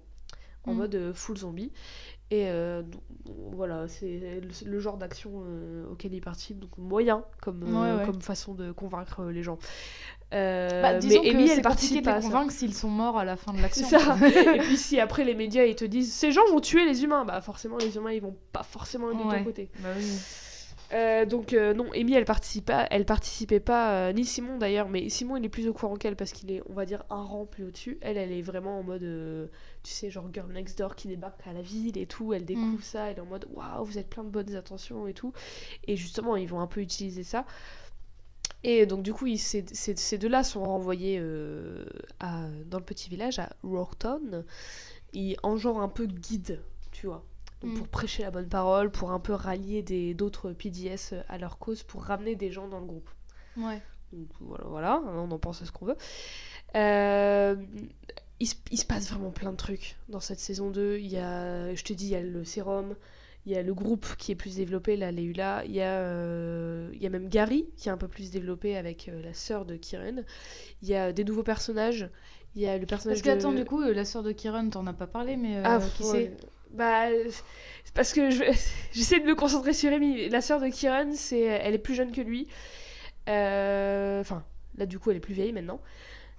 en 0.65 0.73
Mm. 0.73 0.77
mode 0.77 1.11
full 1.15 1.37
zombie. 1.37 1.71
Et 2.31 2.45
euh, 2.47 2.83
voilà, 3.53 3.87
c'est 3.87 4.39
le, 4.41 4.69
le 4.69 4.79
genre 4.79 4.97
d'action 4.97 5.43
euh, 5.47 5.85
auquel 5.91 6.13
ils 6.13 6.21
participent, 6.21 6.59
donc 6.59 6.77
moyen 6.77 7.23
comme, 7.41 7.63
euh, 7.63 7.95
Ouais, 7.95 7.99
ouais. 8.01 8.05
comme 8.05 8.21
façon 8.21 8.53
de 8.53 8.71
convaincre 8.71 9.25
les 9.25 9.41
gens. 9.41 9.57
Bah, 10.31 10.93
disons 10.99 11.23
mais 11.23 11.31
que 11.31 11.35
Amy, 11.35 11.49
elle 11.49 11.61
participe 11.63 12.05
de 12.05 12.09
les 12.11 12.15
à 12.17 12.21
convaincre 12.21 12.51
s'ils 12.51 12.75
sont 12.75 12.89
morts 12.89 13.17
à 13.17 13.25
la 13.25 13.35
fin 13.35 13.51
de 13.51 13.59
l'action. 13.61 13.87
Et 14.55 14.59
puis 14.59 14.77
si 14.77 14.99
après 14.99 15.23
les 15.23 15.33
médias 15.33 15.63
ils 15.65 15.75
te 15.75 15.85
disent 15.85 16.13
ces 16.13 16.31
gens 16.31 16.45
vont 16.51 16.59
tuer 16.59 16.85
les 16.85 17.03
humains, 17.03 17.25
bah 17.25 17.41
forcément 17.41 17.77
les 17.79 17.95
humains 17.97 18.11
ils 18.11 18.21
vont 18.21 18.37
pas 18.53 18.61
forcément 18.61 19.09
être 19.11 19.17
de 19.17 19.23
Ouais. 19.23 19.39
ton 19.39 19.43
côté. 19.45 19.71
Bah 19.79 19.89
oui. 19.97 20.05
Euh, 20.91 21.25
donc 21.25 21.53
euh, 21.53 21.73
non, 21.75 21.91
Amy 21.93 22.13
elle 22.15 22.25
participait 22.25 22.73
pas, 22.73 22.87
elle 22.89 23.05
participait 23.05 23.59
pas, 23.59 24.07
euh, 24.09 24.11
ni 24.13 24.25
Simon 24.25 24.57
d'ailleurs, 24.57 24.89
mais 24.89 25.07
Simon 25.09 25.37
il 25.37 25.45
est 25.45 25.49
plus 25.49 25.67
au 25.67 25.73
courant 25.73 25.95
qu'elle 25.95 26.15
parce 26.15 26.31
qu'il 26.31 26.51
est, 26.51 26.63
on 26.67 26.73
va 26.73 26.85
dire, 26.85 27.03
un 27.11 27.21
rang 27.21 27.45
plus 27.45 27.63
au-dessus. 27.65 27.99
Elle, 28.01 28.17
elle 28.17 28.31
est 28.31 28.41
vraiment 28.41 28.79
en 28.79 28.83
mode, 28.83 29.03
tu 29.83 29.91
sais, 29.91 30.09
genre 30.09 30.27
girl 30.33 30.51
next 30.51 30.79
door 30.79 30.95
qui 30.95 31.07
débarque 31.07 31.45
à 31.45 31.53
la 31.53 31.61
ville 31.61 31.95
et 31.97 32.07
tout. 32.07 32.33
Elle 32.33 32.43
découvre 32.45 32.79
Mm. 32.79 32.81
ça, 32.81 33.11
elle 33.11 33.17
est 33.17 33.21
en 33.21 33.25
mode, 33.25 33.45
waouh, 33.53 33.85
vous 33.85 33.99
êtes 33.99 34.09
plein 34.09 34.23
de 34.23 34.29
bonnes 34.29 34.55
intentions 34.55 35.05
et 35.07 35.13
tout. 35.13 35.31
Et 35.87 35.95
justement, 35.95 36.35
ils 36.35 36.47
vont 36.47 36.59
un 36.59 36.67
peu 36.67 36.81
utiliser 36.81 37.23
ça. 37.23 37.45
Et 38.63 38.85
donc 38.85 39.03
du 39.03 39.13
coup, 39.13 39.27
ils- 39.27 39.37
ces, 39.37 39.65
ces- 39.71 39.95
ces 39.95 40.17
deux-là 40.17 40.43
sont 40.43 40.63
renvoyés 40.63 41.21
à, 42.19 42.47
dans 42.65 42.79
le 42.79 42.83
petit 42.85 43.09
village 43.09 43.39
à 43.39 43.49
Rocktown, 43.63 44.43
et 45.13 45.37
en 45.43 45.57
genre 45.57 45.81
un 45.81 45.89
peu 45.89 46.05
guide, 46.07 46.61
tu 46.91 47.07
vois. 47.07 47.23
Donc 47.61 47.71
Mm. 47.71 47.73
pour 47.73 47.87
prêcher 47.89 48.23
la 48.23 48.31
bonne 48.31 48.47
parole, 48.49 48.91
pour 48.91 49.11
un 49.11 49.19
peu 49.19 49.33
rallier 49.33 49.81
des 49.81 50.13
d'autres 50.13 50.51
PDS 50.53 51.13
à 51.27 51.37
leur 51.37 51.57
cause, 51.59 51.83
pour 51.83 52.03
ramener 52.03 52.35
des 52.35 52.51
gens 52.51 52.67
dans 52.67 52.79
le 52.79 52.85
groupe. 52.85 53.09
Ouais. 53.57 53.81
Donc 54.13 54.27
voilà, 54.39 54.63
voilà, 54.67 55.01
on 55.07 55.29
en 55.31 55.39
pense 55.39 55.61
à 55.61 55.65
ce 55.65 55.71
qu'on 55.71 55.85
veut. 55.85 55.97
Euh, 56.75 57.55
il, 58.39 58.47
se, 58.47 58.55
il 58.71 58.77
se 58.77 58.85
passe 58.85 59.09
vraiment 59.09 59.31
plein 59.31 59.51
de 59.51 59.57
trucs 59.57 59.97
dans 60.09 60.19
cette 60.19 60.39
saison 60.39 60.69
2. 60.71 60.97
Il 60.97 61.07
y 61.07 61.17
a, 61.17 61.73
je 61.75 61.83
te 61.83 61.93
dis, 61.93 62.05
il 62.05 62.11
y 62.11 62.15
a 62.15 62.21
le 62.21 62.43
sérum, 62.43 62.95
il 63.45 63.51
y 63.51 63.55
a 63.57 63.63
le 63.63 63.73
groupe 63.73 64.05
qui 64.17 64.31
est 64.31 64.35
plus 64.35 64.55
développé, 64.55 64.97
là, 64.97 65.11
Leila. 65.11 65.63
Il 65.65 65.71
y, 65.71 65.81
a, 65.81 65.97
euh, 65.99 66.89
il 66.93 67.01
y 67.01 67.05
a 67.05 67.09
même 67.09 67.29
Gary 67.29 67.67
qui 67.77 67.89
est 67.89 67.91
un 67.91 67.97
peu 67.97 68.07
plus 68.07 68.31
développé 68.31 68.77
avec 68.77 69.09
euh, 69.09 69.21
la 69.21 69.33
sœur 69.33 69.65
de 69.65 69.75
Kieran. 69.75 70.23
Il 70.81 70.87
y 70.89 70.95
a 70.95 71.11
des 71.13 71.23
nouveaux 71.23 71.43
personnages. 71.43 72.09
Il 72.55 72.61
y 72.61 72.67
a 72.67 72.77
le 72.77 72.85
personnage 72.85 73.21
Parce 73.21 73.21
que, 73.21 73.41
de... 73.41 73.45
attends, 73.47 73.53
du 73.53 73.65
coup, 73.65 73.81
la 73.81 74.05
sœur 74.05 74.23
de 74.23 74.31
Kieran, 74.31 74.69
t'en 74.69 74.87
as 74.87 74.93
pas 74.93 75.07
parlé, 75.07 75.37
mais 75.37 75.61
Ah, 75.63 75.79
qui 75.97 76.03
c'est? 76.03 76.37
Bah, 76.71 77.07
c'est 77.83 77.93
parce 77.93 78.13
que 78.13 78.29
je- 78.29 78.43
j'essaie 78.93 79.19
de 79.19 79.25
me 79.25 79.35
concentrer 79.35 79.73
sur 79.73 79.91
Amy. 79.91 80.29
La 80.29 80.41
sœur 80.41 80.59
de 80.61 80.67
Kieran, 80.69 81.11
c'est, 81.13 81.41
elle 81.41 81.73
est 81.73 81.77
plus 81.79 81.95
jeune 81.95 82.11
que 82.11 82.21
lui. 82.21 82.47
Euh, 83.29 84.21
Enfin, 84.21 84.45
là 84.77 84.85
du 84.87 84.99
coup, 84.99 85.11
elle 85.11 85.17
est 85.17 85.21
plus 85.21 85.33
vieille 85.35 85.53
maintenant. 85.53 85.81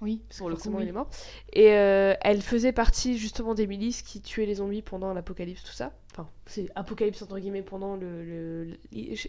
Oui, 0.01 0.23
le 0.47 0.55
coup, 0.57 0.71
forcément, 0.71 0.79
il 0.81 0.89
est 0.89 0.93
mort. 0.93 1.09
Et 1.53 1.73
euh, 1.73 2.15
elle 2.21 2.41
faisait 2.43 2.73
partie 2.73 3.17
justement 3.17 3.55
des 3.55 3.67
milices 3.67 4.03
qui 4.03 4.21
tuaient 4.21 4.47
les 4.47 4.55
zombies 4.55 4.83
pendant 4.83 5.13
l'apocalypse, 5.13 5.63
tout 5.63 5.73
ça. 5.73 5.93
Enfin, 6.13 6.27
c'est 6.45 6.67
apocalypse 6.75 7.21
entre 7.21 7.39
guillemets 7.39 7.61
pendant 7.61 7.95
le, 7.95 8.77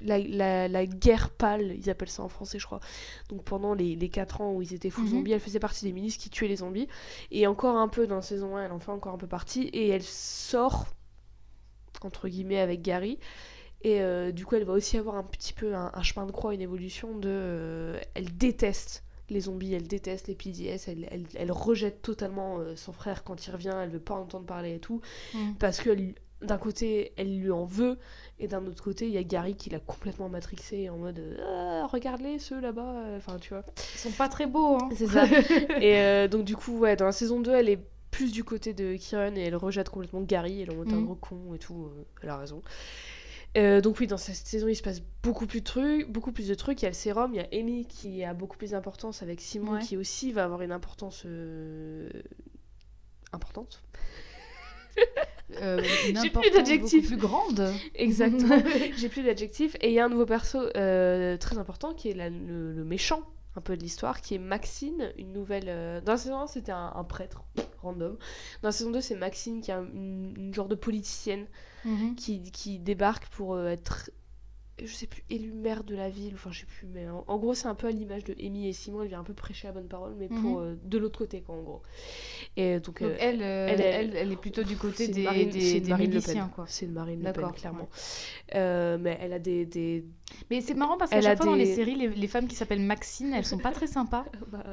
la, 0.02 0.18
la- 0.18 0.66
la 0.68 0.86
guerre 0.86 1.30
pâle, 1.30 1.76
ils 1.76 1.88
appellent 1.88 2.08
ça 2.10 2.24
en 2.24 2.28
français, 2.28 2.58
je 2.58 2.66
crois. 2.66 2.80
Donc 3.28 3.44
pendant 3.44 3.72
les, 3.74 3.94
les 3.94 4.08
4 4.08 4.40
ans 4.40 4.52
où 4.52 4.62
ils 4.62 4.74
étaient 4.74 4.90
full 4.90 5.04
Mhm. 5.04 5.10
zombies, 5.10 5.32
elle 5.32 5.40
faisait 5.40 5.60
partie 5.60 5.84
des 5.84 5.92
milices 5.92 6.16
qui 6.16 6.28
tuaient 6.28 6.48
les 6.48 6.56
zombies. 6.56 6.88
Et 7.30 7.46
encore 7.46 7.76
un 7.76 7.86
peu 7.88 8.08
dans 8.08 8.16
la 8.16 8.22
saison 8.22 8.56
1, 8.56 8.64
elle 8.66 8.72
en 8.72 8.80
fait 8.80 8.90
encore 8.90 9.14
un 9.14 9.18
peu 9.18 9.28
partie. 9.28 9.68
Et 9.68 9.88
elle 9.90 10.02
sort, 10.02 10.86
entre 12.02 12.28
guillemets, 12.28 12.58
avec 12.58 12.82
Gary. 12.82 13.18
Et 13.82 14.00
euh, 14.00 14.32
du 14.32 14.44
coup, 14.44 14.54
elle 14.56 14.64
va 14.64 14.72
aussi 14.72 14.96
avoir 14.96 15.16
un 15.16 15.22
petit 15.24 15.52
peu 15.52 15.74
un, 15.74 15.90
un 15.94 16.02
chemin 16.02 16.26
de 16.26 16.32
croix, 16.32 16.54
une 16.54 16.60
évolution 16.60 17.16
de. 17.16 17.28
euh, 17.30 18.00
elle 18.14 18.36
déteste 18.36 19.04
les 19.28 19.40
zombies, 19.40 19.72
elle 19.74 19.86
déteste 19.88 20.28
les 20.28 20.34
PDS, 20.34 20.88
elle, 20.88 21.08
elle, 21.10 21.24
elle 21.36 21.52
rejette 21.52 22.02
totalement 22.02 22.58
euh, 22.58 22.76
son 22.76 22.92
frère 22.92 23.24
quand 23.24 23.46
il 23.46 23.50
revient, 23.50 23.74
elle 23.80 23.88
veut 23.90 23.98
pas 24.00 24.14
entendre 24.14 24.44
parler 24.46 24.74
et 24.74 24.78
tout. 24.80 25.00
Mm. 25.34 25.52
Parce 25.58 25.80
que 25.80 25.90
elle- 25.90 26.14
d'un 26.42 26.58
côté, 26.58 27.12
elle 27.16 27.38
lui 27.38 27.50
en 27.50 27.64
veut, 27.64 27.98
et 28.38 28.48
d'un 28.48 28.66
autre 28.66 28.82
côté, 28.82 29.06
il 29.06 29.12
y 29.12 29.18
a 29.18 29.22
Gary 29.22 29.54
qui 29.54 29.70
l'a 29.70 29.78
complètement 29.80 30.28
matrixé 30.28 30.88
en 30.90 30.96
mode 30.98 31.20
Ah, 31.46 31.86
Regarde-les, 31.90 32.38
ceux 32.38 32.60
là-bas. 32.60 32.94
euh, 32.98 33.16
Enfin, 33.18 33.38
tu 33.38 33.50
vois. 33.50 33.64
Ils 33.94 33.98
sont 33.98 34.10
pas 34.10 34.28
très 34.28 34.46
beaux, 34.46 34.76
hein. 34.76 34.88
C'est 34.96 35.06
ça. 35.06 35.24
et 35.80 35.96
euh, 36.00 36.28
donc, 36.28 36.44
du 36.44 36.56
coup, 36.56 36.78
ouais, 36.78 36.96
dans 36.96 37.06
la 37.06 37.12
saison 37.12 37.40
2, 37.40 37.52
elle 37.52 37.68
est 37.68 37.80
plus 38.10 38.32
du 38.32 38.44
côté 38.44 38.74
de 38.74 38.94
Kieran 38.96 39.34
et 39.36 39.40
elle 39.40 39.56
rejette 39.56 39.88
complètement 39.88 40.20
Gary. 40.20 40.60
Elle 40.62 40.68
est 40.70 40.72
en 40.72 40.76
mode 40.76 40.92
un 40.92 40.96
Mhm. 40.96 41.04
gros 41.04 41.14
con 41.14 41.54
et 41.54 41.58
tout. 41.58 41.86
euh, 41.86 42.04
elle 42.22 42.28
a 42.28 42.36
raison. 42.36 42.62
Euh, 43.56 43.80
donc 43.82 44.00
oui, 44.00 44.06
dans 44.06 44.16
cette 44.16 44.34
saison, 44.34 44.66
il 44.68 44.74
se 44.76 44.82
passe 44.82 45.02
beaucoup 45.22 45.46
plus 45.46 45.60
de 45.60 45.64
trucs, 45.66 46.10
beaucoup 46.10 46.32
plus 46.32 46.48
de 46.48 46.54
trucs. 46.54 46.80
Il 46.82 46.84
y 46.84 46.86
a 46.86 46.90
le 46.90 46.94
sérum, 46.94 47.32
il 47.34 47.36
y 47.36 47.40
a 47.40 47.48
Amy 47.60 47.84
qui 47.86 48.24
a 48.24 48.32
beaucoup 48.34 48.56
plus 48.56 48.70
d'importance 48.70 49.22
avec 49.22 49.40
Simon 49.40 49.72
Ouais. 49.74 49.80
qui 49.80 49.96
aussi 49.98 50.32
va 50.32 50.44
avoir 50.44 50.62
une 50.62 50.72
importance 50.72 51.22
euh, 51.26 52.08
importante. 53.32 53.82
Euh, 55.60 55.82
J'ai 56.06 56.12
plus 56.12 56.18
importance 56.28 56.52
d'adjectif. 56.54 57.02
beaucoup 57.02 57.08
plus 57.08 57.16
grande. 57.28 57.72
Exactement. 57.94 58.62
J'ai 58.96 59.08
plus 59.08 59.22
d'adjectifs. 59.22 59.76
Et 59.80 59.88
il 59.88 59.94
y 59.94 59.98
a 60.00 60.04
un 60.04 60.08
nouveau 60.08 60.26
perso 60.26 60.58
euh, 60.76 61.36
très 61.36 61.58
important 61.58 61.92
qui 61.94 62.08
est 62.10 62.14
la- 62.14 62.30
le, 62.30 62.72
le 62.72 62.84
méchant 62.84 63.22
un 63.54 63.60
peu 63.60 63.76
de 63.76 63.82
l'histoire, 63.82 64.22
qui 64.22 64.34
est 64.34 64.38
Maxine, 64.38 65.12
une 65.18 65.32
nouvelle... 65.34 65.66
euh, 65.68 66.00
Dans 66.00 66.12
la 66.12 66.18
saison 66.18 66.38
1, 66.40 66.46
c'était 66.46 66.72
un, 66.72 66.90
un 66.96 67.04
prêtre 67.04 67.44
random. 67.82 68.16
Dans 68.62 68.68
la 68.68 68.72
saison 68.72 68.90
2, 68.90 69.02
c'est 69.02 69.14
Maxine 69.14 69.60
qui 69.60 69.70
est 69.70 69.74
un- 69.74 69.84
une, 69.92 70.32
une 70.38 70.54
genre 70.54 70.68
de 70.68 70.74
politicienne 70.74 71.46
Mhm. 71.84 72.14
qui, 72.14 72.42
qui 72.52 72.78
débarque 72.78 73.26
pour 73.26 73.60
être, 73.60 74.08
je 74.82 74.92
sais 74.92 75.06
plus, 75.06 75.22
élue 75.30 75.52
maire 75.52 75.84
de 75.84 75.94
la 75.94 76.08
ville, 76.08 76.32
enfin 76.34 76.50
je 76.52 76.60
sais 76.60 76.66
plus, 76.66 76.86
mais 76.86 77.08
en, 77.08 77.24
en 77.28 77.38
gros 77.38 77.54
c'est 77.54 77.68
un 77.68 77.74
peu 77.74 77.86
à 77.86 77.90
l'image 77.90 78.24
de 78.24 78.34
Amy 78.40 78.68
et 78.68 78.72
Simon, 78.72 79.02
elle 79.02 79.08
vient 79.08 79.20
un 79.20 79.24
peu 79.24 79.34
prêcher 79.34 79.68
la 79.68 79.72
bonne 79.74 79.88
parole, 79.88 80.14
mais 80.18 80.28
pour 80.28 80.58
Mhm. 80.58 80.64
euh, 80.64 80.74
de 80.84 80.98
l'autre 80.98 81.18
côté 81.18 81.40
quoi 81.42 81.54
en 81.56 81.62
gros. 81.62 81.82
Et 82.56 82.76
donc, 82.80 83.00
Donc 83.00 83.02
euh, 83.02 83.16
elle, 83.20 83.42
euh, 83.42 83.68
elle 83.68 83.80
elle, 83.80 84.16
est- 84.16 84.18
elle, 84.20 84.32
est 84.32 84.36
plutôt 84.36 84.62
du 84.62 84.76
côté 84.76 85.08
des, 85.08 85.22
Marine, 85.24 85.50
des, 85.50 85.80
des 85.80 85.90
Marine 85.90 86.10
miliciens, 86.10 86.44
Pen. 86.44 86.50
quoi. 86.54 86.64
C'est 86.68 86.86
une 86.86 86.92
Marine 86.92 87.18
Le 87.18 87.24
Pen, 87.24 87.32
D'accord, 87.34 87.54
clairement. 87.54 87.80
ouais. 87.80 88.56
Euh, 88.56 88.98
mais 89.00 89.18
elle 89.20 89.32
a 89.32 89.38
des... 89.38 89.66
des... 89.66 90.04
Mais 90.50 90.60
c'est 90.60 90.74
marrant 90.74 90.96
parce 90.96 91.10
qu'à 91.10 91.20
chaque 91.20 91.36
fois 91.36 91.46
dans 91.46 91.54
les 91.54 91.64
des- 91.66 91.74
séries, 91.74 91.94
les, 91.94 92.08
les 92.08 92.26
femmes 92.26 92.48
qui 92.48 92.54
s'appellent 92.54 92.80
Maxine, 92.80 93.32
elles 93.34 93.44
sont 93.44 93.58
pas 93.58 93.72
très 93.72 93.86
sympas. 93.86 94.24
bah, 94.52 94.64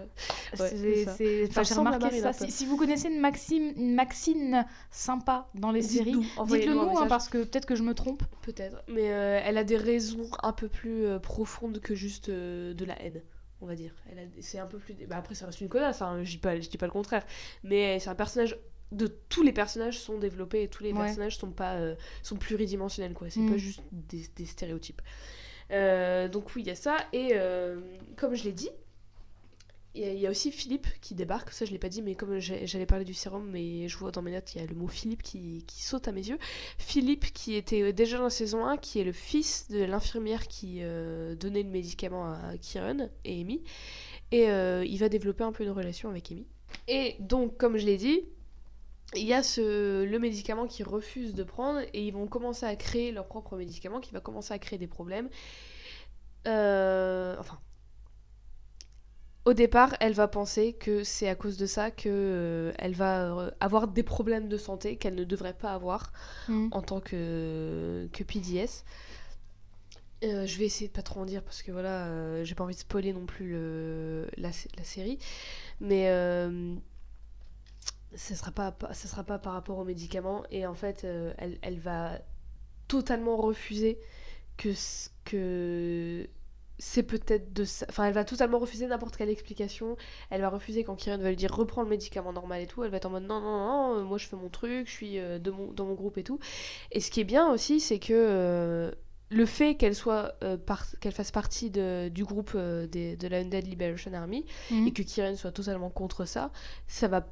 Ouais, 0.60 0.70
C'est- 0.70 1.06
enfin, 1.50 1.64
J'ai 1.64 1.74
remarqué 1.76 2.20
ça. 2.20 2.34
Si, 2.34 2.52
si 2.52 2.66
vous 2.66 2.78
connaissez 2.78 3.10
une 3.10 3.20
Maxime, 3.20 3.74
une 3.76 3.94
Maxine 3.96 4.66
sympa 4.92 5.50
dans 5.56 5.72
les 5.72 5.82
séries, 5.82 6.16
dites-le 6.48 6.74
nous, 6.74 6.98
hein, 6.98 7.08
parce 7.08 7.30
que 7.30 7.40
peut-être 7.44 7.66
que 7.66 7.76
je 7.76 7.84
me 7.84 7.94
trompe. 7.94 8.24
Peut-être, 8.42 8.82
mais 8.88 9.04
elle 9.04 9.58
a 9.58 9.64
des 9.64 9.78
raisons 10.00 10.30
un 10.44 10.54
peu 10.54 10.68
plus 10.70 11.06
euh, 11.06 11.20
profondes 11.20 11.80
que 11.80 11.96
juste 11.96 12.30
euh, 12.30 12.74
de 12.74 12.86
la 12.86 13.02
haine, 13.02 13.22
on 13.62 13.66
va 13.66 13.76
dire. 13.76 13.92
Elle 14.12 14.20
a, 14.20 14.22
c'est 14.42 14.60
un 14.60 14.66
peu 14.68 14.78
plus. 14.78 14.94
Bah, 15.08 15.18
après, 15.18 15.36
ça 15.36 15.46
reste 15.46 15.60
une 15.62 15.70
connasse, 15.70 16.02
hein, 16.02 16.24
je 16.24 16.32
dis 16.32 16.38
pas, 16.38 16.60
je 16.60 16.70
dis 16.70 16.78
pas 16.78 16.86
le 16.86 16.92
contraire. 16.92 17.26
Mais 17.64 18.00
c'est 18.00 18.10
un 18.10 18.16
personnage. 18.16 18.58
De 18.92 19.06
tous 19.06 19.44
les 19.44 19.52
personnages 19.54 20.00
sont 20.00 20.18
développés 20.18 20.64
et 20.64 20.68
tous 20.68 20.82
les 20.84 20.94
Ouais. 20.94 20.98
personnages 21.06 21.38
sont 21.38 21.52
pas 21.52 21.76
euh, 21.76 21.94
sont 22.24 22.38
pluridimensionnels 22.38 23.14
quoi. 23.14 23.30
C'est 23.30 23.42
Mm. 23.42 23.50
pas 23.52 23.58
juste 23.58 23.82
des, 23.92 24.26
des 24.36 24.46
stéréotypes. 24.48 25.02
Euh, 25.72 26.28
donc 26.28 26.56
oui, 26.56 26.64
il 26.64 26.68
y 26.68 26.72
a 26.72 26.76
ça 26.76 26.98
et 27.14 27.34
euh, 27.34 27.80
comme 28.18 28.34
je 28.34 28.44
l'ai 28.46 28.52
dit, 28.54 28.70
il 29.96 30.20
y, 30.20 30.28
a- 30.28 30.30
aussi 30.30 30.52
Philippe 30.52 30.88
qui 31.02 31.16
débarque. 31.16 31.52
Ça, 31.52 31.66
je 31.66 31.72
l'ai 31.72 31.80
pas 31.80 31.90
dit, 31.90 32.02
mais 32.02 32.16
comme 32.16 32.40
j'allais 32.40 32.86
parler 32.86 33.06
du 33.06 33.14
sérum, 33.14 33.50
mais 33.50 33.88
je 33.88 33.98
vois 33.98 34.12
dans 34.12 34.22
mes 34.22 34.32
notes, 34.32 34.54
il 34.56 34.62
y 34.62 34.64
a 34.64 34.68
le 34.68 34.76
mot 34.76 34.88
Philippe 34.88 35.24
qui, 35.24 35.64
saute 35.68 36.08
à 36.08 36.12
mes 36.12 36.28
yeux. 36.28 36.38
Philippe, 36.78 37.34
qui 37.34 37.56
était 37.56 37.92
déjà 37.94 38.18
dans 38.18 38.26
la 38.26 38.30
saison 38.30 38.66
1, 38.66 38.78
qui 38.78 39.00
est 39.00 39.04
le 39.04 39.12
fils 39.12 39.68
de 39.70 39.84
l'infirmière 39.84 40.48
qui 40.48 40.80
euh, 40.82 41.36
donnait 41.36 41.64
le 41.64 41.70
médicament 41.70 42.32
à 42.32 42.58
Kieran 42.60 43.10
et 43.26 43.42
Amy. 43.42 43.64
Et 44.32 44.50
euh, 44.50 44.86
il 44.86 44.98
va 45.00 45.10
développer 45.10 45.44
un 45.44 45.52
peu 45.52 45.64
une 45.64 45.72
relation 45.72 46.10
avec 46.10 46.32
Amy. 46.32 46.46
Et 46.88 47.16
donc, 47.20 47.58
comme 47.58 47.78
je 47.78 47.86
l'ai 47.86 47.98
dit, 47.98 48.22
il 49.16 49.24
y 49.26 49.34
a 49.34 49.42
le 49.58 50.18
médicament 50.18 50.68
qu'ils 50.68 50.88
refusent 50.88 51.34
de 51.34 51.44
prendre 51.44 51.80
et 51.94 52.06
ils 52.06 52.14
vont 52.14 52.28
commencer 52.28 52.66
à 52.66 52.76
créer 52.76 53.12
leur 53.12 53.26
propre 53.28 53.58
médicament 53.58 54.00
qui 54.00 54.12
va 54.12 54.20
commencer 54.20 54.54
à 54.54 54.60
créer 54.60 54.78
des 54.78 54.88
problèmes. 54.88 55.30
Euh, 56.48 57.36
enfin, 57.40 57.60
au 59.46 59.54
départ, 59.54 59.96
elle 60.00 60.14
va 60.14 60.28
penser 60.28 60.74
que 60.74 61.04
c'est 61.04 61.28
à 61.30 61.36
cause 61.36 61.58
de 61.58 61.66
ça 61.66 61.92
que 61.92 62.10
euh, 62.10 62.72
elle 62.78 62.94
va 62.94 63.34
euh, 63.38 63.52
avoir 63.60 63.88
des 63.88 64.04
problèmes 64.04 64.48
de 64.50 64.58
santé 64.58 64.98
qu'elle 64.98 65.16
ne 65.16 65.24
devrait 65.24 65.54
pas 65.54 65.74
avoir 65.74 66.12
Mm. 66.48 66.70
en 66.72 66.82
tant 66.82 67.02
que, 67.02 68.10
que 68.14 68.24
PDS. 68.24 68.86
Euh, 70.24 70.46
je 70.46 70.58
vais 70.60 70.66
essayer 70.66 70.90
de 70.90 70.94
pas 70.94 71.02
trop 71.02 71.22
en 71.22 71.26
dire 71.26 71.44
parce 71.44 71.64
que 71.64 71.72
voilà, 71.72 72.08
euh, 72.08 72.44
j'ai 72.44 72.54
pas 72.56 72.66
envie 72.66 72.76
de 72.76 72.80
spoiler 72.80 73.14
non 73.14 73.26
plus 73.26 73.52
le, 73.52 74.28
la, 74.38 74.50
la 74.78 74.84
série. 74.84 75.18
Mais 75.82 76.10
euh, 76.10 76.76
ça 78.16 78.36
sera 78.36 78.52
pas, 78.52 78.76
ça 78.94 79.08
sera 79.08 79.24
pas 79.24 79.40
par 79.40 79.54
rapport 79.54 79.78
aux 79.78 79.84
médicaments. 79.86 80.44
Et 80.52 80.66
en 80.66 80.74
fait, 80.74 81.04
euh, 81.04 81.34
elle, 81.38 81.58
elle 81.62 81.80
va 81.80 82.20
totalement 82.88 83.38
refuser 83.38 84.00
que, 84.58 84.74
que 85.26 86.28
c'est 86.80 87.04
peut-être 87.04 87.54
de 87.54 87.66
ça. 87.66 87.86
Enfin, 87.90 88.06
elle 88.06 88.14
va 88.14 88.24
totalement 88.24 88.58
refuser 88.58 88.88
n'importe 88.88 89.18
quelle 89.18 89.30
explication. 89.30 89.98
Elle 90.30 90.42
va 90.42 90.50
refuser 90.50 90.84
quand 90.84 90.96
Kieran 90.96 91.18
va 91.20 91.30
lui 91.30 91.36
dire 91.36 91.54
reprends 91.54 91.84
le 91.84 91.90
médicament 91.90 92.34
normal 92.34 92.62
et 92.62 92.68
tout. 92.68 92.84
Elle 92.84 92.90
va 92.92 92.98
être 92.98 93.06
en 93.06 93.10
mode 93.12 93.24
non, 93.28 93.42
non, 93.42 93.58
non, 93.68 94.00
euh, 94.00 94.04
moi 94.04 94.18
je 94.18 94.28
fais 94.28 94.36
mon 94.38 94.50
truc, 94.50 94.88
je 94.88 94.92
suis 94.92 95.20
euh, 95.20 95.40
de 95.40 95.52
mon, 95.52 95.72
dans 95.74 95.86
mon 95.86 95.94
groupe 95.94 96.18
et 96.18 96.24
tout. 96.24 96.40
Et 96.92 97.02
ce 97.02 97.12
qui 97.12 97.20
est 97.20 97.26
bien 97.26 97.52
aussi, 97.52 97.80
c'est 97.80 98.00
que 98.00 98.14
euh, 98.14 98.92
le 99.30 99.46
fait 99.46 99.76
qu'elle 99.76 99.94
soit 99.94 100.34
euh, 100.44 100.58
par- 100.58 100.86
qu'elle 101.02 101.12
fasse 101.12 101.32
partie 101.32 101.70
de- 101.70 102.10
du 102.10 102.24
groupe 102.24 102.54
euh, 102.56 102.88
des- 102.88 103.16
de 103.16 103.28
la 103.28 103.40
Undead 103.40 103.68
Liberation 103.68 104.14
Army 104.14 104.46
Mm. 104.72 104.88
et 104.88 104.94
que 104.94 105.04
Kieran 105.04 105.36
soit 105.36 105.52
totalement 105.52 105.90
contre 105.90 106.26
ça, 106.26 106.52
ça 106.88 107.08
va 107.08 107.28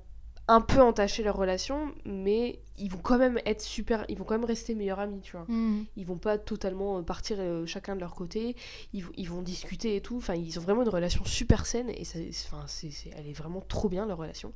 un 0.49 0.62
peu 0.62 0.81
entacher 0.81 1.23
leur 1.23 1.36
relation, 1.36 1.93
mais 2.05 2.60
ils 2.77 2.89
vont 2.89 2.99
quand 2.99 3.17
même 3.17 3.39
être 3.45 3.62
super, 3.62 4.05
ils 4.07 4.17
vont 4.17 4.23
quand 4.23 4.36
même 4.36 4.45
rester 4.45 4.75
meilleurs 4.75 4.99
amis, 4.99 5.19
tu 5.21 5.33
vois. 5.33 5.45
Mm. 5.49 5.86
Ils 5.97 6.05
vont 6.05 6.17
pas 6.17 6.38
totalement 6.38 6.99
euh, 6.99 7.01
partir 7.01 7.38
euh, 7.39 7.65
chacun 7.65 7.95
de 7.95 7.99
leur 8.01 8.15
côté, 8.15 8.55
ils, 8.93 9.03
vont- 9.03 9.12
ils 9.17 9.29
vont 9.29 9.41
discuter 9.41 9.95
et 9.97 10.01
tout. 10.01 10.17
Enfin, 10.17 10.36
ils 10.36 10.57
ont 10.57 10.62
vraiment 10.62 10.83
une 10.83 10.89
relation 10.89 11.25
super 11.25 11.65
saine 11.65 11.89
et 11.89 12.05
ça, 12.05 12.19
enfin, 12.45 12.63
c'est, 12.67 12.91
elle 13.15 13.27
est 13.27 13.33
vraiment 13.33 13.62
trop 13.62 13.89
bien 13.89 14.05
leur 14.05 14.17
relation. 14.17 14.53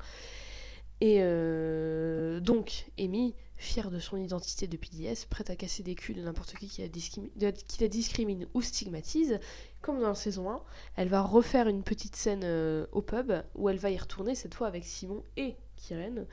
Et 1.02 1.18
euh, 1.22 2.40
donc, 2.40 2.86
Amy, 3.00 3.36
fière 3.58 3.90
de 3.90 3.98
son 4.00 4.18
identité 4.18 4.68
de 4.68 4.78
PDS, 4.78 5.26
prête 5.30 5.50
à 5.50 5.56
casser 5.56 5.82
des 5.82 5.96
culs 5.96 6.14
de 6.16 6.22
n'importe 6.22 6.54
qui 6.56 6.68
qui 6.68 7.32
la, 7.40 7.52
qui 7.52 7.82
la 7.82 7.88
discrimine 7.88 8.48
ou 8.54 8.62
stigmatise, 8.62 9.40
comme 9.82 10.00
dans 10.00 10.10
la 10.10 10.16
saison 10.16 10.52
1, 10.52 10.62
elle 10.98 11.08
va 11.10 11.22
refaire 11.22 11.68
une 11.68 11.84
petite 11.84 12.16
scène 12.16 12.42
euh, 12.44 12.86
au 12.92 13.02
pub 13.02 13.34
où 13.56 13.68
elle 13.70 13.78
va 13.78 13.90
y 13.90 13.98
retourner, 13.98 14.36
cette 14.36 14.54
fois 14.54 14.68
avec 14.68 14.86
Simon 14.86 15.24
et 15.38 15.56
Kiren, 15.82 16.26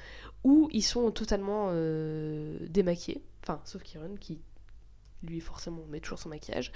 où 0.44 0.68
ils 0.72 0.82
sont 0.82 1.11
totalement 1.11 1.68
euh, 1.70 2.58
démaquillés. 2.68 3.22
Enfin, 3.42 3.61
sauf 3.64 3.82
Kiren 3.82 4.18
qui, 4.18 4.40
lui, 5.22 5.40
forcément, 5.40 5.84
met 5.88 6.00
toujours 6.00 6.18
son 6.18 6.28
maquillage. 6.28 6.70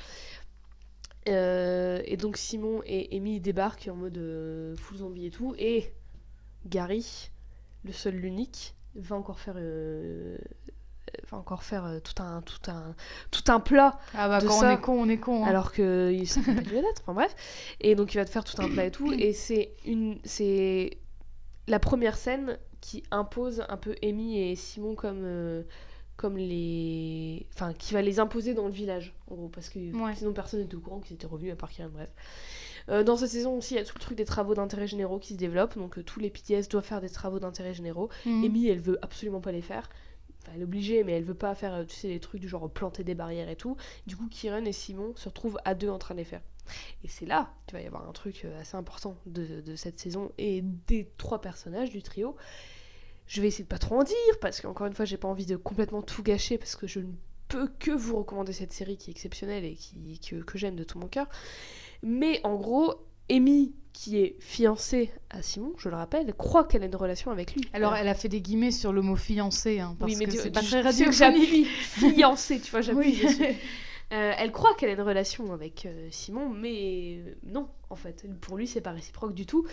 Euh, 1.29 2.03
et 2.05 2.17
donc 2.17 2.37
Simon 2.37 2.83
et 2.85 3.15
Amy 3.17 3.39
débarquent 3.41 3.89
en 3.91 3.95
mode 3.95 4.19
euh, 4.19 4.75
full 4.77 4.97
zombie 4.99 5.27
et 5.27 5.31
tout. 5.31 5.55
Et 5.59 5.93
Gary, 6.67 7.31
le 7.85 7.93
seul, 7.93 8.15
l'unique, 8.17 8.75
va 8.97 9.15
encore 9.17 9.39
faire, 9.39 9.55
euh, 9.57 10.37
va 11.31 11.37
encore 11.37 11.63
faire 11.63 11.85
euh, 11.85 12.01
tout, 12.01 12.21
un, 12.21 12.43
tout, 12.43 12.59
un, 12.71 12.95
tout 13.31 13.45
un 13.53 13.61
plat 13.61 13.99
Ah 14.15 14.29
bah 14.29 14.41
De 14.41 14.49
quand 14.49 14.59
ça, 14.61 14.67
on 14.67 14.71
est 14.77 14.81
con, 14.81 14.93
on 15.01 15.09
est 15.09 15.19
con. 15.19 15.45
hein. 15.45 15.49
alors 15.49 15.71
que 15.73 16.11
il 16.13 16.27
fait 16.27 16.41
pas 16.55 16.61
d'être. 16.61 17.03
Enfin 17.03 17.15
bref. 17.15 17.35
Et 17.81 17.95
donc 17.95 18.15
il 18.15 18.17
va 18.17 18.25
te 18.25 18.31
faire 18.31 18.45
tout 18.45 18.61
un 18.61 18.69
plat 18.69 18.87
et 18.87 18.91
tout. 18.91 19.13
Et 19.13 19.33
c'est 19.33 19.75
une, 19.87 20.19
c'est 20.25 20.99
la 21.69 21.79
première 21.79 22.17
scène 22.17 22.59
qui 22.81 23.03
impose 23.11 23.65
un 23.69 23.77
peu 23.77 23.95
Amy 24.03 24.39
et 24.39 24.57
Simon 24.57 24.95
comme, 24.95 25.23
euh, 25.25 25.63
comme 26.17 26.37
les, 26.37 27.47
enfin 27.55 27.73
qui 27.73 27.95
va 27.95 28.03
les 28.03 28.19
imposer 28.21 28.55
dans 28.55 28.67
le 28.67 28.73
village 28.73 29.15
en 29.29 29.35
gros 29.37 29.49
parce 29.49 29.69
que 29.69 29.79
Ouais. 29.79 30.15
sinon 30.17 30.33
personne 30.33 30.61
n'était 30.61 30.75
au 30.75 30.81
courant 30.81 31.01
qu'ils 31.01 31.15
étaient 31.15 31.27
revenus 31.27 31.53
à 31.53 31.57
part 31.57 31.71
Kiran. 31.71 31.91
Bref. 31.93 32.11
Euh, 32.89 33.05
dans 33.05 33.17
cette 33.17 33.31
saison 33.31 33.57
aussi, 33.59 33.75
il 33.75 33.77
y 33.77 33.81
a 33.81 33.85
tout 33.85 33.95
le 33.97 34.01
truc 34.01 34.17
des 34.19 34.25
travaux 34.25 34.55
d'intérêt 34.55 34.89
généraux 34.89 35.19
qui 35.21 35.35
se 35.35 35.39
développent. 35.39 35.79
Donc 35.79 35.99
euh, 35.99 36.03
tous 36.03 36.19
les 36.21 36.31
PTS 36.31 36.69
doivent 36.69 36.85
faire 36.85 37.01
des 37.01 37.11
travaux 37.11 37.39
d'intérêt 37.39 37.75
généraux. 37.75 38.09
Mhm. 38.27 38.45
Amy, 38.45 38.67
elle 38.69 38.81
veut 38.81 38.99
absolument 39.03 39.41
pas 39.41 39.53
les 39.53 39.63
faire. 39.63 39.89
Enfin, 40.43 40.53
elle 40.57 40.63
est 40.63 40.65
obligée, 40.65 41.05
mais 41.05 41.13
elle 41.13 41.23
veut 41.23 41.35
pas 41.35 41.55
faire, 41.55 41.87
tu 41.87 41.95
sais, 41.95 42.09
les 42.09 42.19
trucs 42.19 42.41
du 42.41 42.49
genre 42.49 42.69
planter 42.69 43.05
des 43.05 43.15
barrières 43.15 43.49
et 43.49 43.55
tout. 43.55 43.77
Du 44.09 44.17
coup, 44.17 44.27
Kiran 44.29 44.65
et 44.65 44.73
Simon 44.73 45.13
se 45.15 45.29
retrouvent 45.29 45.59
à 45.65 45.75
deux 45.75 45.89
en 45.89 45.99
train 45.99 46.15
de 46.15 46.19
les 46.19 46.25
faire. 46.25 46.41
Et 47.05 47.09
c'est 47.09 47.27
là 47.27 47.53
qu'il 47.67 47.77
va 47.79 47.83
y 47.83 47.87
avoir 47.87 48.09
un 48.09 48.13
truc 48.13 48.43
euh, 48.45 48.61
assez 48.61 48.77
important 48.77 49.17
de, 49.27 49.61
de 49.61 49.77
cette 49.77 49.99
saison 49.99 50.31
et 50.39 50.63
des 50.87 51.09
trois 51.19 51.41
personnages 51.41 51.91
du 51.91 52.03
trio. 52.03 52.37
Je 53.27 53.41
vais 53.41 53.49
essayer 53.49 53.65
de 53.65 53.69
pas 53.69 53.79
trop 53.79 53.99
en 54.01 54.05
dire 54.05 54.15
parce 54.41 54.61
qu'encore 54.61 54.87
une 54.87 54.95
fois, 54.95 55.05
j'ai 55.05 55.17
pas 55.17 55.29
envie 55.29 55.47
de 55.47 55.57
complètement 55.57 56.03
tout 56.03 56.23
gâcher 56.23 56.59
parce 56.59 56.77
que 56.77 56.87
je 56.87 57.01
ne 57.01 57.13
peux 57.49 57.69
que 57.79 57.91
vous 57.91 58.17
recommander 58.17 58.53
cette 58.53 58.73
série 58.73 58.97
qui 58.97 59.11
est 59.11 59.13
exceptionnelle 59.13 59.65
et 59.65 59.75
qui, 59.75 60.21
que, 60.21 60.37
que 60.37 60.59
j'aime 60.59 60.77
de 60.77 60.85
tout 60.85 60.99
mon 60.99 61.09
cœur. 61.09 61.29
Mais 62.03 62.41
en 62.45 62.57
gros, 62.57 62.95
Amy, 63.31 63.75
qui 63.93 64.19
est 64.19 64.37
fiancée 64.41 65.11
à 65.31 65.43
Simon, 65.43 65.73
je 65.79 65.89
le 65.89 65.97
rappelle, 65.97 66.33
croit 66.35 66.65
qu'elle 66.65 66.83
a 66.83 66.87
une 66.87 66.97
relation 66.97 67.31
avec 67.31 67.55
lui. 67.55 67.63
Alors 67.73 67.95
elle 67.95 68.09
a 68.09 68.15
fait 68.15 68.29
des 68.29 68.41
guillemets 68.41 68.71
sur 68.71 68.93
le 68.93 69.03
mot 69.03 69.17
fiancé, 69.17 69.81
hein, 69.81 69.97
parce 69.99 70.13
oui, 70.13 70.19
mais 70.19 70.27
que 70.27 70.33
c'est 70.33 70.51
pas 70.51 70.63
très 70.63 70.81
radiophonique. 70.81 71.67
fiancée, 71.69 72.61
tu 72.61 72.71
vois, 72.71 72.81
j'appuie 72.81 73.17
Oui. 73.19 73.23
dessus. 73.23 73.45
Euh, 74.13 74.33
elle 74.37 74.53
croit 74.53 74.75
qu'elle 74.75 74.91
a 74.91 74.93
une 74.93 75.01
relation 75.01 75.53
avec 75.53 75.87
euh, 75.87 76.09
Simon, 76.11 76.51
mais 76.51 77.17
euh, 77.27 77.35
non, 77.45 77.71
en 77.93 77.97
fait. 77.97 78.25
Pour 78.41 78.57
lui, 78.57 78.67
c'est 78.67 78.81
pas 78.81 78.91
réciproque 78.91 79.35
du 79.35 79.47
tout. 79.47 79.67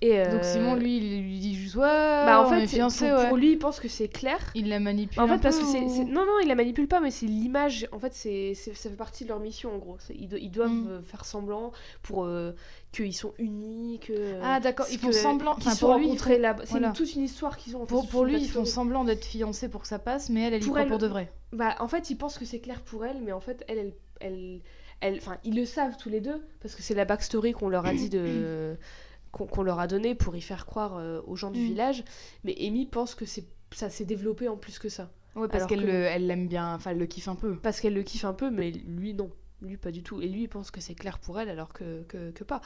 Et, 0.00 0.18
euh, 0.20 0.32
Donc 0.32 0.44
Simon, 0.44 0.74
lui, 0.74 0.96
il 0.98 1.22
lui 1.22 1.38
dit 1.38 1.54
juste 1.54 1.76
ouais, 1.76 1.82
bah, 1.82 2.42
en 2.42 2.46
fait, 2.46 2.64
est 2.64 2.66
fiancés, 2.66 3.08
pour, 3.08 3.18
ouais. 3.18 3.28
pour 3.28 3.36
lui, 3.36 3.52
il 3.52 3.58
pense 3.58 3.78
que 3.80 3.88
c'est 3.88 4.08
clair. 4.08 4.38
Il 4.54 4.68
la 4.68 4.80
manipule. 4.80 5.20
En 5.20 5.28
un 5.28 5.38
parce 5.38 5.56
peu 5.58 5.62
que 5.64 5.68
c'est. 5.70 5.80
ou- 5.80 5.94
c'est- 5.94 6.04
Non, 6.04 6.26
non, 6.26 6.38
il 6.42 6.48
la 6.48 6.54
manipule 6.56 6.88
pas, 6.88 7.00
mais 7.00 7.10
c'est 7.10 7.26
l'image. 7.26 7.88
En 7.92 7.98
fait, 7.98 8.12
c'est 8.12 8.54
ça 8.54 8.72
fait 8.90 8.96
partie 8.96 9.24
de 9.24 9.28
leur 9.30 9.40
mission, 9.40 9.72
en 9.74 9.78
gros. 9.78 9.96
Ils, 10.14 10.28
do- 10.28 10.36
ils 10.38 10.50
doivent 10.50 10.70
Mm. 10.70 10.88
euh, 10.90 11.02
faire 11.02 11.24
semblant 11.24 11.72
pour 12.02 12.24
euh, 12.24 12.52
qu'ils 12.92 13.14
sont 13.14 13.32
unis, 13.38 14.00
que. 14.00 14.34
Ah 14.42 14.58
d'accord, 14.60 14.86
ils 14.90 14.98
font 14.98 15.12
semblant. 15.12 15.54
Qu'ils 15.54 15.70
sont 15.72 15.86
rencontrés 15.86 16.36
font- 16.36 16.40
là 16.42 16.56
C'est 16.64 16.92
toute 16.94 17.14
une 17.14 17.22
histoire 17.22 17.56
qu'ils 17.56 17.76
ont. 17.76 17.86
pour, 17.86 18.08
pour 18.08 18.24
lui, 18.24 18.40
ils 18.40 18.48
font 18.48 18.64
semblant 18.64 19.04
d'être 19.04 19.24
fiancés 19.24 19.68
pour 19.68 19.82
que 19.82 19.88
ça 19.88 19.98
passe, 20.00 20.28
mais 20.30 20.42
elle, 20.42 20.54
elle 20.54 20.62
y 20.62 20.66
Pour 20.66 20.74
croit 20.74 20.86
pour 20.86 20.98
de 20.98 21.06
vrai. 21.06 21.30
Bah, 21.52 21.76
en 21.80 21.86
fait, 21.88 22.10
ils 22.10 22.16
pensent 22.16 22.38
que 22.38 22.44
c'est 22.44 22.60
clair 22.60 22.80
pour 22.80 23.04
elle, 23.04 23.20
mais 23.22 23.32
en 23.32 23.40
fait, 23.40 23.62
elle, 23.68 23.92
elle, 24.20 24.60
elle, 25.02 25.14
elle- 25.14 25.18
enfin, 25.18 25.36
ils 25.44 25.54
le 25.56 25.64
savent 25.66 25.96
tous 25.98 26.08
les 26.08 26.20
deux 26.20 26.40
parce 26.60 26.74
que 26.74 26.82
c'est 26.82 26.94
la 26.94 27.04
backstory 27.04 27.52
qu'on 27.52 27.68
leur 27.68 27.84
a 27.86 27.92
dit 27.92 28.08
de, 28.08 28.76
qu'on 29.32 29.62
leur 29.62 29.78
a 29.78 29.86
donné 29.86 30.14
pour 30.14 30.36
y 30.36 30.40
faire 30.40 30.66
croire 30.66 30.96
euh, 30.96 31.20
aux 31.26 31.36
gens 31.36 31.50
du 31.50 31.60
Mm. 31.60 31.64
village. 31.66 32.04
Mais 32.44 32.54
Amy 32.60 32.86
pense 32.86 33.14
que 33.14 33.24
c'est, 33.26 33.44
ça 33.72 33.90
s'est 33.90 34.04
développé 34.04 34.48
en 34.48 34.56
plus 34.56 34.78
que 34.78 34.88
ça, 34.88 35.10
Ouais, 35.34 35.48
parce 35.48 35.66
qu'elle 35.66 35.80
que- 35.82 35.86
le- 35.86 36.04
elle 36.04 36.26
l'aime 36.26 36.46
bien, 36.48 36.74
enfin 36.74 36.90
elle 36.92 36.98
le 36.98 37.06
kiffe 37.06 37.28
un 37.28 37.34
peu. 37.34 37.56
parce 37.56 37.80
qu'elle 37.80 37.94
le 37.94 38.02
kiffe 38.02 38.24
un 38.24 38.34
peu, 38.34 38.50
mais 38.50 38.70
lui 38.70 39.14
non. 39.14 39.30
Lui, 39.62 39.76
pas 39.76 39.90
du 39.92 40.02
tout. 40.02 40.20
Et 40.20 40.26
lui, 40.26 40.42
il 40.42 40.48
pense 40.48 40.70
que 40.72 40.80
c'est 40.80 40.94
clair 40.94 41.18
pour 41.20 41.38
elle, 41.40 41.48
alors 41.48 41.72
que, 41.72 42.02
que, 42.08 42.30
que 42.32 42.42
pas. 42.44 42.60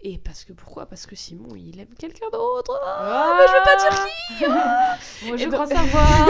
Et 0.00 0.16
parce 0.18 0.44
que 0.44 0.52
pourquoi? 0.54 0.86
Parce 0.86 1.04
que 1.06 1.14
Simon, 1.14 1.54
il 1.54 1.78
aime 1.80 1.94
quelqu'un 1.98 2.26
d'autre. 2.32 2.80
Ah, 2.82 3.36
mais 3.38 3.46
je 3.46 3.52
veux 3.52 3.64
pas 3.64 3.76
dire 3.90 4.08
qui 4.38 5.26
Moi 5.28 5.36
je 5.36 5.44
Et 5.44 5.48
crois 5.48 5.66
donc- 5.66 5.76
savoir 5.76 6.28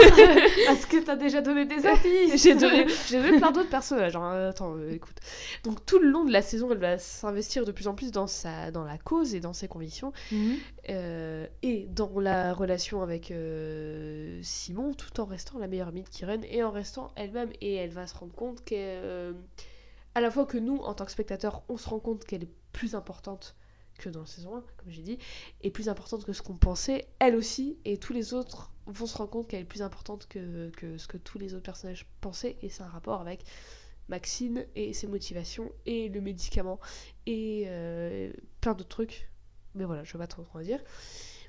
Parce 0.67 0.85
que 0.85 0.97
t'as 1.03 1.15
déjà 1.15 1.41
donné 1.41 1.65
des 1.65 1.85
indices 1.87 2.41
J'ai 2.43 2.55
donné, 2.55 2.85
j'ai 3.07 3.21
donné 3.21 3.37
plein 3.37 3.51
d'autres 3.51 3.69
personnages. 3.69 4.15
hein. 4.15 4.49
Attends, 4.49 4.75
euh, 4.75 4.91
écoute. 4.91 5.15
Donc 5.63 5.85
tout 5.85 5.99
le 5.99 6.09
long 6.09 6.25
de 6.25 6.31
la 6.33 6.41
saison, 6.41 6.69
elle 6.71 6.77
va 6.79 6.97
s'investir 6.97 7.63
de 7.65 7.71
plus 7.71 7.87
en 7.87 7.95
plus 7.95 8.11
dans, 8.11 8.27
sa, 8.27 8.71
dans 8.71 8.83
la 8.83 8.97
cause 8.97 9.33
et 9.33 9.39
dans 9.39 9.53
ses 9.53 9.67
convictions. 9.69 10.11
Mhm. 10.31 10.57
euh, 10.89 11.47
et 11.63 11.87
dans 11.89 12.19
la 12.19 12.53
relation 12.53 13.01
avec 13.01 13.31
euh, 13.31 14.39
Simon, 14.43 14.93
tout 14.93 15.19
en 15.21 15.25
restant 15.25 15.57
la 15.59 15.67
meilleure 15.67 15.87
amie 15.87 16.03
de 16.03 16.09
Kiren 16.09 16.43
et 16.49 16.63
en 16.63 16.71
restant 16.71 17.11
elle-même. 17.15 17.49
Et 17.61 17.75
elle 17.75 17.91
va 17.91 18.07
se 18.07 18.15
rendre 18.17 18.33
compte 18.33 18.61
qu'à 20.13 20.21
la 20.21 20.31
fois 20.31 20.45
que 20.45 20.57
nous, 20.57 20.77
en 20.77 20.93
tant 20.93 21.05
que 21.05 21.11
spectateurs, 21.11 21.63
on 21.69 21.77
se 21.77 21.89
rend 21.89 21.99
compte 21.99 22.25
qu'elle 22.25 22.43
est 22.43 22.53
plus 22.71 22.95
importante 22.95 23.55
que 23.97 24.09
dans 24.09 24.21
la 24.21 24.25
saison 24.25 24.55
1, 24.55 24.63
comme 24.77 24.89
j'ai 24.91 25.03
dit, 25.03 25.17
et 25.61 25.71
plus 25.71 25.89
importante 25.89 26.25
que 26.25 26.33
ce 26.33 26.41
qu'on 26.41 26.55
pensait, 26.55 27.07
elle 27.19 27.35
aussi, 27.35 27.77
et 27.85 27.97
tous 27.97 28.13
les 28.13 28.33
autres 28.33 28.71
vont 28.87 29.05
se 29.05 29.17
rendre 29.17 29.29
compte 29.29 29.47
qu'elle 29.47 29.61
est 29.61 29.65
plus 29.65 29.81
importante 29.81 30.27
que, 30.27 30.69
que 30.71 30.97
ce 30.97 31.07
que 31.07 31.17
tous 31.17 31.37
les 31.37 31.53
autres 31.53 31.63
personnages 31.63 32.07
pensaient, 32.19 32.57
et 32.61 32.69
c'est 32.69 32.83
un 32.83 32.87
rapport 32.87 33.21
avec 33.21 33.43
Maxine 34.09 34.65
et 34.75 34.93
ses 34.93 35.07
motivations, 35.07 35.71
et 35.85 36.09
le 36.09 36.21
médicament, 36.21 36.79
et 37.25 37.65
euh, 37.67 38.31
plein 38.59 38.73
d'autres 38.73 38.89
trucs. 38.89 39.29
Mais 39.75 39.85
voilà, 39.85 40.03
je 40.03 40.13
vais 40.13 40.19
pas 40.19 40.27
trop 40.27 40.43
trop 40.43 40.59
en 40.59 40.61
dire. 40.61 40.81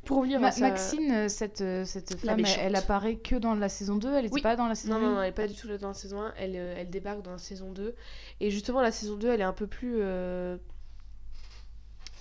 Pour 0.04 0.18
revenir 0.18 0.40
Ma- 0.40 0.48
à 0.48 0.50
ça... 0.50 0.68
Maxine, 0.68 1.12
euh, 1.12 1.28
cette, 1.28 1.60
euh, 1.60 1.84
cette 1.84 2.16
femme, 2.18 2.42
elle, 2.58 2.74
apparaît 2.74 3.16
que 3.16 3.36
dans 3.36 3.54
la 3.54 3.68
saison 3.68 3.96
2, 3.96 4.12
elle 4.14 4.24
était 4.26 4.34
Oui. 4.34 4.42
pas 4.42 4.56
dans 4.56 4.66
la 4.66 4.74
saison 4.74 4.94
Non, 4.94 5.00
non, 5.00 5.06
1 5.06 5.14
non, 5.14 5.22
elle 5.22 5.28
est 5.28 5.32
pas 5.32 5.46
du 5.46 5.54
tout 5.54 5.68
dans 5.78 5.88
la 5.88 5.94
saison 5.94 6.20
1, 6.22 6.34
elle, 6.38 6.56
euh, 6.56 6.74
elle 6.76 6.90
débarque 6.90 7.22
dans 7.22 7.30
la 7.30 7.38
saison 7.38 7.70
2. 7.70 7.94
Et 8.40 8.50
justement, 8.50 8.80
la 8.80 8.90
saison 8.90 9.16
2, 9.16 9.28
elle 9.30 9.40
est 9.40 9.44
un 9.44 9.52
peu 9.52 9.66
plus. 9.68 9.96
euh, 10.00 10.56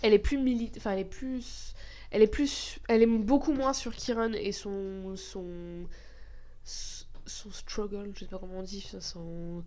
Elle 0.03 0.13
est 0.13 0.19
plus 0.19 0.37
militaire. 0.37 0.79
Enfin, 0.79 0.91
elle 0.91 0.99
est 0.99 1.05
plus. 1.05 1.73
Elle 2.11 2.21
est 2.21 2.27
plus. 2.27 2.79
Elle 2.87 3.01
est 3.01 3.07
beaucoup 3.07 3.53
moins 3.53 3.73
sur 3.73 3.95
Kiran 3.95 4.33
et 4.33 4.51
son. 4.51 5.15
Son. 5.15 5.87
Son 6.63 7.51
struggle, 7.51 8.11
je 8.15 8.21
sais 8.21 8.25
pas 8.25 8.37
comment 8.39 8.59
on 8.59 8.63
dit, 8.63 8.87
son. 8.99 9.63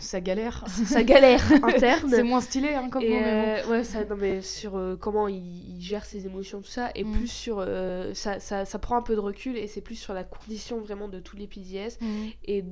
Sa 0.00 0.20
galère. 0.20 0.64
Sa 0.86 1.02
galère 1.02 1.42
interne. 1.62 2.08
C'est 2.10 2.22
moins 2.22 2.40
stylé 2.40 2.74
hein, 2.74 2.88
comme 2.90 3.02
Et 3.02 3.10
euh, 3.12 3.66
ouais, 3.68 3.84
ça, 3.84 4.04
non, 4.04 4.16
mais 4.16 4.40
sur 4.42 4.76
euh, 4.76 4.96
comment 4.96 5.28
il, 5.28 5.36
il 5.76 5.80
gère 5.82 6.04
ses 6.04 6.26
émotions, 6.26 6.60
tout 6.62 6.70
ça, 6.70 6.90
et 6.94 7.04
Mm. 7.04 7.12
plus 7.12 7.28
sur. 7.28 7.58
euh, 7.58 8.14
ça, 8.14 8.40
ça, 8.40 8.64
ça 8.64 8.78
prend 8.78 8.96
un 8.96 9.02
peu 9.02 9.14
de 9.14 9.20
recul 9.20 9.56
et 9.58 9.66
c'est 9.66 9.82
plus 9.82 9.96
sur 9.96 10.14
la 10.14 10.24
condition 10.24 10.80
vraiment 10.80 11.08
de 11.08 11.20
tous 11.20 11.36
les 11.36 11.46
PDS. 11.46 11.98
Mhm. 12.00 12.30
et 12.46 12.64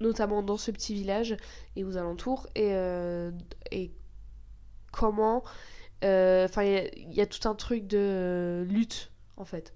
notamment 0.00 0.42
dans 0.42 0.58
ce 0.58 0.70
petit 0.70 0.92
village 0.94 1.36
et 1.74 1.82
aux 1.84 1.96
alentours, 1.96 2.46
et, 2.54 2.74
euh, 2.74 3.30
et 3.70 3.92
comment. 4.92 5.42
Enfin, 6.02 6.62
il 6.64 6.70
y 6.72 6.76
a- 6.76 6.94
il 6.96 7.14
y, 7.14 7.20
a 7.22 7.26
tout 7.26 7.48
un 7.48 7.54
truc 7.54 7.86
de 7.86 8.64
lutte, 8.68 9.10
en 9.38 9.44
fait 9.44 9.72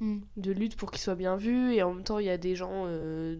Mhm. 0.00 0.28
de 0.36 0.52
lutte 0.52 0.76
pour 0.76 0.90
qu'il 0.92 1.00
soit 1.00 1.16
bien 1.16 1.36
vu 1.36 1.74
et 1.74 1.82
en 1.82 1.92
même 1.92 2.04
temps 2.04 2.18
il 2.20 2.26
y 2.26 2.30
a 2.30 2.38
des 2.38 2.54
gens 2.54 2.84
euh, 2.86 3.36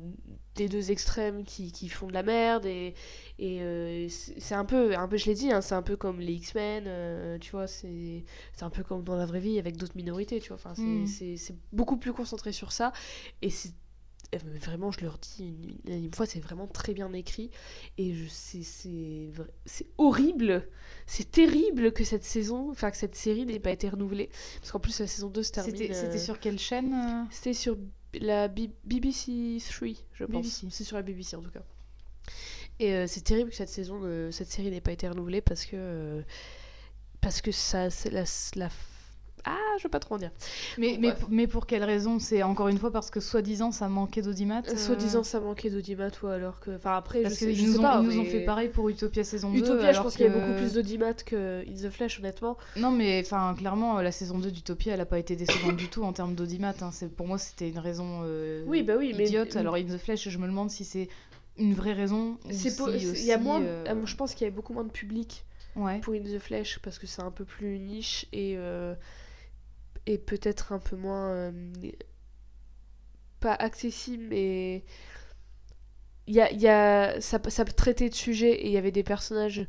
des 0.56 0.68
deux 0.68 0.90
extrêmes 0.90 1.44
qui, 1.44 1.70
qui 1.70 1.88
font 1.88 2.08
de 2.08 2.12
la 2.12 2.24
merde 2.24 2.66
et, 2.66 2.94
et 3.38 3.62
euh, 3.62 4.08
c'est 4.08 4.54
un 4.56 4.64
peu 4.64 4.96
un 4.96 5.06
peu 5.06 5.16
je 5.16 5.26
l'ai 5.26 5.34
dit 5.34 5.52
hein, 5.52 5.60
c'est 5.60 5.76
un 5.76 5.82
peu 5.82 5.96
comme 5.96 6.18
les 6.20 6.32
X-Men 6.34 6.84
euh, 6.88 7.38
tu 7.38 7.52
vois 7.52 7.68
c'est 7.68 8.24
un 8.60 8.70
peu 8.70 8.82
comme 8.82 9.04
dans 9.04 9.14
la 9.16 9.26
vraie 9.26 9.38
vie 9.40 9.58
avec 9.60 9.76
d'autres 9.76 9.96
minorités 9.96 10.40
tu 10.40 10.48
vois 10.48 10.56
enfin 10.56 10.74
c'est 10.74 11.04
Mm. 11.06 11.06
beaucoup 11.72 11.96
plus 11.96 12.12
concentré 12.12 12.50
sur 12.52 12.72
ça 12.72 12.92
et 13.42 13.50
c'est 13.50 13.72
vraiment 14.36 14.90
je 14.92 15.00
leur 15.00 15.18
dis 15.18 15.54
une, 15.86 15.92
une- 16.04 16.14
fois 16.14 16.26
c'est 16.26 16.40
vraiment 16.40 16.66
très 16.66 16.92
bien 16.92 17.12
écrit 17.14 17.50
et 17.96 18.14
je 18.14 18.26
c'est 18.28 19.86
horrible 19.96 20.68
c'est 21.06 21.30
terrible 21.30 21.92
que 21.92 22.04
cette 22.04 22.24
saison 22.24 22.70
enfin 22.70 22.90
que 22.90 22.96
cette 22.96 23.14
série 23.14 23.46
n'ait 23.46 23.58
pas 23.58 23.70
été 23.70 23.88
renouvelée 23.88 24.28
parce 24.60 24.70
qu'en 24.72 24.80
plus 24.80 25.00
la 25.00 25.06
saison 25.06 25.28
2 25.28 25.42
se 25.42 25.52
termine 25.52 25.74
C'était 25.76 25.94
euh, 25.94 26.00
c'était 26.00 26.18
sur 26.18 26.38
quelle 26.40 26.58
chaîne 26.58 26.92
euh 26.92 27.24
c'était 27.30 27.54
sur 27.54 27.76
la 28.20 28.48
B- 28.48 28.70
BBC 28.84 29.58
3, 29.68 29.88
je 30.14 30.24
pense. 30.24 30.64
C'est 30.70 30.84
sur 30.84 30.96
la 30.96 31.02
BBC 31.02 31.36
en 31.36 31.42
tout 31.42 31.50
cas. 31.50 31.62
Et 32.80 32.94
euh, 32.94 33.06
c'est 33.06 33.20
terrible 33.22 33.50
que 33.50 33.56
cette 33.56 33.68
saison, 33.68 34.00
euh, 34.04 34.30
cette 34.30 34.50
série 34.50 34.70
n'ait 34.70 34.80
pas 34.80 34.92
été 34.92 35.08
renouvelée 35.08 35.40
parce 35.40 35.64
que 35.64 35.76
euh, 35.76 36.22
parce 37.20 37.40
que 37.42 37.52
ça, 37.52 37.90
c'est 37.90 38.10
la, 38.10 38.24
la- 38.56 38.70
Ah, 39.50 39.76
je 39.78 39.84
veux 39.84 39.88
pas 39.88 39.98
trop 39.98 40.16
en 40.16 40.18
dire. 40.18 40.30
Mais, 40.76 40.98
mais, 41.00 41.12
bref. 41.12 41.24
mais 41.30 41.46
pour 41.46 41.66
quelle 41.66 41.82
raison? 41.84 42.18
C'est 42.18 42.42
encore 42.42 42.68
une 42.68 42.76
fois 42.78 42.90
parce 42.90 43.10
que 43.10 43.18
soi-disant 43.18 43.72
ça 43.72 43.88
manquait 43.88 44.20
d'audimat 44.20 44.60
euh, 44.68 44.76
Soi-disant, 44.76 45.22
ça 45.22 45.40
manquait 45.40 45.70
d'audimat, 45.70 46.10
ou 46.22 46.26
alors 46.26 46.60
que. 46.60 46.76
Enfin, 46.76 46.96
après, 46.96 47.22
Parce 47.22 47.34
je 47.34 47.38
sais, 47.40 47.54
je 47.54 47.64
nous, 47.64 47.72
sais 47.72 47.78
ont, 47.78 47.82
pas. 47.82 48.00
ils 48.02 48.08
nous 48.08 48.18
ont 48.18 48.24
mais- 48.24 48.28
fait 48.28 48.44
pareil 48.44 48.68
pour 48.68 48.88
Utopia 48.90 49.24
saison 49.24 49.50
2. 49.50 49.58
Utopia, 49.58 49.92
je 49.92 50.00
pense 50.02 50.16
qu'il 50.16 50.26
y 50.26 50.28
a 50.28 50.32
beaucoup 50.32 50.52
plus 50.58 50.74
d'audimat 50.74 51.14
que 51.14 51.62
In 51.66 51.88
the 51.88 51.90
Flesh, 51.90 52.18
honnêtement. 52.18 52.58
Non, 52.76 52.90
mais 52.90 53.22
enfin, 53.24 53.54
clairement, 53.56 54.00
la 54.02 54.12
saison 54.12 54.38
2 54.38 54.50
d'Utopia, 54.50 54.92
elle 54.94 55.00
a 55.00 55.06
pas 55.06 55.18
été 55.18 55.34
décevante 55.34 55.76
du 55.76 55.88
tout 55.88 56.02
en 56.02 56.12
termes 56.12 56.34
d'audimat. 56.34 56.74
hein. 56.82 56.90
C'est- 56.92 57.08
Pour 57.08 57.26
moi, 57.26 57.38
c'était 57.38 57.70
une 57.70 57.78
raison 57.78 58.20
euh, 58.24 58.64
Oui, 58.66 58.82
bah 58.82 58.94
oui, 58.98 59.14
mais- 59.16 59.24
idiote. 59.26 59.56
Alors, 59.56 59.76
In 59.76 59.84
the 59.84 59.96
Flesh, 59.98 60.28
je 60.28 60.38
me 60.38 60.46
demande 60.46 60.70
si 60.70 60.84
c'est 60.84 61.08
une 61.56 61.72
vraie 61.74 61.94
raison. 61.94 62.36
C'est 62.50 62.70
si 62.70 63.26
y 63.26 63.32
a 63.32 63.38
moins. 63.38 63.62
euh, 63.62 63.84
euh, 63.88 64.06
Je 64.06 64.14
pense 64.14 64.34
qu'il 64.34 64.42
y 64.44 64.46
avait 64.46 64.54
beaucoup 64.54 64.74
moins 64.74 64.84
de 64.84 64.90
public 64.90 65.44
Ouais. 65.76 66.00
pour 66.00 66.14
In 66.14 66.20
the 66.22 66.38
Flesh 66.38 66.80
parce 66.82 66.98
que 66.98 67.06
c'est 67.06 67.22
un 67.22 67.30
peu 67.30 67.44
plus 67.44 67.78
niche 67.78 68.26
et, 68.32 68.54
euh, 68.56 68.94
et 70.12 70.18
peut-être 70.18 70.72
un 70.72 70.78
peu 70.80 70.96
moins. 70.96 71.30
euh, 71.30 71.52
pas 73.40 73.54
accessible, 73.54 74.24
mais. 74.28 74.84
Il 76.26 76.34
y 76.34 76.40
a, 76.40 76.52
y 76.52 76.68
a, 76.68 77.20
ça, 77.20 77.40
ça 77.48 77.64
traitait 77.64 78.10
de 78.10 78.14
sujets 78.14 78.52
et 78.52 78.66
il 78.66 78.72
y 78.72 78.76
avait 78.76 78.90
des 78.92 79.02
personnages 79.02 79.66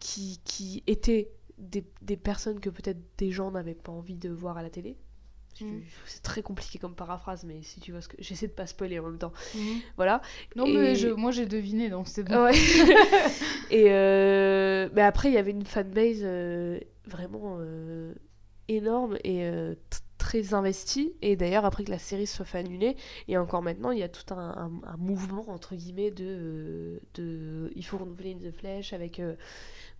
qui, 0.00 0.40
qui 0.44 0.82
étaient 0.86 1.30
des, 1.58 1.84
des 2.02 2.16
personnes 2.16 2.60
que 2.60 2.70
peut-être 2.70 2.98
des 3.18 3.30
gens 3.30 3.50
n'avaient 3.50 3.74
pas 3.74 3.92
envie 3.92 4.16
de 4.16 4.30
voir 4.30 4.56
à 4.58 4.62
la 4.62 4.70
télé. 4.70 4.96
Mm. 5.60 5.80
C'est 6.06 6.22
très 6.22 6.40
compliqué 6.42 6.78
comme 6.78 6.94
paraphrase, 6.94 7.42
mais 7.44 7.62
si 7.62 7.80
tu 7.80 7.90
vois 7.90 8.00
ce 8.00 8.08
que. 8.08 8.16
J'essaie 8.20 8.46
de 8.46 8.52
pas 8.52 8.66
spoiler 8.66 9.00
en 9.00 9.04
même 9.08 9.18
temps. 9.18 9.32
Mhm. 9.54 9.80
Voilà. 9.96 10.22
Non, 10.54 10.66
Et- 10.66 10.74
mais 10.76 10.94
je, 10.94 11.08
moi, 11.08 11.32
j'ai 11.32 11.46
deviné, 11.46 11.90
donc 11.90 12.06
c'est 12.08 12.22
bon. 12.22 12.44
Ouais. 12.44 12.52
et 13.70 13.86
euh, 13.90 14.88
mais 14.94 15.02
après, 15.02 15.30
il 15.30 15.34
y 15.34 15.38
avait 15.38 15.50
une 15.50 15.66
fanbase 15.66 16.20
euh, 16.22 16.78
vraiment 17.06 17.56
euh, 17.60 18.14
énorme 18.68 19.16
et 19.24 19.44
euh, 19.44 19.74
très 20.18 20.54
investie. 20.54 21.12
Et 21.22 21.36
d'ailleurs, 21.36 21.64
après 21.64 21.84
que 21.84 21.90
la 21.90 21.98
série 21.98 22.26
se 22.26 22.36
soit 22.36 22.44
fait 22.44 22.58
annuler, 22.58 22.96
et 23.28 23.38
encore 23.38 23.62
maintenant, 23.62 23.90
il 23.92 23.98
y 23.98 24.02
a 24.02 24.08
tout 24.08 24.32
un, 24.34 24.38
un- 24.38 24.80
un 24.86 24.96
mouvement, 24.96 25.48
entre 25.50 25.74
guillemets, 25.76 26.10
de, 26.10 26.24
euh, 26.26 27.00
de. 27.14 27.72
Il 27.76 27.84
faut 27.84 27.98
renouveler 27.98 28.36
the 28.36 28.50
Flesh 28.52 28.92
avec. 28.92 29.20
euh, 29.20 29.34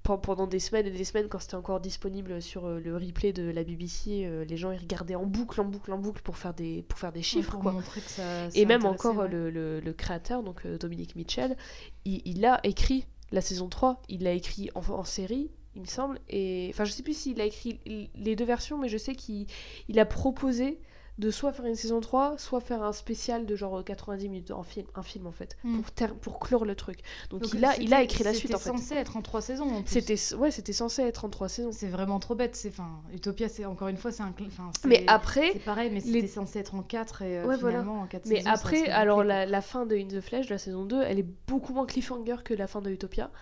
pen- 0.02 0.18
pendant 0.20 0.46
des 0.46 0.58
semaines 0.60 0.86
et 0.86 0.90
des 0.90 1.04
semaines, 1.04 1.28
quand 1.28 1.38
c'était 1.38 1.54
encore 1.56 1.80
disponible 1.80 2.40
sur 2.42 2.66
euh, 2.66 2.80
le 2.80 2.96
replay 2.96 3.32
de 3.32 3.50
la 3.50 3.64
BBC, 3.64 4.28
les 4.48 4.56
gens 4.56 4.70
ils 4.72 4.78
regardaient 4.80 5.14
en 5.14 5.26
boucle, 5.26 5.60
en 5.60 5.64
boucle, 5.64 5.92
en 5.92 5.98
boucle 5.98 6.22
pour 6.22 6.36
faire 6.38 6.54
des, 6.54 6.82
pour 6.88 6.98
faire 6.98 7.12
des 7.12 7.22
chiffres. 7.22 7.52
pour 7.52 7.60
quoi. 7.62 7.72
montrer 7.72 8.00
que 8.00 8.10
ça. 8.10 8.48
Et 8.54 8.66
même 8.66 8.84
encore 8.84 9.16
ouais. 9.18 9.28
le, 9.28 9.50
le- 9.50 9.80
le 9.80 9.92
créateur, 9.92 10.42
donc 10.42 10.66
Dominique 10.66 11.16
Mitchell, 11.16 11.56
il, 12.04 12.22
il 12.24 12.44
a 12.44 12.60
écrit 12.64 13.06
la 13.32 13.40
saison 13.40 13.68
3, 13.68 14.02
il 14.08 14.22
l'a 14.22 14.32
écrit 14.32 14.70
en, 14.74 14.80
en 14.80 15.04
série, 15.04 15.50
il 15.78 15.82
me 15.82 15.86
semble, 15.86 16.18
et 16.28 16.68
enfin 16.74 16.84
je 16.84 16.90
sais 16.92 17.02
plus 17.02 17.16
s'il 17.16 17.40
a 17.40 17.44
écrit 17.44 17.78
les 18.14 18.36
deux 18.36 18.44
versions, 18.44 18.76
mais 18.78 18.88
je 18.88 18.98
sais 18.98 19.14
qu'il 19.14 19.46
il 19.88 19.98
a 19.98 20.04
proposé 20.04 20.78
de 21.18 21.32
soit 21.32 21.52
faire 21.52 21.64
une 21.66 21.74
saison 21.74 21.98
3, 22.00 22.38
soit 22.38 22.60
faire 22.60 22.80
un 22.84 22.92
spécial 22.92 23.44
de 23.44 23.56
genre 23.56 23.82
90 23.84 24.28
minutes, 24.28 24.50
en 24.52 24.62
film, 24.62 24.86
un 24.94 25.02
film 25.02 25.26
en 25.26 25.32
fait, 25.32 25.56
Mm. 25.64 25.78
pour, 25.80 25.90
ter- 25.90 26.14
pour 26.14 26.38
clore 26.38 26.64
le 26.64 26.76
truc. 26.76 27.00
Donc, 27.30 27.42
Donc, 27.42 27.54
il, 27.54 27.64
a, 27.64 27.76
il 27.80 27.92
a 27.92 28.02
écrit 28.04 28.22
la 28.22 28.32
suite 28.34 28.54
en 28.54 28.58
fait. 28.58 28.68
C'était 28.70 28.78
censé 28.78 28.94
être 28.94 29.16
en 29.16 29.22
trois 29.22 29.40
saisons 29.40 29.64
en 29.68 29.82
plus. 29.82 30.00
C'était 30.00 30.36
ouais, 30.36 30.52
c'était 30.52 30.72
censé 30.72 31.02
être 31.02 31.24
en 31.24 31.28
trois 31.28 31.48
saisons. 31.48 31.70
C'est 31.72 31.88
vraiment 31.88 32.20
trop 32.20 32.36
bête. 32.36 32.54
C'est 32.54 32.68
enfin, 32.68 33.00
Utopia, 33.12 33.48
c'est 33.48 33.64
encore 33.64 33.88
une 33.88 33.96
fois, 33.96 34.12
c'est 34.12 34.22
un. 34.22 34.32
enfin, 34.46 34.70
Mais 34.84 35.02
après, 35.08 35.50
C'est 35.54 35.58
pareil, 35.64 35.90
mais 35.92 35.98
les- 35.98 36.20
c'était 36.20 36.26
censé 36.28 36.60
être 36.60 36.76
en 36.76 36.82
4 36.84 37.22
et 37.22 37.38
euh, 37.38 37.46
Ouais, 37.46 37.56
voilà. 37.56 37.80
finalement 37.80 38.00
en 38.02 38.06
4 38.06 38.26
Mais 38.26 38.36
saisons. 38.36 38.50
après, 38.50 38.88
alors 38.88 39.24
la 39.24 39.60
fin 39.60 39.86
de 39.86 39.96
In 39.96 40.06
the 40.06 40.20
Flesh, 40.20 40.46
de 40.46 40.52
la 40.52 40.58
saison 40.58 40.84
2, 40.84 41.02
elle 41.02 41.18
est 41.18 41.26
beaucoup 41.48 41.72
moins 41.72 41.86
cliffhanger 41.86 42.36
que 42.44 42.54
la 42.54 42.68
fin 42.68 42.80
de 42.80 42.90
Utopia. 42.90 43.32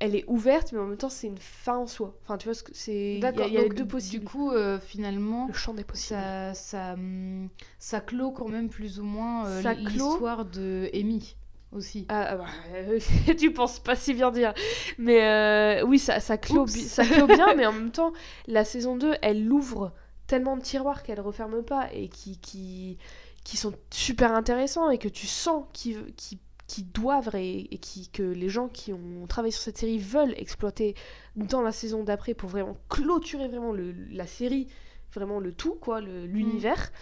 Elle 0.00 0.16
est 0.16 0.24
ouverte, 0.26 0.72
mais 0.72 0.78
en 0.78 0.86
même 0.86 0.96
temps, 0.96 1.10
c'est 1.10 1.26
une 1.26 1.38
fin 1.38 1.76
en 1.76 1.86
soi. 1.86 2.16
Enfin, 2.22 2.38
tu 2.38 2.48
vois, 2.48 2.58
c'est. 2.72 3.16
Il 3.16 3.20
y 3.20 3.24
a, 3.24 3.30
y 3.30 3.56
a 3.56 3.62
les 3.62 3.68
donc, 3.68 3.74
deux 3.74 3.86
possibles. 3.86 4.24
Du 4.24 4.30
coup, 4.30 4.50
euh, 4.50 4.80
finalement, 4.80 5.46
le 5.46 5.52
champ 5.52 5.74
des 5.74 5.84
possibles. 5.84 6.18
ça, 6.18 6.54
ça, 6.54 6.92
hum, 6.94 7.48
ça 7.78 8.00
clôt 8.00 8.30
quand 8.30 8.48
même 8.48 8.70
plus 8.70 8.98
ou 8.98 9.04
moins 9.04 9.46
euh, 9.46 9.62
Ça 9.62 9.74
clôt 9.74 9.88
l'histoire 9.88 10.44
de 10.46 10.88
Amy 10.94 11.36
aussi. 11.72 12.06
Ah, 12.08 12.28
ah 12.30 12.36
bah, 12.36 12.46
euh, 12.74 12.98
tu 13.38 13.52
penses 13.52 13.78
pas 13.78 13.94
si 13.94 14.14
bien 14.14 14.30
dire. 14.30 14.54
Mais 14.98 15.82
oui, 15.82 15.98
ça, 15.98 16.18
ça, 16.18 16.38
clôt, 16.38 16.66
ça 16.66 17.04
clôt 17.04 17.26
bien, 17.26 17.54
mais 17.54 17.66
en 17.66 17.72
même 17.72 17.92
temps, 17.92 18.12
la 18.46 18.64
saison 18.64 18.96
2, 18.96 19.16
elle 19.20 19.52
ouvre 19.52 19.92
tellement 20.26 20.56
de 20.56 20.62
tiroirs 20.62 21.02
qu'elle 21.02 21.20
referme 21.20 21.62
pas 21.62 21.92
et 21.92 22.08
qui, 22.08 22.38
qui, 22.38 22.98
qui 23.44 23.56
sont 23.56 23.74
super 23.90 24.32
intéressants 24.32 24.88
et 24.88 24.98
que 24.98 25.08
tu 25.08 25.26
sens 25.26 25.64
qu'ils 25.72 26.14
qui, 26.14 26.38
qui 26.70 26.84
doivent 26.84 27.34
et, 27.34 27.74
et 27.74 27.78
qui, 27.78 28.08
que 28.10 28.22
les 28.22 28.48
gens 28.48 28.68
qui 28.68 28.92
ont 28.92 29.26
travaillé 29.28 29.50
sur 29.50 29.62
cette 29.62 29.78
série 29.78 29.98
veulent 29.98 30.34
exploiter 30.36 30.94
dans 31.34 31.62
la 31.62 31.72
saison 31.72 32.04
d'après 32.04 32.32
pour 32.34 32.48
vraiment 32.48 32.76
clôturer 32.88 33.48
vraiment 33.48 33.72
le, 33.72 33.92
la 34.10 34.26
série, 34.26 34.68
vraiment 35.12 35.40
le 35.40 35.52
tout, 35.52 35.74
quoi, 35.74 36.00
le- 36.00 36.26
l'univers. 36.26 36.92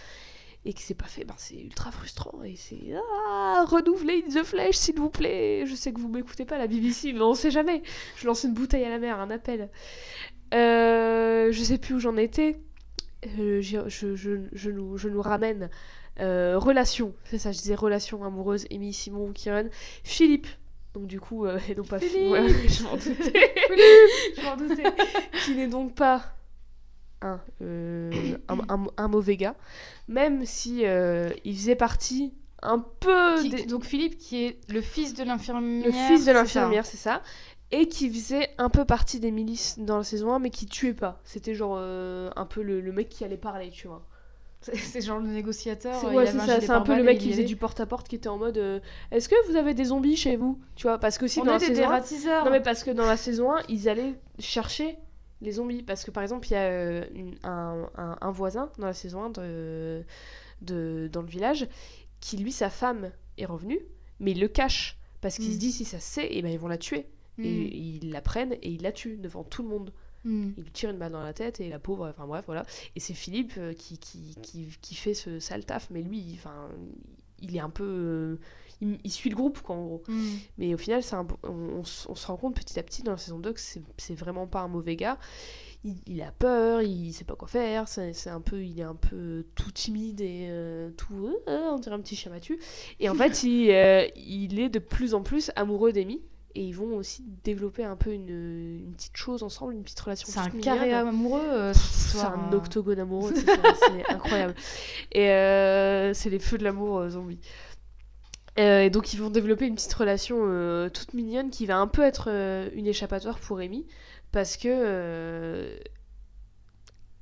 Et 0.65 0.73
que 0.73 0.81
c'est 0.81 0.95
pas 0.95 1.07
fait, 1.07 1.25
ben 1.25 1.35
c'est 1.37 1.61
ultra 1.61 1.91
frustrant 1.93 2.43
et 2.43 2.57
c'est 2.57 2.95
ah 3.31 3.65
renouvelez 3.69 4.25
In 4.27 4.41
the 4.41 4.45
Flesh 4.45 4.77
s'il 4.77 4.97
vous 4.97 5.11
plaît. 5.11 5.65
Je 5.67 5.75
sais 5.75 5.93
que 5.93 6.01
vous 6.01 6.09
m'écoutez 6.09 6.45
pas 6.47 6.57
la 6.59 6.67
BBC, 6.67 7.13
mais 7.13 7.21
on 7.21 7.35
sait 7.35 7.51
jamais. 7.51 7.83
Je 8.17 8.27
lance 8.27 8.45
une 8.45 8.55
bouteille 8.55 8.85
à 8.85 8.89
la 8.91 8.99
mer, 8.99 9.21
un 9.21 9.31
appel. 9.31 9.69
Euh, 10.55 11.53
je 11.53 11.63
sais 11.63 11.79
plus 11.79 11.95
où 11.95 12.01
j'en 12.01 12.17
étais. 12.17 12.59
Euh, 13.39 13.61
je, 13.61 13.89
je 14.53 14.71
nous, 14.71 14.97
je 14.97 15.09
nous 15.09 15.23
ramène 15.23 15.69
euh, 16.21 16.59
relation, 16.59 17.15
c'est 17.25 17.39
ça, 17.39 17.53
je 17.53 17.59
disais 17.59 17.75
relation 17.75 18.25
amoureuse, 18.25 18.67
Amy, 18.73 18.93
Simon, 18.93 19.33
Kieran, 19.33 19.65
Philippe. 20.05 20.47
Donc 20.95 21.07
du 21.07 21.21
coup, 21.21 21.45
euh, 21.47 21.59
et 21.69 21.75
non 21.75 21.85
pas 21.85 22.01
Philippe, 22.01 22.31
ouais, 22.31 22.49
je 22.69 22.83
m'en 22.83 22.97
doutais, 22.97 23.55
je 24.37 24.43
m'en 24.43 24.57
doutais, 24.57 24.83
qui 25.45 25.55
n'est 25.55 25.69
donc 25.69 25.95
pas 25.95 26.35
un, 27.21 27.41
euh, 27.63 28.37
un, 28.49 28.59
un- 28.69 28.87
un 28.97 29.09
mauvais 29.09 29.37
gars, 29.37 29.55
même 30.09 30.45
si 30.47 30.87
euh, 30.87 31.31
il 31.45 31.55
faisait 31.57 31.77
partie 31.77 32.33
un 32.63 32.79
peu 32.79 33.41
Qui- 33.43 33.51
des- 33.51 33.67
Donc 33.67 33.85
Philippe, 33.85 34.19
qui 34.19 34.45
est 34.45 34.59
le 34.73 34.81
fils 34.81 35.15
de 35.15 35.23
l'infirmière. 35.25 35.87
le 35.87 35.93
fils 35.93 36.25
de 36.27 36.33
l'infirmière, 36.33 36.87
c'est 36.87 36.97
ça. 36.97 37.23
Et 37.71 37.87
qui 37.87 38.09
faisait 38.11 38.49
un 38.57 38.71
peu 38.71 38.85
partie 38.87 39.21
des 39.21 39.31
milices 39.31 39.79
dans 39.79 39.99
la 39.99 40.05
saison 40.05 40.33
1, 40.33 40.39
mais 40.39 40.49
qui 40.51 40.65
tuait 40.67 40.95
pas. 40.95 41.21
C'était 41.25 41.55
genre 41.55 41.75
euh, 41.79 42.31
un 42.35 42.47
peu 42.47 42.63
le, 42.63 42.81
le 42.81 42.93
mec 42.93 43.11
qui 43.11 43.25
allait 43.25 43.37
parler, 43.37 43.71
tu 43.71 43.89
vois. 43.89 44.07
C'est- 44.61 45.01
genre 45.01 45.19
le 45.21 45.29
négociateur. 45.29 45.95
C'est 46.01 46.07
il 46.09 46.15
ouais, 46.17 46.29
avait 46.29 46.61
c'est 46.61 46.71
un 46.71 46.81
peu 46.81 46.95
le 46.95 47.01
et 47.01 47.05
mec 47.05 47.19
qui 47.19 47.31
faisait 47.31 47.45
du 47.45 47.57
porte-à-porte 47.57 48.09
qui 48.09 48.17
était 48.17 48.29
en 48.29 48.39
mode 48.39 48.59
euh, 48.59 48.81
Est-ce 49.11 49.29
que 49.29 49.35
vous 49.49 49.57
avez 49.57 49.75
des 49.75 49.87
zombies 49.87 50.17
chez 50.17 50.37
vous 50.37 50.59
Tu 50.77 50.85
vois, 50.85 50.99
parce 50.99 51.17
que 51.19 51.27
On 51.41 51.45
dans 51.45 51.53
la 51.53 51.59
saison 51.61 51.85
1, 51.85 51.89
ratiseurs. 51.89 52.45
Non, 52.45 52.51
mais 52.51 52.61
parce 52.61 52.83
que 52.85 52.91
dans 52.91 53.07
la 53.07 53.17
saison 53.17 53.53
1, 53.55 53.63
ils 53.69 53.89
allaient 53.89 54.15
chercher 54.39 54.99
les 55.41 55.53
zombies. 55.53 55.83
Parce 55.83 56.05
que 56.05 56.11
par 56.11 56.23
exemple, 56.23 56.49
il 56.49 56.53
y 56.53 56.57
a 56.57 56.63
euh, 56.63 57.05
une- 57.15 57.37
un, 57.45 57.89
un- 57.97 58.19
un 58.21 58.31
voisin 58.33 58.71
dans 58.79 58.87
la 58.87 58.95
saison 58.95 59.23
1 59.25 59.31
de, 59.31 60.05
de- 60.63 61.09
dans 61.13 61.23
le 61.23 61.29
village 61.29 61.69
qui, 62.21 62.37
lui, 62.37 62.51
sa 62.53 62.69
femme 62.71 63.11
est 63.39 63.45
revenue, 63.45 63.81
mais 64.19 64.33
il 64.33 64.41
le 64.41 64.49
cache. 64.49 64.97
Parce 65.21 65.37
qu'il 65.37 65.51
Mm. 65.51 65.53
se 65.55 65.59
dit, 65.59 65.73
si 65.73 65.85
ça 65.85 66.01
se 66.01 66.07
sait, 66.15 66.29
eh 66.31 66.43
ben, 66.43 66.51
ils 66.51 66.59
vont 66.59 66.69
la 66.69 66.79
tuer. 66.79 67.07
Mm. 67.39 67.45
Et 67.45 67.49
ils 67.77 68.11
la 68.11 68.21
prennent 68.21 68.55
et 68.55 68.71
ils 68.71 68.83
la 68.83 68.91
tuent 68.93 69.17
devant 69.19 69.45
tout 69.45 69.63
le 69.63 69.69
monde. 69.69 69.93
Mm. 70.25 70.51
Il 70.57 70.65
lui 70.65 70.73
tire 70.73 70.91
une 70.91 70.99
balle 70.99 71.13
dans 71.13 71.23
la 71.23 71.33
tête 71.33 71.61
et 71.61 71.69
la 71.69 71.79
pauvre, 71.79 72.09
enfin 72.09 72.27
bref, 72.27 72.45
voilà. 72.47 72.65
Et 72.97 73.01
c'est 73.01 73.15
Philippe 73.15 73.55
euh, 73.59 73.73
qui, 73.75 73.99
qui, 73.99 74.37
qui, 74.43 74.69
qui 74.83 74.95
fait 74.95 75.15
ce 75.15 75.39
sale 75.41 75.65
taf, 75.65 75.89
mais 75.91 76.03
lui, 76.03 76.33
enfin, 76.35 76.69
il 77.41 77.57
est 77.57 77.61
un 77.61 77.71
peu. 77.71 77.85
euh, 77.85 78.37
il, 78.81 78.99
il 79.05 79.11
suit 79.13 79.31
le 79.31 79.37
groupe, 79.37 79.61
quoi, 79.63 79.77
en 79.77 79.85
gros. 79.85 80.03
Mm. 80.09 80.37
Mais 80.59 80.75
au 80.75 80.79
final, 80.79 81.03
un 81.13 81.27
on, 81.45 81.49
on 81.79 81.83
s- 81.83 82.07
on 82.09 82.15
se 82.15 82.27
rend 82.27 82.37
compte 82.37 82.55
petit 82.57 82.79
à 82.79 82.83
petit 82.83 83.03
dans 83.03 83.13
la 83.13 83.19
saison 83.19 83.39
2 83.39 83.53
que 83.53 83.61
c'est 83.61 84.15
vraiment 84.15 84.47
pas 84.47 84.61
un 84.61 84.69
mauvais 84.69 84.97
gars. 84.97 85.19
Il, 85.85 85.97
il 86.07 86.23
a 86.23 86.33
peur, 86.33 86.83
il 86.83 87.13
sait 87.13 87.25
pas 87.25 87.37
quoi 87.37 87.49
faire, 87.49 87.89
c'est 87.89 88.31
un 88.31 88.41
peu, 88.41 88.65
il 88.65 88.81
est 88.81 88.85
un 88.85 88.95
peu 88.97 89.47
tout 89.55 89.71
timide 89.71 90.21
et 90.21 90.47
euh, 90.51 90.91
tout, 90.93 91.37
euh, 91.49 91.71
on 91.71 91.79
dirait 91.79 91.95
un 91.95 92.01
petit 92.01 92.17
chien 92.17 92.33
battu. 92.33 92.59
Et 93.01 93.09
en 93.09 93.15
fait, 93.15 93.43
il, 93.45 93.71
euh, 93.71 94.07
il 94.17 94.59
est 94.61 94.69
de 94.69 94.79
plus 94.81 95.15
en 95.15 95.23
plus 95.23 95.51
amoureux 95.57 95.93
d'Amy. 95.93 96.21
Et 96.59 96.63
ils 96.63 96.75
vont 96.75 96.97
aussi 96.97 97.23
développer 97.45 97.85
un 97.85 97.95
peu 97.95 98.13
une, 98.13 98.81
une 98.81 98.93
petite 98.93 99.17
chose 99.17 99.45
ensemble, 99.45 99.75
une 99.75 99.85
petite 99.85 100.01
relation. 100.01 100.27
C'est 100.29 100.41
un 100.41 100.51
carré 100.51 100.93
amoureux, 100.93 101.41
euh, 101.41 101.73
C'est 101.73 102.19
un 102.19 102.33
hein. 102.33 102.51
octogone 102.53 102.99
amoureux, 102.99 103.33
c'est 103.79 104.11
incroyable. 104.11 104.57
Et 105.13 105.31
euh, 105.31 106.13
c'est 106.15 106.31
les 106.31 106.41
feux 106.41 106.59
de 106.59 106.65
l'amour 106.65 106.99
euh, 106.99 107.11
zombie. 107.11 107.39
Euh, 108.59 108.81
et 108.81 108.91
donc 108.91 109.13
ils 109.13 109.21
vont 109.21 109.31
développer 109.31 109.67
une 109.67 109.77
petite 109.77 109.95
relation 109.95 110.37
toute 110.93 111.15
mignonne 111.15 111.51
qui 111.51 111.65
va 111.65 111.77
un 111.77 111.87
peu 111.87 112.03
être 112.03 112.27
une 112.75 112.89
échappatoire 112.89 113.39
pour 113.39 113.61
Amy 113.61 113.87
parce 114.33 114.57
que 114.57 115.79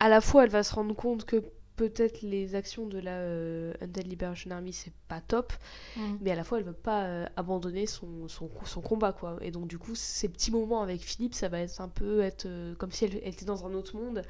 à 0.00 0.08
la 0.08 0.22
fois 0.22 0.44
elle 0.44 0.50
va 0.50 0.62
se 0.62 0.74
rendre 0.74 0.96
compte 0.96 1.26
que 1.26 1.44
peut-être 1.76 2.22
les 2.22 2.54
actions 2.54 2.86
de 2.86 2.98
la 2.98 3.12
euh, 3.18 3.72
Undead 3.82 4.06
Liberation 4.06 4.50
Army, 4.50 4.72
c'est 4.72 4.92
pas 5.08 5.20
top, 5.20 5.52
Mm. 5.96 6.00
mais 6.20 6.30
à 6.30 6.34
la 6.34 6.44
fois 6.44 6.58
elle 6.58 6.64
veut 6.64 6.72
pas 6.72 7.04
euh, 7.04 7.26
abandonner 7.36 7.86
son, 7.86 8.28
son, 8.28 8.50
son 8.64 8.80
combat 8.80 9.12
quoi. 9.12 9.36
Et 9.40 9.50
donc 9.50 9.66
du 9.68 9.78
coup 9.78 9.94
ces 9.94 10.28
petits 10.28 10.50
moments 10.50 10.82
avec 10.82 11.00
Philippe, 11.00 11.34
ça 11.34 11.48
va 11.48 11.60
être 11.60 11.80
un 11.80 11.88
peu 11.88 12.20
être 12.22 12.46
euh, 12.46 12.74
comme 12.74 12.90
si 12.92 13.04
elle, 13.04 13.20
elle 13.22 13.32
était 13.32 13.44
dans 13.44 13.64
un 13.66 13.74
autre 13.74 13.96
monde 13.96 14.22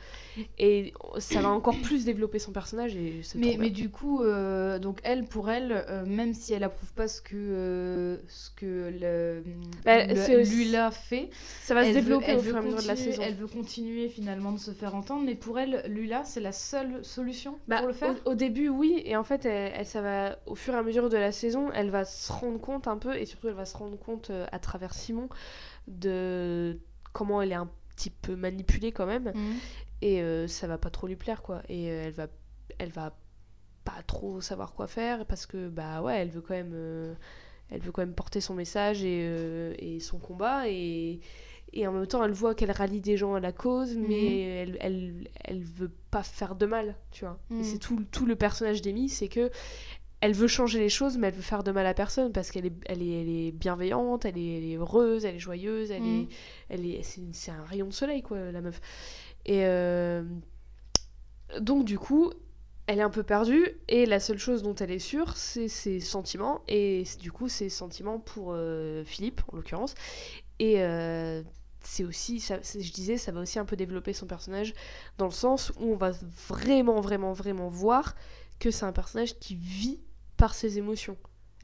et 0.59 0.93
ça 1.19 1.41
va 1.41 1.49
encore 1.49 1.77
plus 1.83 2.05
développer 2.05 2.39
son 2.39 2.53
personnage 2.53 2.95
et 2.97 3.21
Mais, 3.37 3.57
mais 3.59 3.71
du 3.71 3.89
coup, 3.91 4.23
donc 4.81 5.01
elle, 5.05 5.25
pour 5.25 5.49
elle, 5.51 5.85
même 6.07 6.35
si 6.35 6.53
elle 6.53 6.65
approuve 6.65 6.93
pas 6.93 7.09
ce 7.09 7.21
que, 7.21 8.21
ce 8.29 8.51
que 8.51 8.91
le, 9.01 9.43
Bah, 9.85 10.05
le- 10.07 10.43
Lula 10.43 10.91
fait, 10.91 11.31
ça 11.63 11.75
va 11.75 11.83
se 11.85 11.89
veut- 11.89 11.95
développer 11.95 12.35
au 12.35 12.41
fur 12.41 12.55
et 12.57 12.59
à 12.59 12.63
mesure 12.63 12.83
de 12.83 12.87
la 12.89 12.97
saison. 12.97 13.23
Elle 13.25 13.35
veut 13.35 13.47
continuer 13.47 14.09
finalement 14.09 14.53
de 14.53 14.59
se 14.59 14.71
faire 14.73 14.95
entendre, 14.95 15.25
mais 15.25 15.35
pour 15.35 15.59
elle, 15.59 15.83
Lula, 15.89 16.25
c'est 16.25 16.41
la 16.41 16.53
seule 16.53 17.05
solution 17.05 17.36
Bah, 17.69 17.79
pour 17.79 17.89
le 17.89 17.93
faire. 17.93 18.15
au, 18.27 18.31
au 18.33 18.35
début, 18.35 18.69
oui, 18.69 19.03
et 19.05 19.17
en 19.17 19.25
fait, 19.25 19.45
elle, 19.45 19.73
elle- 19.75 19.87
ça 19.87 20.03
va, 20.03 20.39
au 20.47 20.55
fur 20.55 20.75
et 20.75 20.79
à 20.79 20.83
mesure 20.83 21.09
de 21.11 21.17
la 21.17 21.33
saison, 21.33 21.71
elle 21.73 21.91
va 21.91 22.05
se 22.05 22.33
rendre 22.33 22.61
compte 22.61 22.89
un 22.89 22.99
peu, 22.99 23.17
et 23.17 23.27
surtout, 23.27 23.49
elle 23.49 23.55
va 23.55 23.65
se 23.65 23.77
rendre 23.77 23.99
compte 23.99 24.31
euh, 24.31 24.47
à 24.53 24.59
travers 24.59 24.95
Simon 24.95 25.29
de 25.89 26.79
comment 27.13 27.43
elle 27.43 27.53
est 27.53 27.57
un 27.57 27.71
petit 27.97 28.11
peu 28.11 28.37
manipulée 28.37 28.93
quand 28.93 29.07
même, 29.07 29.33
Mhm. 29.35 29.57
et 30.03 30.23
euh, 30.23 30.47
ça 30.49 30.67
va 30.67 30.79
pas 30.79 30.91
trop 30.91 31.07
lui 31.07 31.17
plaire, 31.17 31.43
quoi. 31.43 31.63
Et 31.69 31.91
euh, 31.91 32.05
elle 32.07 32.13
va, 32.13 32.27
elle 32.79 32.91
va 32.91 33.17
pas 33.85 34.03
trop 34.07 34.41
savoir 34.41 34.75
quoi 34.75 34.89
faire 34.89 35.25
parce 35.27 35.47
que 35.47 35.69
bah 35.69 36.03
ouais, 36.03 36.19
elle 36.21 36.29
veut 36.29 36.41
quand 36.41 36.55
même, 36.55 36.75
elle 37.71 37.81
veut 37.81 37.93
quand 37.93 38.03
même 38.03 38.15
porter 38.15 38.41
son 38.41 38.55
message 38.55 39.05
et, 39.05 39.95
et 39.97 40.01
son 40.01 40.19
combat 40.19 40.69
et 40.69 41.21
et 41.77 41.87
en 41.87 41.93
même 41.93 42.07
temps, 42.07 42.25
elle 42.25 42.33
voit 42.33 42.55
qu'elle 42.55 42.71
rallie 42.71 43.03
des 43.03 43.19
gens 43.19 43.35
à 43.35 43.41
la 43.41 43.53
cause, 43.53 43.97
mais 43.97 44.41
elle, 44.41 44.79
elle, 44.81 45.29
elle 45.45 45.63
veut 45.63 45.93
pas 46.11 46.23
faire 46.23 46.55
de 46.55 46.65
mal, 46.65 46.97
tu 47.11 47.25
vois. 47.27 47.39
Mhm. 47.51 47.61
Et 47.61 47.65
c'est 47.65 47.79
tout, 47.79 48.03
tout 48.11 48.25
le 48.25 48.35
personnage 48.35 48.81
d'Amy, 48.81 49.11
c'est 49.11 49.29
que 49.29 49.51
elle 50.23 50.33
veut 50.33 50.49
changer 50.49 50.79
les 50.79 50.89
choses, 50.89 51.19
mais 51.19 51.29
elle 51.29 51.35
veut 51.35 51.43
faire 51.43 51.63
de 51.63 51.71
mal 51.73 51.85
à 51.87 51.93
personne 51.93 52.33
parce 52.33 52.51
qu'elle 52.51 52.65
est, 52.65 52.73
elle 52.87 53.03
est, 53.03 53.21
elle 53.21 53.29
est 53.29 53.53
bienveillante, 53.53 54.25
elle 54.25 54.39
est, 54.39 54.57
elle 54.59 54.65
est 54.65 54.77
heureuse, 54.77 55.27
elle 55.27 55.37
est 55.37 55.39
joyeuse, 55.39 55.91
elle 55.91 56.03
Mhm. 56.03 56.23
est, 56.23 56.29
elle 56.71 56.87
est, 56.87 57.03
c'est, 57.03 57.51
un 57.51 57.63
rayon 57.65 57.87
de 57.87 57.93
soleil, 57.93 58.23
quoi, 58.23 58.51
la 58.51 58.63
meuf. 58.63 58.81
Et 59.45 59.67
euh, 59.67 60.23
donc, 61.61 61.85
du 61.85 61.99
coup, 61.99 62.33
elle 62.87 63.01
est 63.01 63.03
un 63.03 63.11
peu 63.11 63.23
perdue, 63.23 63.69
et 63.89 64.07
la 64.07 64.21
seule 64.21 64.39
chose 64.39 64.63
dont 64.63 64.75
elle 64.75 64.93
est 64.93 64.99
sûre, 64.99 65.37
c'est 65.37 65.69
ses 65.69 66.01
sentiments, 66.01 66.63
et 66.69 67.05
du 67.21 67.33
coup, 67.33 67.49
ses 67.49 67.69
sentiments 67.69 68.19
pour 68.19 68.53
euh, 68.55 69.05
Philippe, 69.05 69.43
en 69.53 69.57
l'occurrence. 69.57 69.95
Et 70.59 70.83
euh, 70.83 71.43
c'est 71.87 72.05
aussi, 72.05 72.41
je 72.41 72.93
disais, 72.93 73.17
ça 73.17 73.33
va 73.33 73.41
aussi 73.41 73.59
un 73.59 73.65
peu 73.65 73.77
développer 73.77 74.13
son 74.13 74.27
personnage, 74.27 74.75
dans 75.19 75.27
le 75.27 75.31
sens 75.31 75.73
où 75.79 75.93
on 75.93 75.97
va 75.97 76.11
vraiment, 76.49 77.01
vraiment, 77.01 77.33
vraiment 77.33 77.69
voir 77.69 78.15
que 78.59 78.71
c'est 78.71 78.85
un 78.85 78.93
personnage 78.93 79.39
qui 79.39 79.55
vit 79.55 80.01
par 80.37 80.55
ses 80.55 80.79
émotions. 80.79 81.17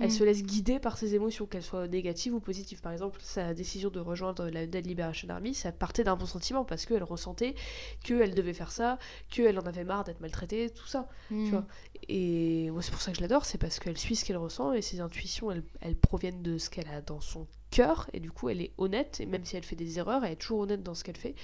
Elle 0.02 0.08
Mm. 0.08 0.10
se 0.10 0.24
laisse 0.24 0.42
guider 0.42 0.78
par 0.80 0.98
ses 0.98 1.14
émotions, 1.14 1.46
qu'elles 1.46 1.62
soient 1.62 1.86
négatives 1.88 2.34
ou 2.34 2.40
positives. 2.40 2.80
Par 2.80 2.92
exemple, 2.92 3.20
sa 3.22 3.54
décision 3.54 3.88
de 3.90 4.00
rejoindre 4.00 4.48
la 4.50 4.66
Dead 4.66 4.86
Liberation 4.86 5.28
Army, 5.30 5.54
ça 5.54 5.72
partait 5.72 6.04
d'un 6.04 6.16
bon 6.16 6.26
sentiment 6.26 6.64
parce 6.64 6.86
qu'elle 6.86 7.02
ressentait 7.04 7.54
qu'elle 8.02 8.34
devait 8.34 8.52
faire 8.52 8.72
ça, 8.72 8.98
qu'elle 9.30 9.58
en 9.58 9.62
avait 9.66 9.84
marre 9.84 10.04
d'être 10.04 10.20
maltraitée, 10.20 10.70
tout 10.70 10.86
ça. 10.86 11.08
Vois. 11.50 11.66
Et 12.08 12.70
moi, 12.70 12.82
c'est 12.82 12.90
pour 12.90 13.00
ça 13.00 13.12
que 13.12 13.16
je 13.18 13.22
l'adore, 13.22 13.44
c'est 13.44 13.58
parce 13.58 13.78
qu'elle 13.78 13.96
suit 13.98 14.16
ce 14.16 14.24
qu'elle 14.24 14.36
ressent 14.36 14.72
et 14.72 14.82
ses 14.82 15.00
intuitions, 15.00 15.50
elles, 15.52 15.62
elles 15.80 15.96
proviennent 15.96 16.42
de 16.42 16.58
ce 16.58 16.68
qu'elle 16.68 16.88
a 16.88 17.00
dans 17.00 17.20
son 17.20 17.46
cœur. 17.70 18.10
Et 18.12 18.20
du 18.20 18.30
coup, 18.30 18.48
elle 18.48 18.60
est 18.60 18.72
honnête, 18.78 19.20
et 19.20 19.26
même 19.26 19.44
si 19.44 19.56
elle 19.56 19.64
fait 19.64 19.76
des 19.76 19.98
erreurs, 19.98 20.24
elle 20.24 20.32
est 20.32 20.36
toujours 20.36 20.60
honnête 20.60 20.82
dans 20.82 20.94
ce 20.94 21.04
qu'elle 21.04 21.16
fait. 21.16 21.34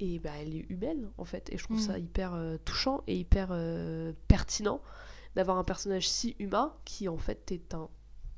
Et 0.00 0.18
bah, 0.18 0.30
elle 0.40 0.56
est 0.56 0.66
humaine, 0.70 1.10
en 1.18 1.24
fait. 1.24 1.48
Et 1.52 1.58
je 1.58 1.62
trouve 1.64 1.76
Mm. 1.76 1.80
ça 1.80 1.98
hyper 1.98 2.34
euh, 2.34 2.56
touchant 2.64 3.04
et 3.06 3.16
hyper 3.16 3.48
euh, 3.52 4.12
pertinent 4.26 4.80
d'avoir 5.34 5.58
un 5.58 5.64
personnage 5.64 6.08
si 6.08 6.36
humain 6.38 6.74
qui, 6.84 7.08
en 7.08 7.18
fait, 7.18 7.52
est 7.52 7.74
un 7.74 7.88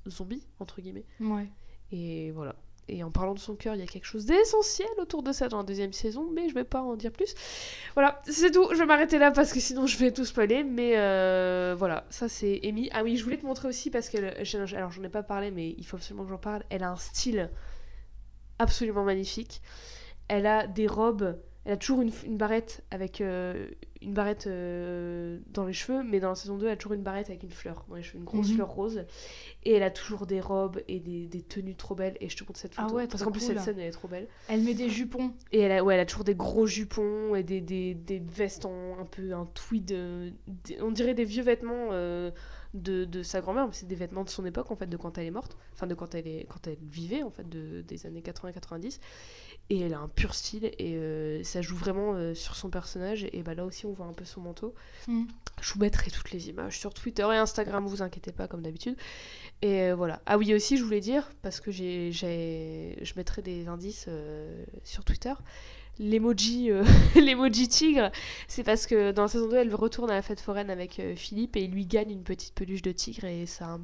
zombie, 0.09 0.47
entre 0.61 0.81
guillemets. 0.81 1.07
Ouais. 1.21 1.49
Et 1.93 2.31
voilà. 2.33 2.57
Et 2.87 3.03
en 3.03 3.11
parlant 3.11 3.33
de 3.33 3.39
son 3.39 3.55
cœur, 3.57 3.75
il 3.75 3.81
y 3.81 3.83
a 3.83 3.87
quelque 3.87 4.05
chose 4.05 4.27
d'essentiel 4.27 4.89
autour 4.99 5.23
de 5.23 5.33
ça 5.33 5.49
dans 5.49 5.59
la 5.59 5.63
deuxième 5.63 5.95
saison, 5.95 6.29
mais 6.31 6.51
je 6.51 6.55
vais 6.55 6.65
pas 6.65 6.83
en 6.83 6.97
dire 6.97 7.13
plus. 7.13 7.35
Voilà, 7.95 8.21
c'est 8.27 8.51
tout. 8.51 8.69
Je 8.73 8.79
vais 8.79 8.85
m'arrêter 8.85 9.19
là 9.19 9.31
parce 9.31 9.55
que 9.55 9.61
sinon 9.61 9.87
je 9.87 9.97
vais 9.97 10.13
tout 10.13 10.27
spoiler. 10.27 10.65
Mais 10.65 10.99
euh, 10.99 11.75
voilà, 11.79 12.05
ça 12.11 12.29
c'est 12.29 12.61
Amy. 12.63 12.91
Ah 12.93 13.03
oui, 13.03 13.17
je 13.17 13.25
voulais 13.25 13.39
te 13.39 13.47
montrer 13.47 13.69
aussi 13.69 13.91
parce 13.91 14.11
que 14.11 14.19
alors 14.75 14.91
j'en 14.91 15.03
ai 15.03 15.09
pas 15.09 15.23
parlé, 15.23 15.51
mais 15.51 15.75
il 15.79 15.87
faut 15.87 15.97
absolument 15.97 16.25
que 16.25 16.31
j'en 16.31 16.39
parle. 16.39 16.63
Elle 16.69 16.83
a 16.83 16.91
un 16.91 16.97
style 16.97 17.51
absolument 18.59 19.05
magnifique. 19.05 19.63
Elle 20.29 20.47
a 20.47 20.67
des 20.67 20.87
robes. 20.87 21.39
Elle 21.67 21.73
a 21.73 21.77
toujours 21.77 22.03
une, 22.03 22.11
une 22.27 22.37
barrette 22.37 22.83
avec 22.91 23.21
euh, 23.23 23.69
une 24.03 24.13
barrette 24.13 24.47
euh, 24.47 25.39
dans 25.49 25.65
les 25.65 25.73
cheveux, 25.73 26.03
mais 26.03 26.21
dans 26.21 26.29
la 26.29 26.35
saison 26.35 26.59
2, 26.59 26.67
elle 26.67 26.73
a 26.73 26.77
toujours 26.77 26.93
une 26.93 27.03
barrette 27.03 27.31
avec 27.31 27.43
une 27.43 27.51
fleur 27.51 27.87
dans 27.89 27.95
les 27.97 28.03
cheveux, 28.03 28.19
une 28.19 28.25
grosse 28.25 28.49
Mhm. 28.51 28.55
fleur 28.57 28.69
rose. 28.71 29.05
Et 29.63 29.73
elle 29.73 29.83
a 29.83 29.91
toujours 29.91 30.27
des 30.27 30.43
robes 30.43 30.83
et 30.89 31.01
des, 31.01 31.27
des 31.27 31.41
tenues 31.41 31.75
trop 31.75 31.95
belles. 31.95 32.19
Et 32.21 32.29
je 32.29 32.37
te 32.37 32.45
montre 32.45 32.59
cette 32.61 32.75
Ah 32.77 32.83
photo. 32.83 32.97
ouais, 32.97 33.07
parce 33.07 33.23
qu'en 33.25 33.31
plus, 33.33 33.41
cool. 33.47 33.55
cette 33.55 33.65
scène, 33.65 33.79
elle 33.79 33.87
est 33.89 33.93
trop 33.93 34.09
belle. 34.09 34.29
Elle 34.49 34.61
met 34.63 34.75
des 34.75 34.91
jupons. 34.91 35.33
Et 35.53 35.61
elle 35.61 35.73
a, 35.73 35.83
ouais, 35.83 35.95
elle 35.95 36.01
a 36.01 36.07
toujours 36.07 36.25
des 36.25 36.35
gros 36.35 36.67
jupons 36.67 37.35
et 37.35 37.43
des, 37.43 37.63
des, 37.63 37.95
des 37.95 38.19
vestes 38.19 38.67
en 38.67 38.99
un 39.01 39.07
peu 39.07 39.33
un 39.33 39.47
tweed. 39.55 39.93
euh, 39.93 40.31
on 40.83 40.91
dirait 40.91 41.15
des 41.15 41.25
vieux 41.25 41.43
vêtements 41.43 41.89
de, 42.75 43.05
de 43.05 43.23
sa 43.23 43.41
grand-mère, 43.41 43.67
mais 43.69 43.73
c'est 43.73 43.87
des 43.87 43.95
vêtements 43.95 44.25
de 44.25 44.29
son 44.29 44.45
époque, 44.45 44.71
en 44.71 44.77
fait, 44.77 44.87
de 44.89 44.97
quand 44.99 45.17
elle 45.17 45.27
est 45.27 45.31
morte. 45.31 45.57
Enfin, 45.73 45.87
de 45.87 45.95
quand 45.95 46.15
elle, 46.15 46.27
est, 46.27 46.47
quand 46.51 46.67
elle 46.67 46.77
vivait, 46.83 47.23
en 47.23 47.31
fait, 47.31 47.49
de, 47.49 47.81
des 47.83 48.05
années 48.05 48.21
80-90. 48.21 48.99
Et 49.71 49.81
elle 49.81 49.95
a 49.95 49.99
un 49.99 50.09
pur 50.09 50.35
style 50.35 50.67
et 50.79 50.95
euh, 50.95 51.43
ça 51.43 51.63
joue 51.63 51.77
vraiment 51.77 52.15
euh, 52.15 52.35
sur 52.35 52.55
son 52.55 52.69
personnage. 52.69 53.27
Et 53.33 53.43
bah 53.43 53.55
là 53.55 53.65
aussi, 53.65 53.87
on 53.87 53.93
voit 53.93 54.07
un 54.07 54.13
peu 54.13 54.25
son 54.25 54.43
manteau. 54.43 54.75
Mhm. 55.09 55.27
Je 55.61 55.73
vous 55.73 55.81
mettrai 55.81 56.11
toutes 56.11 56.33
les 56.33 56.49
images 56.51 56.79
sur 56.79 56.93
Twitter 56.93 57.23
et 57.23 57.37
Instagram, 57.37 57.87
vous 57.87 58.03
inquiétez 58.03 58.33
pas, 58.33 58.47
comme 58.47 58.63
d'habitude. 58.63 58.97
Et 59.63 59.83
euh, 59.83 59.95
voilà. 59.95 60.21
Ah 60.27 60.37
oui, 60.37 60.53
aussi, 60.53 60.77
je 60.77 60.85
voulais 60.85 61.01
dire, 61.01 61.31
parce 61.41 61.61
que 61.61 61.71
j'ai, 61.71 62.13
je 62.13 63.13
mettrai 63.17 63.41
des 63.41 63.69
indices 63.69 64.09
sur 64.85 65.05
Twitter. 65.05 65.33
L'emoji, 66.01 66.71
euh, 66.73 66.83
l'emoji 67.15 67.69
tigre, 67.69 68.11
c'est 68.49 68.65
parce 68.65 68.87
que 68.87 69.13
dans 69.13 69.23
la 69.23 69.29
saison 69.29 69.49
2, 69.49 69.57
elle 69.57 69.75
retourne 69.75 70.11
à 70.11 70.15
la 70.15 70.23
fête 70.23 70.41
foraine 70.41 70.69
avec 70.71 70.99
euh, 70.99 71.15
Philippe 71.15 71.57
et 71.57 71.63
il 71.63 71.71
lui 71.71 71.87
gagne 71.87 72.11
une 72.11 72.25
petite 72.25 72.53
peluche 72.55 72.83
de 72.83 72.91
tigre 72.91 73.25
et 73.27 73.47
ça 73.47 73.67
a 73.67 73.69
un, 73.75 73.81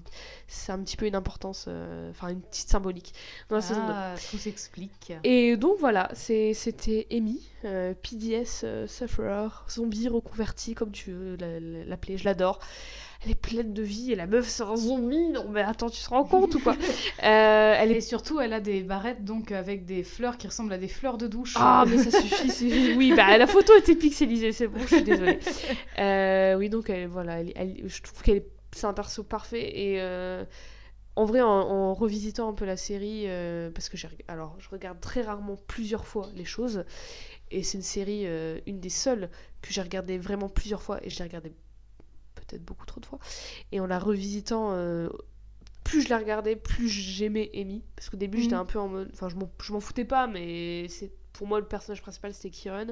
c'est 0.48 0.72
un 0.72 0.78
petit 0.80 0.96
peu 0.96 1.06
une 1.06 1.14
importance, 1.14 1.66
euh, 1.68 2.11
enfin 2.11 2.28
une 2.30 2.40
petite 2.40 2.68
symbolique 2.68 3.12
dans 3.48 3.56
la 3.56 3.62
saison 3.62 3.86
2. 3.86 3.92
Ah, 3.94 4.14
tout 4.30 4.38
s'explique. 4.38 5.12
Et 5.22 5.56
donc 5.56 5.78
voilà, 5.78 6.11
c'était 6.14 7.06
Amy, 7.12 7.40
euh, 7.64 7.94
PDS 7.94 8.86
Sufferer, 8.88 9.48
zombie 9.70 10.08
reconverti, 10.08 10.74
comme 10.74 10.90
tu 10.90 11.12
veux 11.12 11.36
la- 11.36 11.61
la- 11.61 11.84
l'appeler, 11.84 12.18
je 12.18 12.24
l'adore. 12.24 12.58
Elle 13.22 13.32
est 13.32 13.34
pleine 13.34 13.74
de 13.74 13.82
vie 13.82 14.12
et 14.12 14.14
la 14.14 14.26
meuf 14.26 14.48
c'est 14.48 14.62
un 14.62 14.76
zombie, 14.76 15.28
non 15.28 15.46
mais 15.50 15.60
attends, 15.60 15.90
tu 15.90 16.02
te 16.02 16.08
rends 16.08 16.24
compte 16.24 16.54
ou 16.54 16.60
quoi 16.60 16.74
Euh, 17.22 17.74
Elle 17.78 17.92
est... 17.92 17.96
Et 17.96 18.00
surtout, 18.00 18.40
elle 18.40 18.54
a 18.54 18.60
des 18.60 18.82
barrettes 18.82 19.24
donc 19.24 19.52
avec 19.52 19.84
des 19.84 20.02
fleurs 20.04 20.38
qui 20.38 20.46
ressemblent 20.46 20.72
à 20.72 20.78
des 20.78 20.88
fleurs 20.88 21.18
de 21.18 21.26
douche. 21.26 21.54
Ah 21.58 21.84
mais 21.86 21.98
ça 21.98 22.10
suffit, 22.10 22.48
c'est- 22.50 22.94
oui, 22.94 23.12
bah 23.14 23.36
la 23.36 23.46
photo 23.46 23.74
était 23.76 23.94
pixelisée, 23.94 24.52
c'est 24.52 24.68
bon, 24.68 24.80
je 24.80 24.86
suis 24.96 25.02
désolée. 25.04 25.38
Euh, 25.98 26.54
oui, 26.54 26.70
donc 26.70 26.88
elle, 26.88 27.08
voilà, 27.08 27.40
elle- 27.40 27.52
elle- 27.56 27.82
je 27.86 28.00
trouve 28.02 28.22
qu'elle 28.22 28.36
est... 28.38 28.46
c'est 28.72 28.86
un 28.86 28.94
perso 28.94 29.22
parfait 29.22 29.68
et... 29.78 30.00
euh, 30.00 30.44
En 31.16 31.26
vrai, 31.26 31.42
en, 31.42 31.48
en 31.48 31.92
revisitant 31.92 32.48
un 32.48 32.54
peu 32.54 32.64
la 32.64 32.78
série, 32.78 33.26
parce 33.74 33.90
que 33.90 33.98
j'ai, 33.98 34.08
alors 34.28 34.56
je 34.60 34.68
regarde 34.70 34.98
très 35.00 35.20
rarement 35.20 35.56
plusieurs 35.66 36.06
fois 36.06 36.30
les 36.34 36.46
choses, 36.46 36.84
et 37.50 37.62
c'est 37.62 37.76
une 37.76 37.82
série, 37.84 38.22
euh, 38.26 38.58
une 38.66 38.80
des 38.80 38.88
seules 38.88 39.28
que 39.60 39.72
j'ai 39.74 39.82
regardé 39.82 40.16
vraiment 40.16 40.48
plusieurs 40.48 40.80
fois, 40.80 41.00
et 41.04 41.10
je 41.10 41.18
l'ai 41.18 41.24
regardée 41.24 41.52
peut-être 42.51 42.64
beaucoup 42.64 42.86
trop 42.86 43.01
de 43.01 43.07
fois. 43.07 43.18
Et 43.72 43.80
en 43.80 43.86
la 43.86 43.98
revisitant, 43.98 44.72
euh, 44.72 45.09
plus 45.84 46.03
je 46.03 46.09
la 46.09 46.18
regardais, 46.18 46.57
plus 46.57 46.88
j'aimais 46.88 47.51
Amy, 47.55 47.82
parce 47.96 48.11
qu'au 48.11 48.16
début 48.16 48.42
j'étais 48.42 48.55
un 48.55 48.64
peu 48.64 48.78
en 48.78 48.88
mode, 48.88 49.11
enfin 49.12 49.28
je 49.28 49.36
m'en, 49.72 49.80
foutais 49.80 50.05
pas, 50.05 50.26
mais 50.26 50.86
c'est 50.88 51.11
pour 51.32 51.46
moi 51.46 51.59
le 51.59 51.66
personnage 51.66 52.03
principal 52.03 52.34
c'était 52.34 52.51
Kieran, 52.51 52.86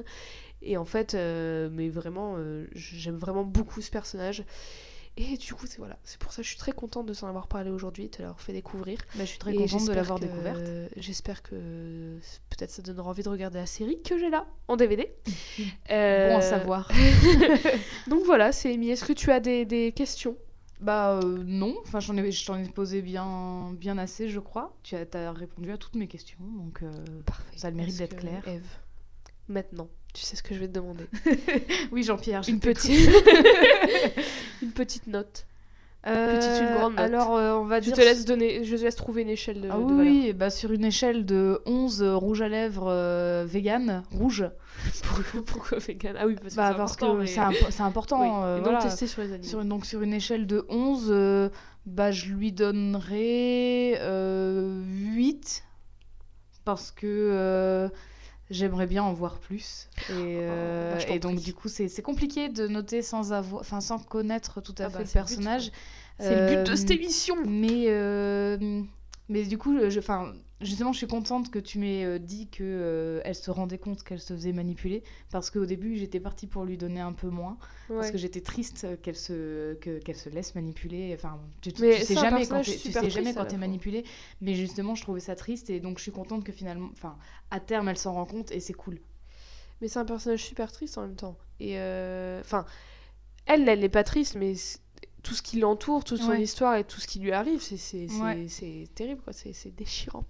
et 0.61 0.77
en 0.77 0.85
fait, 0.85 1.13
euh, 1.13 1.69
mais 1.71 1.89
vraiment, 1.89 2.35
euh, 2.37 2.67
j'aime 2.73 3.17
vraiment 3.17 3.43
beaucoup 3.43 3.81
ce 3.81 3.91
personnage. 3.91 4.43
Et 5.21 5.35
du 5.35 5.53
coup, 5.53 5.65
c'est 5.67 5.79
voilà, 5.79 5.97
c'est 6.05 6.17
pour 6.17 6.31
ça 6.31 6.37
que 6.37 6.43
je 6.43 6.49
suis 6.49 6.57
très 6.57 6.71
contente 6.71 7.05
de 7.05 7.13
s'en 7.13 7.27
avoir 7.27 7.47
parlé 7.47 7.69
aujourd'hui, 7.69 8.05
de 8.05 8.09
te 8.09 8.21
l'avoir 8.21 8.39
fait 8.39 8.53
découvrir. 8.53 8.99
Bah, 9.15 9.25
je 9.25 9.25
suis 9.25 9.37
très 9.37 9.53
Et 9.53 9.57
contente 9.57 9.85
de 9.85 9.91
l'avoir 9.91 10.17
découverte. 10.17 10.61
J'espère 10.95 11.43
que 11.43 12.17
peut-être 12.49 12.71
ça 12.71 12.81
donnera 12.81 13.09
envie 13.09 13.23
de 13.23 13.27
regarder 13.27 13.57
la 13.59 13.65
série 13.65 14.01
que 14.01 14.17
j'ai 14.17 14.29
là 14.29 14.47
en 14.69 14.77
DVD. 14.77 15.11
Bon 15.59 15.65
Euh, 15.91 16.37
à 16.37 16.41
savoir. 16.41 16.89
Donc 18.07 18.23
voilà, 18.23 18.53
c'est 18.53 18.73
Amy. 18.73 18.91
Est-ce 18.91 19.03
que 19.03 19.11
tu 19.11 19.29
as 19.29 19.41
des, 19.41 19.65
des 19.65 19.91
questions? 19.91 20.37
Bah 20.79 21.19
euh, 21.21 21.43
non, 21.45 21.75
enfin 21.81 21.99
j'en 21.99 22.15
ai, 22.15 22.31
je 22.31 22.45
t'en 22.45 22.57
ai 22.57 22.63
posé 22.69 23.01
bien, 23.01 23.73
bien 23.73 23.97
assez, 23.97 24.29
je 24.29 24.39
crois. 24.39 24.73
Tu 24.83 24.95
as, 24.95 25.05
t'as 25.05 25.33
répondu 25.33 25.69
à 25.73 25.77
toutes 25.77 25.95
mes 25.95 26.07
questions, 26.07 26.39
donc 26.39 26.81
euh, 26.81 26.91
Parfait. 27.25 27.57
ça 27.57 27.67
a 27.67 27.71
le 27.71 27.75
mérite 27.75 27.97
d'être 27.97 28.15
clair. 28.15 28.47
Eve, 28.47 28.63
maintenant, 29.49 29.89
tu 30.19 30.25
sais 30.25 30.35
ce 30.35 30.43
que 30.43 30.53
je 30.53 30.59
vais 30.59 30.67
te 30.67 30.73
demander. 30.73 31.05
Oui, 31.93 32.03
Jean-Pierre, 32.03 32.43
je 32.43 32.51
Une 32.51 32.59
petite... 32.59 33.09
Une 34.61 34.71
petite 34.71 35.07
note. 35.07 35.45
Petite, 36.03 36.61
une 36.61 36.73
grande 36.77 36.91
note. 36.93 36.99
Alors, 37.05 37.35
euh, 37.35 37.53
on 37.55 37.65
va 37.65 37.79
Je 37.79 37.85
dire. 37.85 37.95
te 37.95 38.01
laisse 38.01 38.23
donner, 38.25 38.63
je 38.63 38.75
te 38.75 38.81
laisse 38.81 38.95
trouver 38.95 39.21
une 39.23 39.29
échelle 39.29 39.59
de, 39.61 39.69
Ah 39.69 39.77
oui, 39.79 39.93
oui, 39.97 40.33
bah 40.33 40.49
sur 40.49 40.71
une 40.71 40.85
échelle 40.85 41.25
de 41.25 41.61
11 41.65 42.01
euh, 42.01 42.15
rouge 42.15 42.41
à 42.41 42.47
lèvres 42.47 42.87
euh, 42.89 43.45
vegan, 43.47 44.03
rouge, 44.11 44.45
Pourquoi, 45.03 45.41
pourquoi 45.45 45.77
vegan? 45.79 46.15
Ah 46.17 46.25
oui, 46.25 46.35
parce 46.41 46.53
que 46.53 46.57
bah, 46.57 46.69
c'est 46.71 46.77
parce 46.77 46.93
important, 46.93 47.13
que 47.15 47.19
mais- 47.19 47.27
c'est 47.27 47.39
impo- 47.41 47.69
c'est 47.69 47.83
important. 47.83 48.21
Oui, 48.21 48.45
euh, 48.45 48.57
et 48.59 48.61
voilà. 48.61 48.79
testé 48.79 49.07
sur 49.07 49.21
les 49.21 49.33
animaux. 49.33 49.47
Sur 49.49 49.63
donc 49.65 49.85
sur 49.85 50.01
une 50.01 50.13
échelle 50.13 50.47
de 50.47 50.65
11, 50.69 51.07
euh, 51.09 51.49
bah, 51.85 52.11
je 52.11 52.27
lui 52.33 52.53
donnerais 52.53 53.97
euh, 53.99 54.81
8 54.85 55.63
parce 56.63 56.91
que 56.91 57.05
euh, 57.07 57.89
j'aimerais 58.49 58.87
bien 58.87 59.03
en 59.03 59.13
voir 59.13 59.39
plus. 59.39 59.89
Et, 60.09 60.39
euh, 60.41 60.95
bah, 60.95 61.05
et 61.07 61.19
donc 61.19 61.35
prie. 61.35 61.43
du 61.45 61.53
coup 61.53 61.67
c'est 61.69 62.01
compliqué 62.01 62.49
de 62.49 62.67
noter 62.67 63.01
sans, 63.01 63.33
avoir, 63.33 63.61
enfin, 63.61 63.81
sans 63.81 63.99
connaître 63.99 64.61
tout 64.61 64.75
à 64.77 64.85
Ah 64.85 64.89
fait 64.89 64.97
bah, 64.97 65.03
le 65.03 65.09
personnage. 65.09 65.71
C'est 66.19 66.35
le 66.35 66.41
but 66.41 66.63
de 66.67 66.71
Euh, 66.71 66.75
cette 66.75 66.91
émission. 66.91 67.35
Mais, 67.45 67.85
euh, 67.87 68.81
mais 69.29 69.43
du 69.45 69.57
coup, 69.57 69.77
je, 69.89 69.99
enfin, 69.99 70.33
justement, 70.61 70.91
je 70.91 70.97
suis 70.97 71.07
contente 71.07 71.51
que 71.51 71.59
tu 71.59 71.79
m'aies 71.79 72.03
euh, 72.05 72.19
dit 72.19 72.47
que 72.49 72.63
euh, 72.63 73.21
elle 73.25 73.35
se 73.35 73.51
rendait 73.51 73.77
compte 73.77 74.03
qu'elle 74.03 74.19
se 74.19 74.33
faisait 74.33 74.53
manipuler, 74.53 75.03
parce 75.31 75.49
qu'au 75.51 75.65
début, 75.65 75.97
j'étais 75.97 76.19
partie 76.19 76.47
pour 76.47 76.65
lui 76.65 76.77
donner 76.77 76.99
un 77.01 77.13
peu 77.13 77.29
moins, 77.29 77.57
parce 77.97 78.11
que 78.11 78.17
j'étais 78.17 78.41
triste 78.41 78.87
qu'elle 79.01 79.15
se, 79.15 79.75
que- 79.75 79.99
qu'elle 79.99 80.15
se 80.17 80.29
laisse 80.29 80.55
manipuler. 80.55 81.13
Enfin, 81.15 81.39
tu, 81.61 81.71
tu- 81.73 81.83
tu 81.91 82.01
sais 82.01 82.15
jamais 82.23 82.41
quand 82.47 82.61
tu 82.83 82.91
sais 82.93 83.09
jamais 83.11 83.33
quand 83.35 83.45
t'es 83.45 83.57
manipulé, 83.57 84.03
mais 84.41 84.55
justement, 84.55 84.95
je 84.95 85.01
trouvais 85.03 85.19
ça 85.21 85.35
triste, 85.35 85.69
et 85.69 85.79
donc 85.79 85.97
je 85.99 86.03
suis 86.03 86.11
contente 86.11 86.43
que 86.43 86.51
finalement, 86.51 86.89
enfin, 86.93 87.17
à 87.51 87.59
terme, 87.59 87.87
elle 87.89 87.97
s'en 87.97 88.13
rend 88.13 88.25
compte, 88.25 88.51
et 88.51 88.59
c'est 88.59 88.73
cool. 88.73 88.99
Mais 89.81 89.87
c'est 89.87 89.99
un 89.99 90.05
personnage 90.05 90.43
super 90.43 90.71
triste 90.71 90.97
en 90.97 91.01
même 91.03 91.15
temps. 91.15 91.37
Et 91.59 91.79
euh, 91.79 92.41
enfin, 92.41 92.65
elle, 93.45 93.67
elle 93.67 93.79
n'est 93.79 93.89
pas 93.89 94.03
triste, 94.03 94.35
mais 94.35 94.53
tout 95.23 95.33
ce 95.33 95.41
qui 95.41 95.59
l'entoure, 95.59 96.03
toute 96.03 96.21
son 96.21 96.29
Ouais. 96.29 96.41
histoire 96.41 96.75
et 96.75 96.83
tout 96.83 96.99
ce 96.99 97.07
qui 97.07 97.19
lui 97.19 97.31
arrive, 97.31 97.61
c'est 97.61 98.07
Ouais. 98.21 98.47
terrible, 98.95 99.21
quoi. 99.21 99.33
C'est 99.33 99.75
déchirant. 99.75 100.25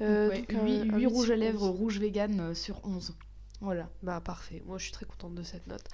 Euh, 0.00 0.28
Donc, 0.28 0.32
ouais, 0.32 0.40
donc, 0.40 0.52
un- 0.54 0.64
huit- 0.64 0.80
un 0.80 0.84
huit 0.84 0.92
huit 1.00 1.06
rouges 1.06 1.30
à 1.30 1.36
lèvres 1.36 1.62
11. 1.68 1.76
rouge 1.78 1.98
vegan 1.98 2.40
euh, 2.40 2.54
sur 2.54 2.80
11. 2.84 3.14
Voilà. 3.60 3.88
Bah 4.02 4.20
parfait. 4.20 4.62
Moi, 4.66 4.78
je 4.78 4.84
suis 4.84 4.92
très 4.92 5.04
contente 5.06 5.34
de 5.34 5.42
cette 5.42 5.66
note. 5.66 5.84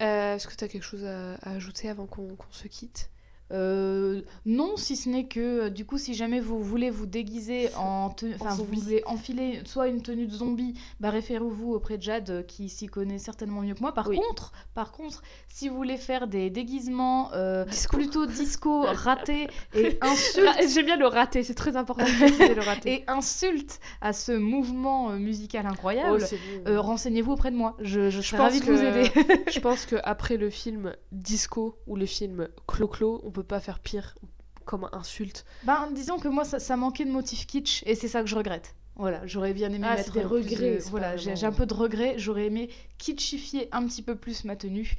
Euh, 0.00 0.36
Est-ce 0.36 0.46
que 0.48 0.54
tu 0.54 0.64
as 0.64 0.68
quelque 0.68 0.84
chose 0.84 1.04
à, 1.04 1.34
à 1.42 1.50
ajouter 1.52 1.88
avant 1.88 2.06
qu'on 2.06 2.36
qu'on 2.36 2.52
se 2.52 2.68
quitte? 2.68 3.10
Euh, 3.50 4.22
non, 4.46 4.76
si 4.76 4.96
ce 4.96 5.08
n'est 5.10 5.26
que 5.26 5.40
euh, 5.64 5.70
du 5.70 5.84
coup, 5.84 5.98
si 5.98 6.14
jamais 6.14 6.40
vous 6.40 6.62
voulez 6.62 6.88
vous 6.90 7.04
déguiser 7.06 7.68
en 7.76 8.08
tenue, 8.10 8.34
enfin, 8.40 8.54
vous 8.54 8.64
voulez 8.64 9.02
enfiler 9.04 9.60
soit 9.66 9.88
une 9.88 10.00
tenue 10.00 10.26
de 10.26 10.32
zombie, 10.32 10.74
bah 11.00 11.10
référez-vous 11.10 11.72
auprès 11.74 11.98
de 11.98 12.02
Jade 12.02 12.30
euh, 12.30 12.42
qui 12.42 12.68
s'y 12.70 12.86
connaît 12.86 13.18
certainement 13.18 13.60
mieux 13.60 13.74
que 13.74 13.80
moi. 13.80 13.92
Par 13.92 14.08
Oui. 14.08 14.16
contre, 14.16 14.52
par 14.74 14.90
contre, 14.92 15.22
si 15.48 15.68
vous 15.68 15.76
voulez 15.76 15.98
faire 15.98 16.28
des 16.28 16.48
déguisements 16.48 17.30
euh, 17.34 17.64
Disco. 17.66 17.96
plutôt 17.96 18.24
disco, 18.26 18.82
ratés 18.82 19.48
et 19.74 19.98
insultes 20.00 20.48
J'aime 20.72 20.86
bien 20.86 20.96
le 20.96 21.06
raté, 21.06 21.42
c'est 21.42 21.54
très 21.54 21.76
important 21.76 22.04
de 22.04 22.54
le 22.54 22.60
raté. 22.62 22.92
et 22.94 23.04
insultes 23.06 23.80
à 24.00 24.12
ce 24.14 24.32
mouvement 24.32 25.10
musical 25.10 25.64
Oh, 25.66 25.72
incroyable, 25.72 26.24
euh, 26.66 26.80
renseignez-vous 26.80 27.32
auprès 27.32 27.50
de 27.50 27.56
moi. 27.56 27.76
Je, 27.80 28.08
je 28.08 28.20
serais 28.22 28.42
ravie 28.42 28.60
de 28.60 28.64
vous 28.64 28.78
que- 28.78 28.82
aider. 28.82 29.42
Je 29.52 29.60
pense 29.60 29.84
qu'après 29.86 30.36
le 30.38 30.48
film 30.48 30.94
Disco 31.12 31.76
ou 31.86 31.96
le 31.96 32.06
film 32.06 32.48
Clo-Clo, 32.66 33.20
on 33.24 33.30
peut 33.30 33.41
pas 33.42 33.60
faire 33.60 33.78
pire 33.80 34.14
comme 34.64 34.88
insulte. 34.92 35.44
Ben, 35.64 35.90
disons 35.92 36.18
que 36.18 36.28
moi, 36.28 36.44
ça, 36.44 36.58
ça 36.60 36.76
manquait 36.76 37.04
de 37.04 37.10
motif 37.10 37.46
kitsch 37.46 37.82
et 37.84 37.94
c'est 37.94 38.08
ça 38.08 38.20
que 38.22 38.28
je 38.28 38.36
regrette. 38.36 38.74
Voilà, 38.96 39.26
j'aurais 39.26 39.54
bien 39.54 39.72
aimé 39.72 39.86
Ah, 39.88 39.96
mettre 39.96 40.12
des 40.12 40.20
plus 40.20 40.28
regrets, 40.28 40.76
de- 40.76 40.82
Voilà, 40.90 41.16
j'ai 41.16 41.44
un 41.46 41.52
peu 41.52 41.66
de 41.66 41.74
regrets. 41.74 42.14
J'aurais 42.18 42.46
aimé 42.46 42.68
kitschifier 42.98 43.68
un 43.72 43.86
petit 43.86 44.02
peu 44.02 44.14
plus 44.16 44.44
ma 44.44 44.54
tenue. 44.54 44.96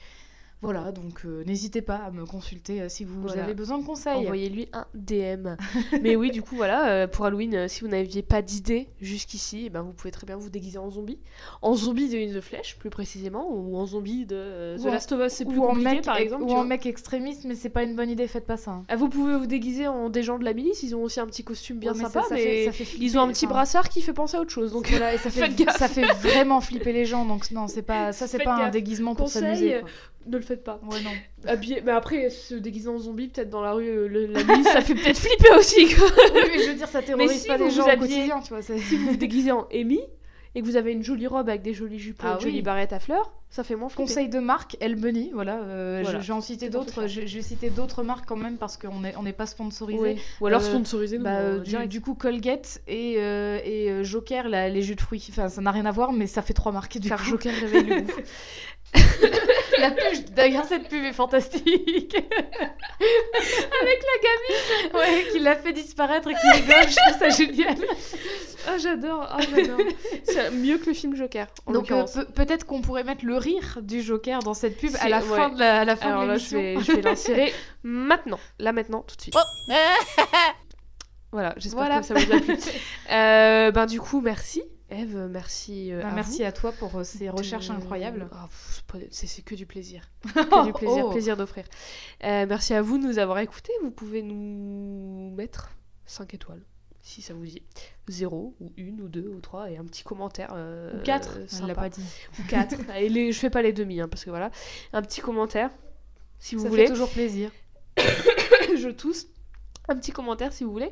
Voilà, 0.64 0.92
donc 0.92 1.26
euh, 1.26 1.44
n'hésitez 1.46 1.82
pas 1.82 1.98
à 1.98 2.10
me 2.12 2.26
consulter 2.26 2.82
euh, 2.82 2.90
si 2.90 3.04
vous 3.04 3.22
Voilà. 3.22 3.44
avez 3.44 3.54
besoin 3.54 3.78
de 3.78 3.86
conseils. 3.86 4.16
Envoyez-lui 4.16 4.70
un 4.74 4.86
DM. 4.96 5.56
Mais 6.02 6.16
oui, 6.16 6.32
du 6.32 6.42
coup, 6.42 6.56
voilà, 6.56 6.88
euh, 6.90 7.08
pour 7.08 7.26
Halloween, 7.26 7.68
si 7.68 7.82
vous 7.82 7.88
n'aviez 7.90 8.22
pas 8.22 8.42
d'idée 8.42 8.88
jusqu'ici, 9.02 9.64
eh 9.66 9.70
ben, 9.70 9.82
vous 9.82 9.92
pouvez 9.94 10.12
très 10.12 10.26
bien 10.26 10.38
vous 10.38 10.50
déguiser 10.50 10.78
en 10.78 10.90
zombie. 10.90 11.20
En 11.62 11.74
zombie 11.76 12.10
de 12.10 12.18
Une 12.18 12.34
the 12.34 12.42
Flesh, 12.42 12.78
plus 12.80 12.90
précisément, 12.90 13.50
ou 13.54 13.76
en 13.78 13.86
zombie 13.86 14.26
de 14.26 14.78
The 14.78 14.86
en- 14.86 14.92
Last 14.92 15.12
of 15.12 15.26
Us, 15.26 15.34
c'est 15.34 15.46
plus 15.46 15.58
ou 15.58 15.64
en 15.66 15.68
compliqué, 15.70 15.90
mec, 15.96 16.04
par 16.06 16.18
exemple. 16.18 16.44
ou 16.44 16.52
en 16.52 16.56
vois. 16.56 16.64
mec 16.66 16.86
extrémiste, 16.86 17.44
mais 17.46 17.56
c'est 17.56 17.70
pas 17.70 17.84
une 17.84 17.96
bonne 17.96 18.10
idée, 18.10 18.28
faites 18.28 18.46
pas 18.46 18.58
ça. 18.58 18.72
hein. 18.72 18.84
Ah, 18.88 18.96
vous 18.96 19.10
pouvez 19.10 19.36
vous 19.38 19.46
déguiser 19.48 19.88
en 19.88 20.10
des 20.10 20.24
gens 20.24 20.40
de 20.40 20.46
la 20.46 20.54
milice, 20.54 20.82
ils 20.84 20.96
ont 20.96 21.04
aussi 21.04 21.20
un 21.20 21.26
petit 21.28 21.44
costume 21.44 21.78
bien 21.80 21.92
Ouais, 21.92 21.98
mais 21.98 22.04
sympa, 22.06 22.22
ça- 22.24 22.30
ça 22.30 22.36
mais 22.36 22.42
fait- 22.42 22.66
ça 22.66 22.72
fait 22.72 22.98
ils 23.00 23.18
ont 23.18 23.22
un 23.22 23.28
petit 23.28 23.46
enfin, 23.46 23.56
brassard 23.56 23.90
qui 23.90 24.02
fait 24.02 24.14
penser 24.14 24.38
à 24.38 24.42
autre 24.42 24.52
chose. 24.52 24.72
Donc 24.72 24.90
Voilà, 24.90 25.14
et 25.14 25.18
ça 25.18 25.30
fait, 25.30 25.70
ça 25.78 25.88
fait 25.88 26.06
vraiment 26.22 26.62
flipper 26.62 26.94
les 26.94 27.06
gens, 27.06 27.26
donc 27.26 27.52
non, 27.52 27.68
c'est 27.68 27.82
pas 27.82 28.14
ça, 28.14 28.28
c'est 28.28 28.40
pas 28.44 28.56
un 28.56 28.70
déguisement 28.70 29.16
pour 29.16 29.30
s'amuser. 29.30 29.82
Ne 30.28 30.38
le 30.38 30.44
faites 30.44 30.64
pas. 30.64 30.80
Ouais, 30.90 31.02
non. 31.02 31.12
Habillé- 31.46 31.82
Mais 31.84 31.92
après, 31.92 32.30
se 32.30 32.56
déguiser 32.56 32.90
en 32.90 32.98
zombie, 32.98 33.28
peut-être 33.28 33.50
dans 33.50 33.62
la 33.62 33.74
rue, 33.74 33.88
euh, 33.88 34.08
le- 34.08 34.26
la 34.28 34.44
milice, 34.44 34.68
ça 34.68 34.82
fait 34.82 34.96
peut-être 34.96 35.18
flipper 35.20 35.52
aussi. 35.58 35.94
quoi. 35.96 36.08
Oui, 36.34 36.42
mais 36.52 36.64
je 36.64 36.70
veux 36.70 36.76
dire, 36.76 36.88
ça 36.88 37.02
terrorise 37.02 37.32
si 37.42 37.48
pas 37.48 37.58
les 37.58 37.70
gens 37.70 37.86
au 37.86 37.90
habillez- 37.90 37.98
quotidien, 38.16 38.40
tu 38.42 38.50
vois. 38.50 38.62
c'est- 38.62 38.78
si 38.80 38.96
vous 38.98 39.12
vous 39.12 39.18
déguisez 39.18 39.52
en 39.52 39.68
Amy 39.74 40.00
et 40.56 40.62
que 40.62 40.66
vous 40.66 40.76
avez 40.76 40.92
une 40.92 41.04
jolie 41.04 41.28
robe 41.28 41.50
avec 41.50 41.62
des 41.64 41.74
jolies 41.74 42.00
jupes, 42.00 42.22
Ah 42.24 42.36
une 42.36 42.40
jolie 42.42 42.56
oui. 42.58 42.62
barrette 42.62 42.94
à 42.94 43.00
fleurs, 43.00 43.32
ça 43.50 43.64
fait 43.64 43.76
moins 43.76 43.90
flipper. 43.90 44.04
Conseil 44.04 44.30
de 44.30 44.40
marque, 44.40 44.78
Elbeny, 44.80 45.32
voilà. 45.34 45.62
euh, 45.64 46.00
Voilà. 46.04 46.20
Je, 46.20 46.24
je 46.24 46.28
vais 46.32 46.34
en 46.34 46.42
d'autres. 46.70 47.08
Je, 47.08 47.26
je 47.26 47.36
vais 47.36 47.42
citer 47.42 47.70
d'autres 47.72 48.04
marques 48.04 48.26
quand 48.28 48.36
même 48.36 48.58
parce 48.58 48.78
qu'on 48.78 49.02
n'est 49.02 49.16
on 49.18 49.24
n'est 49.24 49.34
pas 49.34 49.46
sponsorisé. 49.48 50.00
Oui. 50.00 50.22
Ou 50.42 50.48
alors 50.48 50.62
Euh, 50.62 50.70
sponsorisez-nous. 50.70 51.24
Bah, 51.24 51.38
euh, 51.40 51.60
du, 51.60 52.02
coup, 52.02 52.14
Colgate 52.16 52.82
et, 52.88 53.16
euh, 53.18 53.60
et 53.64 54.04
Joker, 54.04 54.48
les 54.48 54.82
jus 54.84 54.96
de 54.96 55.02
fruits. 55.02 55.26
Enfin, 55.30 55.50
ça 55.50 55.62
n'a 55.62 55.72
rien 55.72 55.86
à 55.86 55.92
voir, 55.92 56.14
mais 56.14 56.28
ça 56.28 56.42
fait 56.44 56.54
trois 56.54 56.72
marques 56.72 56.98
du 57.00 57.10
coup. 57.10 57.24
Joker 57.24 57.54
réveille 57.54 57.84
le 57.84 58.02
goût. 58.02 58.12
la 59.80 59.92
pub, 59.92 60.30
d'ailleurs, 60.36 60.66
cette 60.66 60.88
pub 60.90 61.04
est 61.04 61.14
fantastique. 61.14 62.16
Avec 62.16 64.00
la 64.02 64.18
gamine 64.24 64.96
Ouais, 64.96 65.28
qui 65.32 65.40
l'a 65.40 65.56
fait 65.56 65.74
disparaître 65.74 66.28
et 66.30 66.34
qui 66.34 66.50
rigole, 66.62 66.90
je 66.90 66.96
trouve 66.96 67.20
ça 67.20 67.30
génial. 67.30 67.76
Ah, 68.68 68.78
j'adore. 68.78 69.28
Ah, 69.30 69.38
j'adore. 69.42 69.80
C'est 70.24 70.52
mieux 70.52 70.78
que 70.78 70.86
le 70.88 70.94
film 70.94 71.16
Joker. 71.16 71.48
En 71.66 71.74
Donc, 71.74 71.92
euh, 71.92 72.04
pe- 72.06 72.32
peut-être 72.32 72.66
qu'on 72.66 72.82
pourrait 72.82 73.04
mettre 73.04 73.26
le 73.26 73.36
rire 73.38 73.80
du 73.82 74.02
Joker 74.02 74.40
dans 74.40 74.54
cette 74.54 74.78
pub 74.78 74.92
à 75.02 75.10
la, 75.10 75.20
ouais. 75.20 75.36
fin 75.38 75.50
de 75.50 75.60
la, 75.60 75.82
à 75.82 75.86
la 75.86 75.96
fin 75.96 76.10
Alors 76.12 76.24
de 76.24 76.28
là, 76.28 76.38
je 76.38 76.56
l'émission. 76.56 76.80
vais, 76.80 76.84
je 76.86 76.92
vais 76.94 77.02
l'insérer 77.10 77.54
maintenant. 77.84 78.40
Là, 78.60 78.72
maintenant, 78.72 79.02
tout 79.08 79.16
de 79.18 79.22
suite. 79.22 79.36
Voilà, 81.32 81.54
j'espère 81.58 81.80
Voilà. 81.80 82.00
que 82.00 82.06
ça 82.06 82.14
vous 82.14 82.32
a 82.32 82.40
plu. 82.40 82.56
Euh, 83.12 83.72
ben, 83.72 83.86
du 83.86 84.00
coup, 84.00 84.22
merci. 84.22 84.64
Eve, 84.90 85.28
merci. 85.32 85.92
euh, 85.92 86.02
Bah, 86.02 86.10
à 86.10 86.12
merci 86.14 86.40
vous 86.40 86.48
à 86.48 86.52
toi 86.52 86.72
pour 86.74 86.96
euh, 86.98 87.04
ces 87.04 87.26
de- 87.26 87.30
recherches 87.32 87.70
incroyables. 87.70 88.28
Ah, 88.32 88.48
c'est 89.12 89.42
que 89.44 89.56
du 89.56 89.66
plaisir. 89.66 90.04
Que 90.34 90.66
du 90.66 90.74
plaisir, 90.74 91.06
Oh. 91.08 91.12
plaisir 91.12 91.38
d'offrir. 91.38 91.66
Euh, 92.24 92.46
merci 92.48 92.74
à 92.74 92.82
vous 92.82 92.98
de 92.98 93.04
nous 93.04 93.18
avoir 93.18 93.40
écoutés. 93.40 93.72
Vous 93.82 93.92
pouvez 93.92 94.22
nous 94.22 95.34
mettre 95.36 95.72
5 96.06 96.34
étoiles 96.34 96.62
si 97.02 97.22
ça 97.22 97.34
vous 97.34 97.46
dit. 97.46 97.62
0 98.08 98.56
ou 98.62 98.72
1 98.78 99.00
ou 99.02 99.08
2 99.10 99.28
ou 99.28 99.42
3 99.42 99.70
et 99.72 99.78
un 99.78 99.84
petit 99.86 100.04
commentaire. 100.04 100.52
euh, 100.56 101.00
Ou 101.00 101.04
4, 101.04 101.38
euh, 101.38 101.46
elle 101.60 101.68
l'a 101.68 101.76
pas 101.76 101.90
dit. 101.90 102.04
Ou 102.40 102.44
4. 102.48 102.76
et 102.98 103.10
les, 103.10 103.32
je 103.32 103.40
fais 103.40 103.50
pas 103.50 103.62
les 103.62 103.74
demi 103.74 104.00
hein, 104.00 104.08
parce 104.08 104.24
que 104.24 104.30
voilà. 104.30 104.52
Un 104.94 105.02
petit 105.02 105.20
commentaire 105.22 105.70
si 106.40 106.56
vous 106.56 106.64
Ça 106.64 106.70
voulez. 106.70 106.84
fait 106.86 106.92
toujours 106.92 107.10
plaisir. 107.10 107.52
je 107.98 108.90
tousse. 108.90 109.28
Un 109.90 109.98
petit 109.98 110.12
commentaire 110.12 110.54
si 110.54 110.64
vous 110.64 110.72
voulez. 110.72 110.92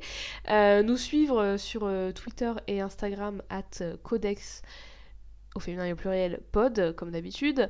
Euh, 0.50 0.84
nous 0.84 0.98
suivre 0.98 1.40
euh, 1.40 1.58
sur 1.58 1.84
euh, 1.86 2.12
Twitter 2.12 2.52
et 2.68 2.82
Instagram 2.82 3.42
at 3.50 3.84
codex 4.04 4.62
au 5.56 5.60
féminin 5.60 5.86
et 5.86 5.94
au 5.94 5.96
pluriel 5.96 6.42
pod 6.52 6.94
comme 6.96 7.12
d'habitude. 7.12 7.70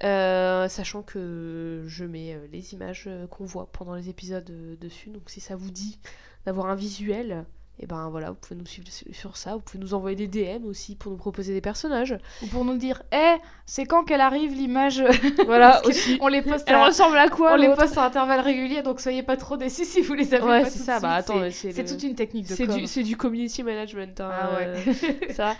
Sachant 0.00 1.02
que 1.02 1.84
je 1.86 2.04
mets 2.04 2.38
les 2.50 2.74
images 2.74 3.08
qu'on 3.30 3.44
voit 3.44 3.70
pendant 3.70 3.94
les 3.94 4.08
épisodes 4.08 4.50
dessus. 4.78 5.10
Donc 5.10 5.28
si 5.28 5.40
ça 5.40 5.54
vous 5.54 5.70
dit 5.70 5.98
d'avoir 6.46 6.68
un 6.68 6.74
visuel, 6.74 7.44
et 7.80 7.86
ben 7.86 8.08
voilà, 8.10 8.30
vous 8.30 8.36
pouvez 8.36 8.58
nous 8.58 8.66
suivre 8.66 8.88
sur- 9.12 9.36
ça. 9.36 9.54
Vous 9.54 9.60
pouvez 9.60 9.78
nous 9.78 9.94
envoyer 9.94 10.16
des 10.16 10.26
DM 10.26 10.64
aussi 10.66 10.96
pour 10.96 11.12
nous 11.12 11.18
proposer 11.18 11.52
des 11.54 11.60
personnages. 11.60 12.16
Ou 12.42 12.46
pour 12.46 12.64
nous 12.64 12.76
dire, 12.76 13.02
eh, 13.12 13.36
c'est 13.66 13.84
quand 13.84 14.04
qu'elle 14.04 14.20
arrive 14.20 14.52
l'image? 14.54 15.02
Voilà 15.46 15.84
aussi. 15.86 16.18
On 16.20 16.28
les 16.28 16.42
poste 16.42 16.64
Elle 16.68 16.74
à... 16.76 16.86
ressemble 16.86 17.16
à 17.18 17.28
quoi 17.28 17.52
on 17.52 17.56
les 17.56 17.72
poste 17.74 17.96
à 17.98 18.04
intervalles 18.06 18.40
réguliers, 18.40 18.82
donc 18.82 19.00
soyez 19.00 19.22
pas 19.22 19.36
trop 19.36 19.56
déçus 19.56 19.84
si 19.84 20.00
vous 20.02 20.14
les 20.14 20.34
avez 20.34 20.44
Ouais, 20.44 20.62
pas 20.62 20.70
c'est 20.70 20.78
ça. 20.80 21.00
Bah 21.00 21.14
attends, 21.14 21.40
C'est- 21.50 21.76
le- 21.76 21.84
toute 21.88 22.02
une 22.02 22.14
technique 22.14 22.48
de 22.48 22.54
C'est 22.54 22.66
du, 22.66 22.86
c'est 22.86 23.02
du 23.02 23.16
community 23.16 23.62
management. 23.62 24.20
hein, 24.20 24.30
Ah 24.32 24.56
ouais. 24.56 24.66
euh, 24.66 25.32
ça. 25.34 25.54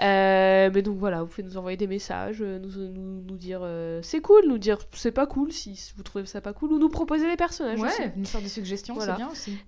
Euh, 0.00 0.70
mais 0.72 0.82
donc 0.82 0.98
voilà, 0.98 1.22
vous 1.22 1.28
pouvez 1.28 1.42
nous 1.42 1.56
envoyer 1.56 1.76
des 1.76 1.86
messages, 1.86 2.38
euh, 2.40 2.58
nous, 2.58 2.70
nous, 2.88 3.22
nous 3.28 3.36
dire 3.36 3.60
euh, 3.62 4.00
c'est 4.02 4.20
cool, 4.20 4.42
nous 4.46 4.58
dire 4.58 4.78
c'est 4.92 5.12
pas 5.12 5.26
cool 5.26 5.52
si 5.52 5.92
vous 5.96 6.02
trouvez 6.02 6.26
ça 6.26 6.40
pas 6.40 6.52
cool, 6.52 6.72
ou 6.72 6.78
nous 6.78 6.88
proposer 6.88 7.28
des 7.28 7.36
personnages 7.36 7.80
aussi. 7.80 8.00
Ouais, 8.02 8.12
nous 8.16 8.24
faire 8.24 8.40
des 8.40 8.48
suggestions, 8.48 8.94
Voilà. 8.94 9.14
c'est 9.14 9.18
bien 9.18 9.28
aussi. 9.30 9.58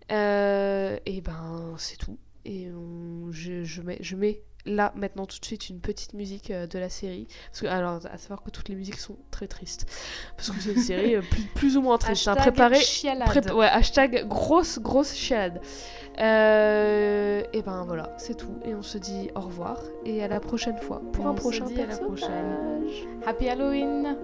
Et 1.07 1.21
ben 1.21 1.75
c'est 1.79 1.96
tout. 1.99 2.19
Et 2.45 2.69
on- 2.71 3.31
je, 3.33 3.65
je 3.65 3.83
mets, 3.83 3.99
je 4.01 4.15
mets 4.17 4.43
là 4.67 4.93
maintenant 4.97 5.27
tout 5.27 5.39
de 5.39 5.45
suite 5.45 5.69
une 5.71 5.81
petite 5.81 6.13
musique 6.15 6.51
euh, 6.51 6.67
de 6.67 6.79
la 6.79 6.89
série. 6.89 7.29
Parce 7.51 7.61
que, 7.61 7.67
alors, 7.67 8.01
à 8.11 8.19
savoir 8.19 8.43
que 8.43 8.51
toutes 8.51 8.69
les 8.69 8.75
musiques 8.75 8.99
sont 8.99 9.17
très 9.31 9.47
tristes. 9.49 9.87
Parce 10.37 10.51
que 10.51 10.61
c'est 10.61 10.73
une 10.73 10.81
série 10.81 11.17
euh, 11.17 11.23
plus, 11.29 11.43
plus 11.55 11.77
ou 11.77 11.83
moins 11.83 11.99
triste. 11.99 12.27
hein. 12.29 12.33
Hashtag 12.35 12.53
Préparé, 12.55 12.81
chialade. 12.81 13.29
Prép- 13.29 13.53
ouais, 13.53 13.67
hashtag 13.67 14.27
grosse, 14.29 14.79
grosse 14.81 15.15
chialade. 15.15 15.61
Euh, 16.19 17.43
et 17.53 17.63
ben 17.63 17.85
voilà, 17.85 18.15
c'est 18.19 18.37
tout. 18.37 18.59
Et 18.65 18.75
on 18.75 18.83
se 18.83 18.99
dit 18.99 19.31
au 19.35 19.41
revoir 19.41 19.79
et 20.05 20.23
à 20.23 20.29
la 20.29 20.41
prochaine 20.41 20.79
fois 20.79 21.03
pour 21.13 21.27
On 21.27 21.31
un 21.31 21.37
se 21.37 21.41
prochain 21.41 21.65
dit 21.67 21.75
à 21.81 21.87
la 21.87 21.97
personnage. 21.97 22.21
prochaine. 22.21 23.23
Happy 23.27 23.49
Halloween 23.49 24.17